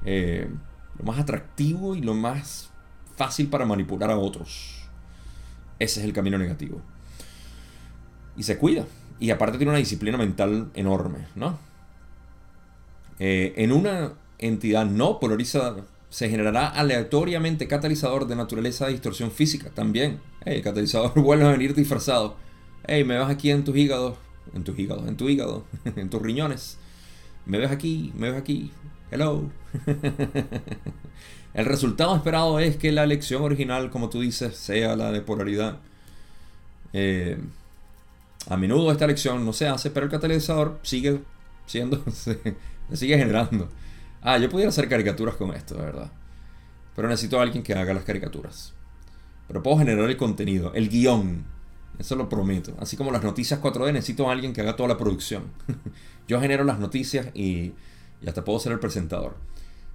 [0.05, 0.47] eh,
[0.97, 2.69] lo más atractivo y lo más
[3.17, 4.87] fácil para manipular a otros.
[5.79, 6.81] Ese es el camino negativo.
[8.37, 8.85] Y se cuida.
[9.19, 11.57] Y aparte tiene una disciplina mental enorme, ¿no?
[13.19, 19.69] Eh, en una entidad no polarizada, se generará aleatoriamente catalizador de naturaleza de distorsión física
[19.69, 20.19] también.
[20.45, 22.37] el catalizador vuelve a venir disfrazado.
[22.87, 24.17] Hey, me vas aquí en tus hígados,
[24.53, 25.65] en tus hígados, en tu hígado,
[25.95, 26.77] en tus riñones.
[27.45, 28.71] Me ves aquí, me ves aquí.
[29.11, 29.49] Hello.
[31.53, 35.79] El resultado esperado es que la elección original, como tú dices, sea la de polaridad.
[36.91, 37.37] Eh,
[38.49, 41.21] a menudo esta elección no se hace, pero el catalizador sigue
[41.65, 42.03] siendo,
[42.93, 43.69] sigue generando.
[44.27, 46.11] Ah, yo pudiera hacer caricaturas con esto, de verdad.
[46.95, 48.73] Pero necesito a alguien que haga las caricaturas.
[49.47, 51.45] Pero puedo generar el contenido, el guion.
[51.99, 52.75] Eso lo prometo.
[52.79, 55.43] Así como las noticias 4D, necesito a alguien que haga toda la producción.
[56.27, 57.73] yo genero las noticias y,
[58.25, 59.35] hasta puedo ser el presentador.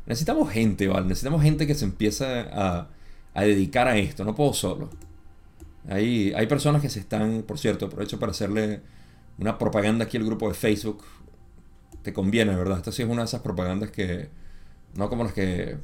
[0.07, 1.07] Necesitamos gente, ¿vale?
[1.07, 2.87] Necesitamos gente que se empiece a,
[3.35, 4.25] a dedicar a esto.
[4.25, 4.91] No puedo solo.
[5.89, 8.81] Hay, hay personas que se están, por cierto, aprovecho para hacerle
[9.39, 11.03] una propaganda aquí al grupo de Facebook.
[12.03, 12.79] Te conviene, ¿verdad?
[12.79, 14.29] Esta sí es una de esas propagandas que,
[14.95, 15.77] no como las que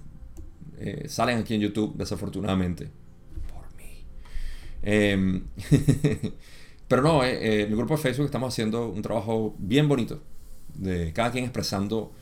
[0.79, 2.91] eh, salen aquí en YouTube, desafortunadamente.
[3.53, 4.05] Por mí.
[4.83, 5.45] Em,
[6.89, 10.23] pero no, eh, eh, en el grupo de Facebook estamos haciendo un trabajo bien bonito.
[10.75, 12.13] De cada quien expresando,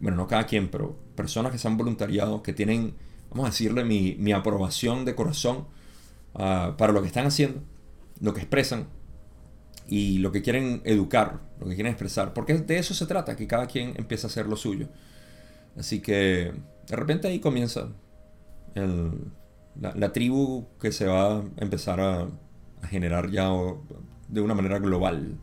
[0.00, 2.94] bueno, no cada quien, pero personas que se han voluntariado, que tienen,
[3.30, 5.66] vamos a decirle, mi, mi aprobación de corazón
[6.34, 7.60] Ah, para lo que están haciendo,
[8.20, 8.88] lo que expresan
[9.86, 13.46] y lo que quieren educar, lo que quieren expresar, porque de eso se trata, que
[13.46, 14.88] cada quien empiece a hacer lo suyo.
[15.78, 16.52] Así que
[16.86, 17.88] de repente ahí comienza
[18.74, 22.28] la, tribu que se va a empezar a,
[22.90, 23.48] generar ya
[24.28, 25.38] de una manera global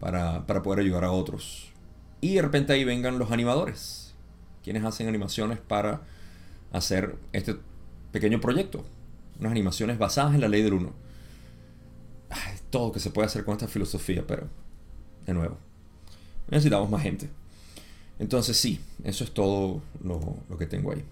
[0.00, 1.72] para, para poder ayudar a otros.
[2.20, 4.14] Y de repente ahí vengan los animadores,
[4.62, 6.02] quienes hacen animaciones para
[6.72, 7.56] hacer este
[8.12, 8.84] pequeño proyecto
[9.38, 10.92] unas animaciones basadas en la ley del uno.
[12.74, 14.48] Todo que se puede hacer con esta filosofía, pero
[15.26, 15.56] de nuevo,
[16.50, 17.30] necesitamos más gente.
[18.18, 21.04] Entonces sí, eso es todo lo, que tengo ahí.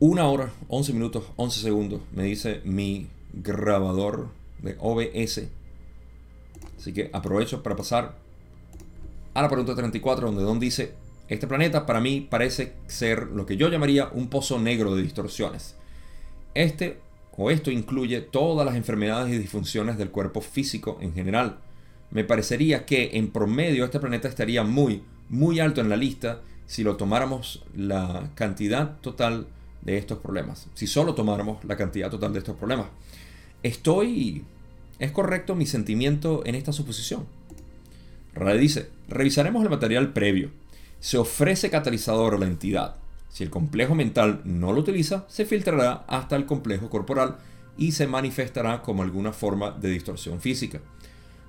[0.00, 4.28] Una hora, 11 minutos, 11 segundos, me dice mi grabador
[4.60, 5.48] de OBS.
[6.76, 8.18] Así que aprovecho para pasar
[9.32, 10.92] a la pregunta 34, donde Don dice,
[11.28, 15.74] este planeta para mí parece ser lo que yo llamaría un pozo negro de distorsiones.
[16.52, 16.98] Este
[17.36, 21.58] o esto incluye todas las enfermedades y disfunciones del cuerpo físico en general.
[22.10, 26.82] Me parecería que en promedio este planeta estaría muy, muy alto en la lista si
[26.82, 29.46] lo tomáramos la cantidad total
[29.82, 30.68] de estos problemas.
[30.74, 32.86] Si solo tomáramos la cantidad total de estos problemas.
[33.62, 34.44] Estoy...
[34.98, 37.26] ¿Es correcto mi sentimiento en esta suposición?
[38.34, 40.50] Rade dice, revisaremos el material previo.
[41.00, 42.96] Se ofrece catalizador a la entidad.
[43.36, 47.36] Si el complejo mental no lo utiliza, se filtrará hasta el complejo corporal
[47.76, 50.80] y se manifestará como alguna forma de distorsión física.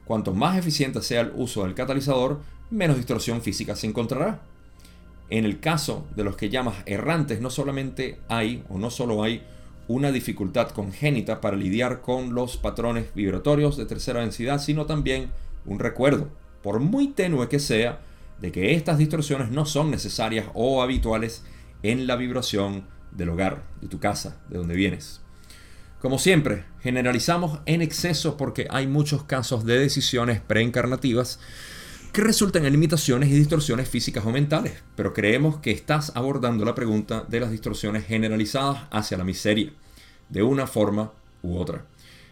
[0.03, 4.41] Cuanto más eficiente sea el uso del catalizador, menos distorsión física se encontrará.
[5.29, 9.43] En el caso de los que llamas errantes, no solamente hay o no solo hay
[9.87, 15.29] una dificultad congénita para lidiar con los patrones vibratorios de tercera densidad, sino también
[15.65, 16.27] un recuerdo,
[16.61, 18.01] por muy tenue que sea,
[18.41, 21.43] de que estas distorsiones no son necesarias o habituales
[21.83, 25.21] en la vibración del hogar, de tu casa, de donde vienes.
[25.99, 31.39] Como siempre, generalizamos en exceso porque hay muchos casos de decisiones preencarnativas
[32.13, 36.75] que resultan en limitaciones y distorsiones físicas o mentales, pero creemos que estás abordando la
[36.75, 39.71] pregunta de las distorsiones generalizadas hacia la miseria,
[40.29, 41.85] de una forma u otra.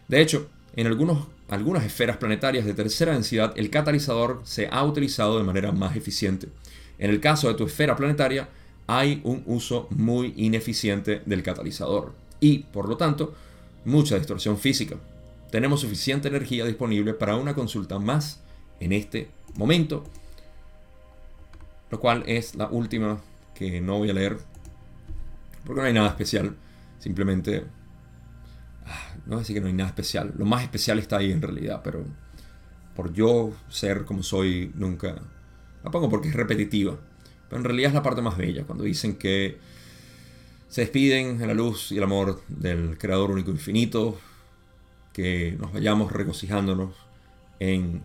[0.08, 5.38] De hecho, en algunos, algunas esferas planetarias de tercera densidad, el catalizador se ha utilizado
[5.38, 6.50] de manera más eficiente.
[6.98, 8.50] En el caso de tu esfera planetaria,
[8.88, 13.34] hay un uso muy ineficiente del catalizador y, por lo tanto,
[13.86, 14.98] mucha distorsión física.
[15.52, 18.42] Tenemos suficiente energía disponible para una consulta más
[18.80, 20.04] en este momento,
[21.90, 23.22] lo cual es la última
[23.54, 24.38] que no voy a leer
[25.66, 26.56] porque no hay nada especial,
[27.00, 27.66] simplemente
[28.86, 31.32] ah, no voy a decir que no hay nada especial, lo más especial está ahí
[31.32, 32.06] en realidad, pero
[32.96, 35.16] por yo ser como soy nunca
[35.84, 36.98] la pongo porque es repetitiva
[37.50, 39.58] pero en realidad es la parte más bella, cuando dicen que
[40.68, 44.18] se despiden en la luz y el amor del Creador único infinito,
[45.14, 46.94] que nos vayamos regocijándonos
[47.60, 48.04] en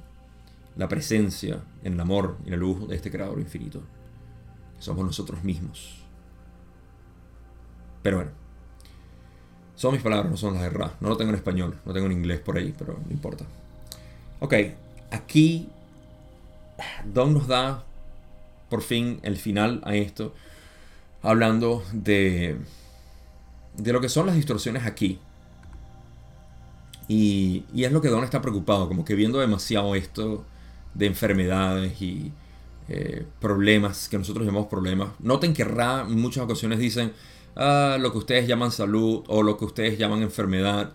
[0.76, 3.82] la presencia, en el amor y la luz de este Creador infinito,
[4.78, 5.96] somos nosotros mismos.
[8.02, 8.30] Pero bueno,
[9.74, 10.94] son mis palabras, no son las de Ra.
[11.00, 13.44] No lo tengo en español, no tengo en inglés por ahí, pero no importa.
[14.40, 14.54] Ok,
[15.10, 15.68] aquí
[17.04, 17.84] Don nos da
[18.70, 20.32] por fin el final a esto,
[21.22, 22.56] hablando de,
[23.76, 25.18] de lo que son las distorsiones aquí.
[27.08, 30.44] Y, es lo que Don está preocupado, como que viendo demasiado esto
[30.94, 32.32] de enfermedades y
[32.88, 35.10] eh, problemas, que nosotros llamamos problemas.
[35.18, 37.12] Noten que Ra en muchas ocasiones dicen
[37.56, 40.92] ah, lo que ustedes llaman salud o lo que ustedes llaman enfermedad,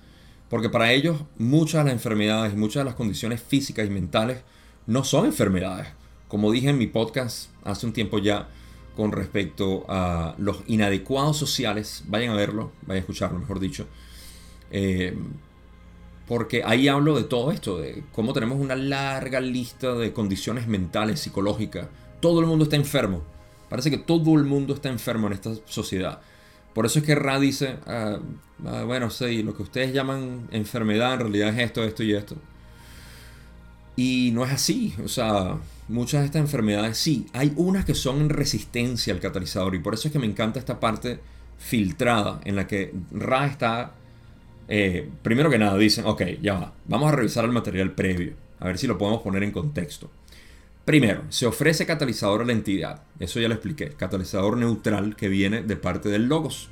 [0.50, 4.42] porque para ellos muchas de las enfermedades muchas de las condiciones físicas y mentales
[4.88, 5.88] no son enfermedades.
[6.36, 8.50] Como dije en mi podcast hace un tiempo ya
[8.94, 13.88] con respecto a los inadecuados sociales, vayan a verlo, vayan a escucharlo, mejor dicho.
[14.70, 15.18] Eh,
[16.28, 21.22] porque ahí hablo de todo esto, de cómo tenemos una larga lista de condiciones mentales,
[21.22, 21.88] psicológicas.
[22.20, 23.24] Todo el mundo está enfermo.
[23.70, 26.20] Parece que todo el mundo está enfermo en esta sociedad.
[26.74, 28.20] Por eso es que Ra dice, ah,
[28.66, 32.36] ah, bueno, sí, lo que ustedes llaman enfermedad en realidad es esto, esto y esto.
[33.96, 34.94] Y no es así.
[35.02, 35.58] O sea,
[35.88, 37.28] muchas de estas enfermedades sí.
[37.34, 39.76] Hay unas que son en resistencia al catalizador.
[39.76, 41.20] Y por eso es que me encanta esta parte
[41.58, 43.94] filtrada en la que Ra está
[44.68, 48.66] eh, primero que nada dicen, ok, ya va, vamos a revisar el material previo, a
[48.66, 50.10] ver si lo podemos poner en contexto.
[50.86, 55.64] Primero, se ofrece catalizador a la entidad, eso ya lo expliqué, catalizador neutral que viene
[55.64, 56.70] de parte del logos.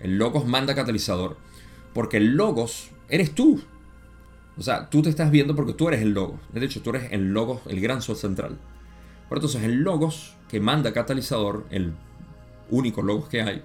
[0.00, 1.36] El logos manda catalizador,
[1.92, 3.62] porque el logos eres tú.
[4.56, 6.40] O sea, tú te estás viendo porque tú eres el logos.
[6.52, 8.58] De hecho, tú eres el logos, el gran sol central.
[9.28, 11.92] Pero entonces el logos que manda catalizador, el
[12.70, 13.62] único logos que hay,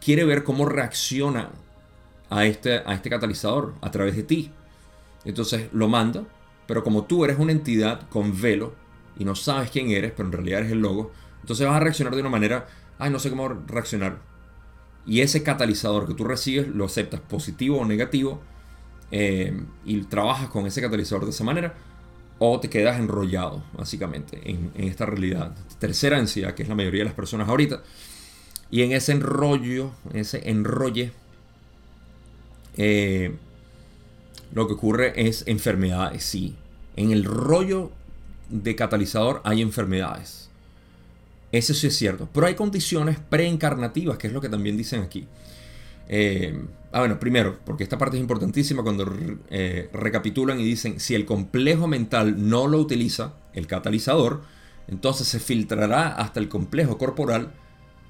[0.00, 1.50] quiere ver cómo reacciona
[2.30, 4.50] a este, a este catalizador a través de ti.
[5.24, 6.24] Entonces lo manda,
[6.66, 8.74] pero como tú eres una entidad con velo
[9.18, 12.14] y no sabes quién eres, pero en realidad eres el logo, entonces vas a reaccionar
[12.14, 12.66] de una manera,
[12.98, 14.18] ay, no sé cómo reaccionar.
[15.06, 18.40] Y ese catalizador que tú recibes lo aceptas positivo o negativo
[19.10, 21.74] eh, y trabajas con ese catalizador de esa manera
[22.38, 25.54] o te quedas enrollado, básicamente, en, esta realidad.
[25.78, 27.82] Tercera ansiedad, que es la mayoría de las personas ahorita.
[28.70, 31.12] Y en ese enrollo, en ese enrolle
[32.76, 33.34] eh,
[34.52, 36.54] lo que ocurre es enfermedades, sí.
[36.96, 37.90] En el rollo
[38.48, 40.48] de catalizador hay enfermedades.
[41.50, 42.28] Eso sí es cierto.
[42.32, 45.26] Pero hay condiciones preencarnativas, que es lo que también dicen aquí.
[46.08, 49.12] Eh, ah, bueno, primero, porque esta parte es importantísima cuando
[49.50, 54.42] eh, recapitulan y dicen, si el complejo mental no lo utiliza, el catalizador,
[54.88, 57.52] entonces se filtrará hasta el complejo corporal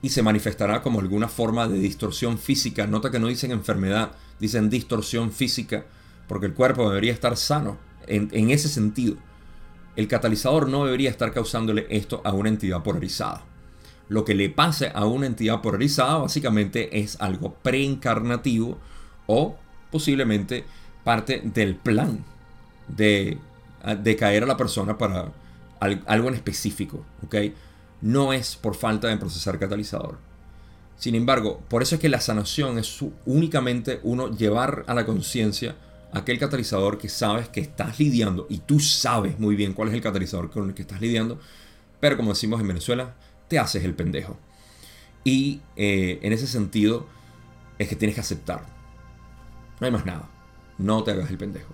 [0.01, 2.87] y se manifestará como alguna forma de distorsión física.
[2.87, 5.87] Nota que no dicen enfermedad, dicen distorsión física,
[6.29, 9.17] porque el cuerpo debería estar sano en, ese sentido.
[9.97, 13.45] El catalizador no debería estar causándole esto a una entidad polarizada.
[14.09, 18.79] Lo que le pase a una entidad polarizada básicamente es algo preencarnativo
[19.27, 19.57] o
[19.91, 20.65] posiblemente
[21.05, 22.25] parte del plan
[22.89, 23.39] de,
[24.03, 25.33] de caer a la persona para
[25.81, 27.05] algo en específico.
[28.01, 30.19] No es por falta de procesar catalizador.
[30.97, 35.77] Sin embargo, por eso es que la sanación es únicamente uno llevar a la conciencia
[36.13, 40.01] aquel catalizador que sabes que estás lidiando y tú sabes muy bien cuál es el
[40.01, 41.39] catalizador con el que estás lidiando,
[42.01, 43.15] pero como decimos en Venezuela,
[43.49, 44.37] te haces el pendejo.
[45.25, 47.07] Y eh, en ese sentido
[47.79, 48.65] es que tienes que aceptar.
[49.81, 50.29] No hay más nada.
[50.79, 51.73] No te hagas el pendejo.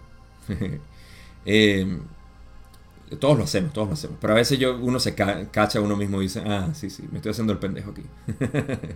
[1.46, 1.98] eh,
[3.18, 4.16] todos lo hacemos, todos lo hacemos.
[4.20, 7.04] Pero a veces yo, uno se cacha a uno mismo y dice, ah, sí, sí,
[7.10, 8.02] me estoy haciendo el pendejo aquí.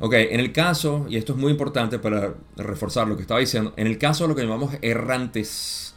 [0.00, 3.72] ok, en el caso, y esto es muy importante para reforzar lo que estaba diciendo,
[3.76, 5.94] en el caso de lo que llamamos errantes,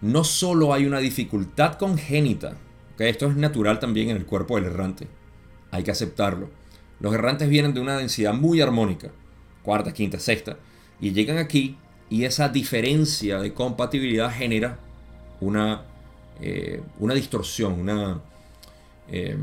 [0.00, 2.56] no solo hay una dificultad congénita,
[3.08, 5.06] esto es natural también en el cuerpo del errante,
[5.70, 6.50] hay que aceptarlo.
[7.00, 9.10] Los errantes vienen de una densidad muy armónica,
[9.62, 10.58] cuarta, quinta, sexta,
[11.00, 11.76] y llegan aquí
[12.10, 14.78] y esa diferencia de compatibilidad genera
[15.40, 15.84] una
[16.42, 18.18] eh, una distorsión, una,
[19.08, 19.36] eh,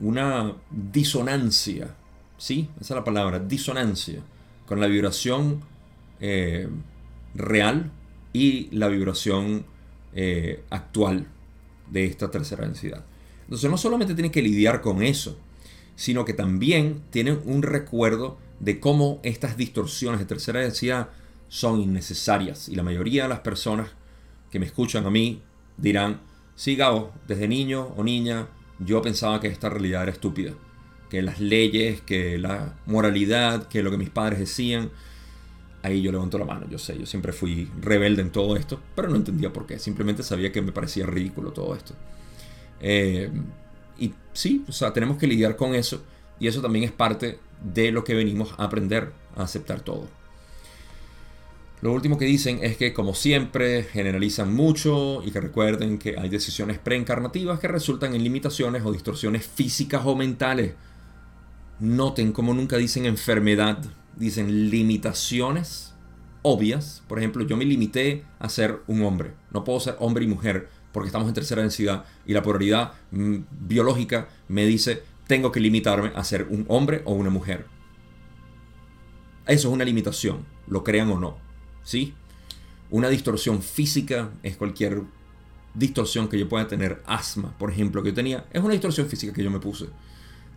[0.00, 1.94] una disonancia,
[2.38, 2.70] ¿sí?
[2.80, 4.22] Esa es la palabra, disonancia,
[4.66, 5.60] con la vibración
[6.20, 6.68] eh,
[7.34, 7.90] real
[8.32, 9.66] y la vibración
[10.70, 11.26] actual
[11.90, 13.04] de esta tercera densidad.
[13.44, 15.38] Entonces no solamente tiene que lidiar con eso,
[15.96, 21.08] sino que también tienen un recuerdo de cómo estas distorsiones de tercera densidad
[21.48, 23.90] son innecesarias y la mayoría de las personas
[24.50, 25.42] que me escuchan a mí
[25.76, 26.20] dirán,
[26.54, 28.48] sí, Gabo, desde niño o niña
[28.78, 30.52] yo pensaba que esta realidad era estúpida,
[31.08, 34.90] que las leyes, que la moralidad, que lo que mis padres decían,
[35.82, 39.08] ahí yo levanto la mano, yo sé, yo siempre fui rebelde en todo esto, pero
[39.08, 41.94] no entendía por qué, simplemente sabía que me parecía ridículo todo esto.
[42.80, 43.30] Eh,
[43.98, 46.02] y sí, o sea, tenemos que lidiar con eso,
[46.38, 50.08] y eso también es parte de lo que venimos a aprender, a aceptar todo.
[51.82, 56.28] Lo último que dicen es que, como siempre, generalizan mucho y que recuerden que hay
[56.28, 60.74] decisiones preencarnativas que resultan en limitaciones o distorsiones físicas o mentales.
[61.80, 63.78] Noten como nunca dicen enfermedad,
[64.16, 65.94] dicen limitaciones
[66.42, 67.02] obvias.
[67.08, 69.32] Por ejemplo, yo me limité a ser un hombre.
[69.50, 70.68] No puedo ser hombre y mujer.
[70.92, 76.10] porque estamos en tercera densidad y la polaridad mm, biológica me dice tengo que limitarme
[76.16, 77.66] a ser un hombre o una mujer.
[79.46, 81.36] Eso es una limitación, lo crean o no.
[81.84, 82.14] ¿Sí?
[82.90, 85.02] Una distorsión física es cualquier
[85.74, 87.00] distorsión que yo pueda tener.
[87.06, 89.86] Asma, por ejemplo, que yo tenía, es una distorsión física que yo me puse.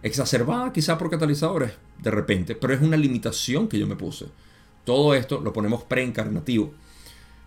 [0.04, 4.26] Exacerbada quizá por catalizadores, de repente, pero es una limitación que yo me puse.
[4.84, 6.74] Todo esto lo ponemos preencarnativo.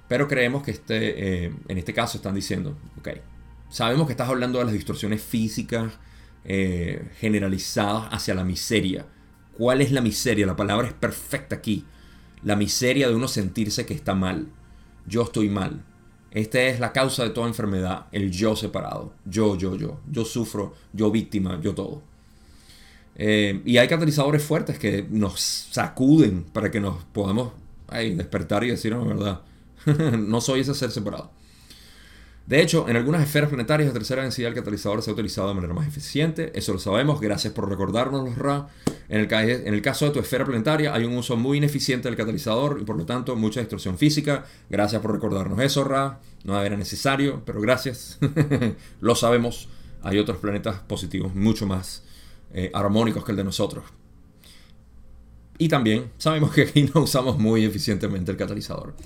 [0.08, 3.08] Pero creemos que este, eh, en este caso están diciendo, ok,
[3.68, 5.92] sabemos que estás hablando de las distorsiones físicas
[6.44, 9.06] eh, generalizadas hacia la miseria.
[9.52, 10.46] ¿Cuál es la miseria?
[10.46, 11.84] La palabra es perfecta aquí.
[12.42, 14.48] La miseria de uno sentirse que está mal.
[15.06, 15.84] Yo estoy mal.
[16.30, 19.12] Esta es la causa de toda enfermedad, el yo separado.
[19.24, 20.00] Yo, yo, yo.
[20.10, 22.02] Yo sufro, yo víctima, yo todo.
[23.18, 25.40] Eh, y hay catalizadores fuertes que nos
[25.70, 27.52] sacuden para que nos podamos
[27.90, 29.40] despertar y decir, no, verdad,
[30.18, 31.30] no soy ese ser separado.
[32.46, 35.54] De hecho, en algunas esferas planetarias de tercera densidad el catalizador se ha utilizado de
[35.54, 36.52] manera más eficiente.
[36.54, 37.20] Eso lo sabemos.
[37.20, 38.68] Gracias por recordarnos los RA.
[39.08, 42.16] En el, en el caso de tu esfera planetaria hay un uso muy ineficiente del
[42.16, 44.44] catalizador y por lo tanto mucha distorsión física.
[44.70, 46.20] Gracias por recordarnos eso, Ra.
[46.44, 48.18] No era necesario, pero gracias.
[49.00, 49.68] lo sabemos.
[50.04, 52.04] Hay otros planetas positivos mucho más
[52.58, 53.84] eh, armónicos que el de nosotros.
[55.58, 58.96] Y también sabemos que aquí no usamos muy eficientemente el catalizador.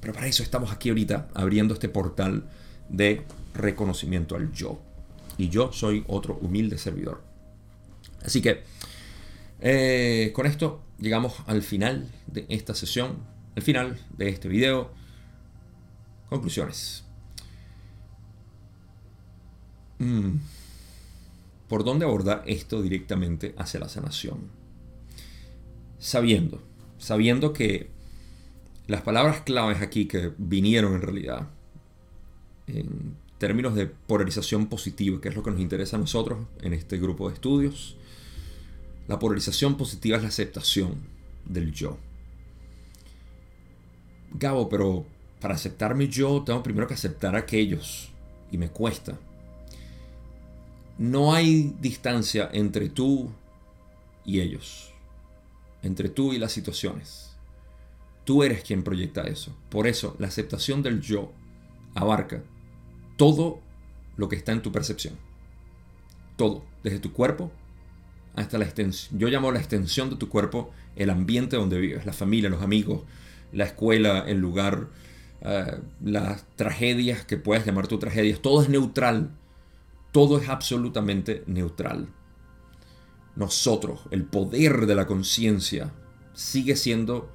[0.00, 2.50] Pero para eso estamos aquí ahorita abriendo este portal
[2.88, 3.22] de
[3.54, 4.80] reconocimiento al yo.
[5.38, 7.22] Y yo soy otro humilde servidor.
[8.24, 8.64] Así que
[9.60, 13.18] eh, con esto llegamos al final de esta sesión,
[13.54, 14.90] al final de este video.
[16.28, 17.04] Conclusiones.
[20.00, 20.38] Mm.
[21.70, 24.40] ¿Por dónde abordar esto directamente hacia la sanación?
[26.00, 26.60] Sabiendo,
[26.98, 27.90] sabiendo que
[28.88, 31.48] las palabras claves aquí que vinieron en realidad
[32.66, 36.98] en términos de polarización positiva, que es lo que nos interesa a nosotros en este
[36.98, 37.96] grupo de estudios,
[39.06, 40.96] la polarización positiva es la aceptación
[41.44, 41.98] del yo.
[44.32, 45.06] Gabo, pero
[45.40, 48.10] para aceptarme yo tengo primero que aceptar a aquellos
[48.50, 49.16] y me cuesta.
[51.00, 53.30] No hay distancia entre tú
[54.26, 54.92] y ellos,
[55.82, 57.30] entre tú y las situaciones.
[58.26, 59.56] Tú eres quien proyecta eso.
[59.70, 61.32] Por eso, la aceptación del yo
[61.94, 62.42] abarca
[63.16, 63.60] todo
[64.18, 65.14] lo que está en tu percepción.
[66.36, 67.50] Todo, desde tu cuerpo
[68.36, 69.18] hasta la extensión.
[69.18, 73.04] Yo llamo la extensión de tu cuerpo el ambiente donde vives, la familia, los amigos,
[73.54, 74.88] la escuela, el lugar,
[75.40, 78.40] eh, las tragedias que puedes llamar tu tragedias.
[78.40, 79.30] Todo es neutral.
[80.12, 82.08] Todo es absolutamente neutral.
[83.36, 85.92] Nosotros, el poder de la conciencia,
[86.34, 87.30] sigue siendo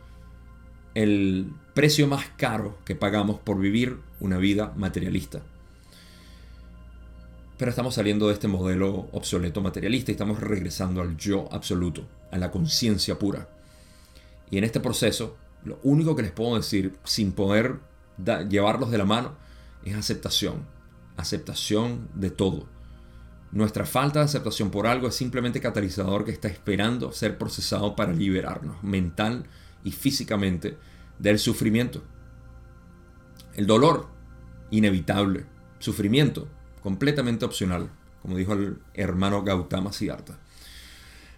[0.93, 5.41] el precio más caro que pagamos por vivir una vida materialista.
[7.57, 12.37] Pero estamos saliendo de este modelo obsoleto materialista y estamos regresando al yo absoluto, a
[12.37, 13.47] la conciencia pura.
[14.51, 17.79] Y en este proceso, lo único que les puedo decir, sin poder
[18.49, 19.35] llevarlos de la mano,
[19.85, 20.74] es aceptación.
[21.17, 22.67] Aceptación de todo.
[23.51, 28.11] Nuestra falta de aceptación por algo es simplemente catalizador que está esperando ser procesado para
[28.11, 29.45] liberarnos mental
[29.83, 30.77] y físicamente
[31.19, 32.03] del sufrimiento.
[33.55, 34.07] El dolor,
[34.71, 35.45] inevitable.
[35.79, 36.49] Sufrimiento,
[36.81, 37.89] completamente opcional,
[38.21, 40.37] como dijo el hermano Gautama Siddhartha.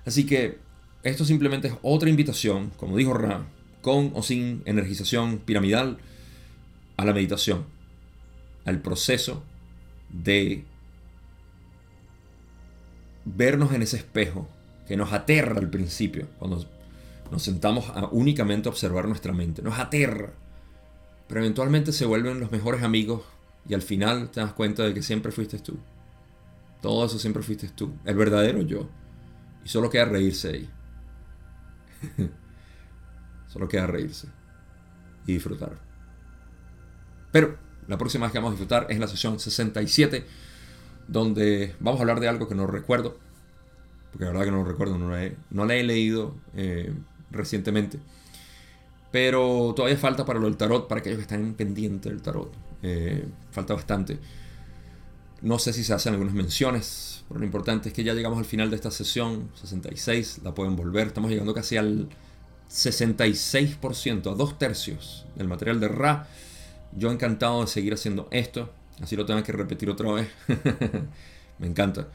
[0.06, 0.58] Así que
[1.04, 3.46] esto simplemente es otra invitación, como dijo Ra,
[3.82, 5.98] con o sin energización piramidal,
[6.98, 7.66] a la meditación,
[8.66, 9.44] al proceso
[10.10, 10.64] de
[13.26, 14.48] vernos en ese espejo
[14.88, 16.66] que nos aterra al principio, cuando
[17.32, 20.32] nos sentamos a únicamente observar nuestra mente, nos aterra,
[21.28, 23.24] pero eventualmente se vuelven los mejores amigos
[23.68, 25.78] y al final te das cuenta de que siempre fuiste tú.
[26.82, 27.94] Todo eso siempre fuiste tú.
[28.06, 28.88] El verdadero yo.
[29.66, 30.70] Y solo queda reírse ahí.
[33.48, 34.28] solo queda reírse.
[35.26, 35.74] Y disfrutar.
[37.32, 37.58] Pero
[37.88, 40.26] la próxima vez que vamos a disfrutar es la sesión 67.
[41.08, 43.18] Donde vamos a hablar de algo que no recuerdo.
[44.12, 44.98] Porque la verdad que no lo recuerdo.
[44.98, 46.94] No la he, leído eh,
[47.32, 48.00] recientemente.
[49.12, 52.52] Pero todavía falta para lo del tarot, para aquellos que están pendientes del tarot.
[52.84, 54.20] Eh, falta bastante.
[55.42, 58.46] No sé si se hacen algunas menciones, pero lo importante es que ya llegamos al
[58.46, 61.08] final de esta sesión, 66, la pueden volver.
[61.08, 62.10] Estamos llegando casi al
[62.70, 66.28] 66%, a dos tercios del material de Ra.
[66.94, 68.70] Yo encantado de seguir haciendo esto,
[69.02, 70.30] así lo tengo que repetir otra vez.
[71.60, 72.08] Me encanta.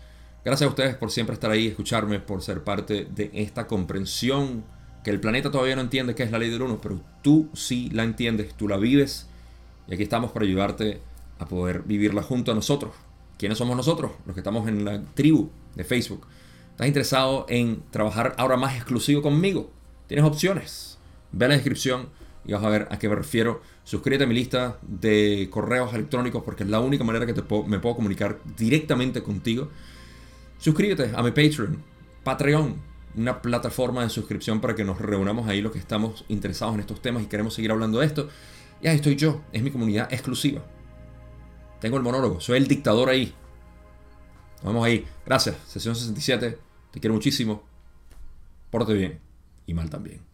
[0.45, 4.65] Gracias a ustedes por siempre estar ahí, escucharme, por ser parte de esta comprensión
[5.05, 7.91] que el planeta todavía no entiende qué es la ley del uno, pero tú sí
[7.93, 9.27] la entiendes, tú la vives
[9.89, 11.01] y aquí estamos para ayudarte
[11.39, 12.93] a poder vivirla junto a nosotros.
[13.39, 14.13] ¿Quiénes somos nosotros?
[14.27, 16.27] Los que estamos en la tribu de Facebook.
[16.71, 19.71] ¿Estás interesado en trabajar ahora más exclusivo conmigo?
[20.07, 20.99] Tienes opciones.
[21.33, 22.09] Ve la descripción
[22.45, 23.61] y vas a ver a qué me refiero.
[23.85, 27.35] Suscríbete a mi lista de correos electrónicos porque es la única manera que
[27.67, 29.69] me puedo comunicar directamente contigo.
[30.59, 31.83] Suscríbete a mi Patreon,
[32.23, 32.77] Patreon,
[33.17, 37.03] una plataforma de suscripción para que nos reunamos ahí los que estamos interesados en estos
[37.03, 38.29] temas y queremos seguir hablando de esto.
[38.81, 40.63] Y ahí estoy yo, es mi comunidad exclusiva.
[41.81, 43.35] Tengo el monólogo, soy el dictador ahí.
[44.63, 45.05] vamos ahí.
[45.27, 46.59] Gracias, sesión 67.
[46.93, 47.65] Te quiero muchísimo.
[48.71, 49.21] Pórtate bien
[49.67, 50.32] y mal también.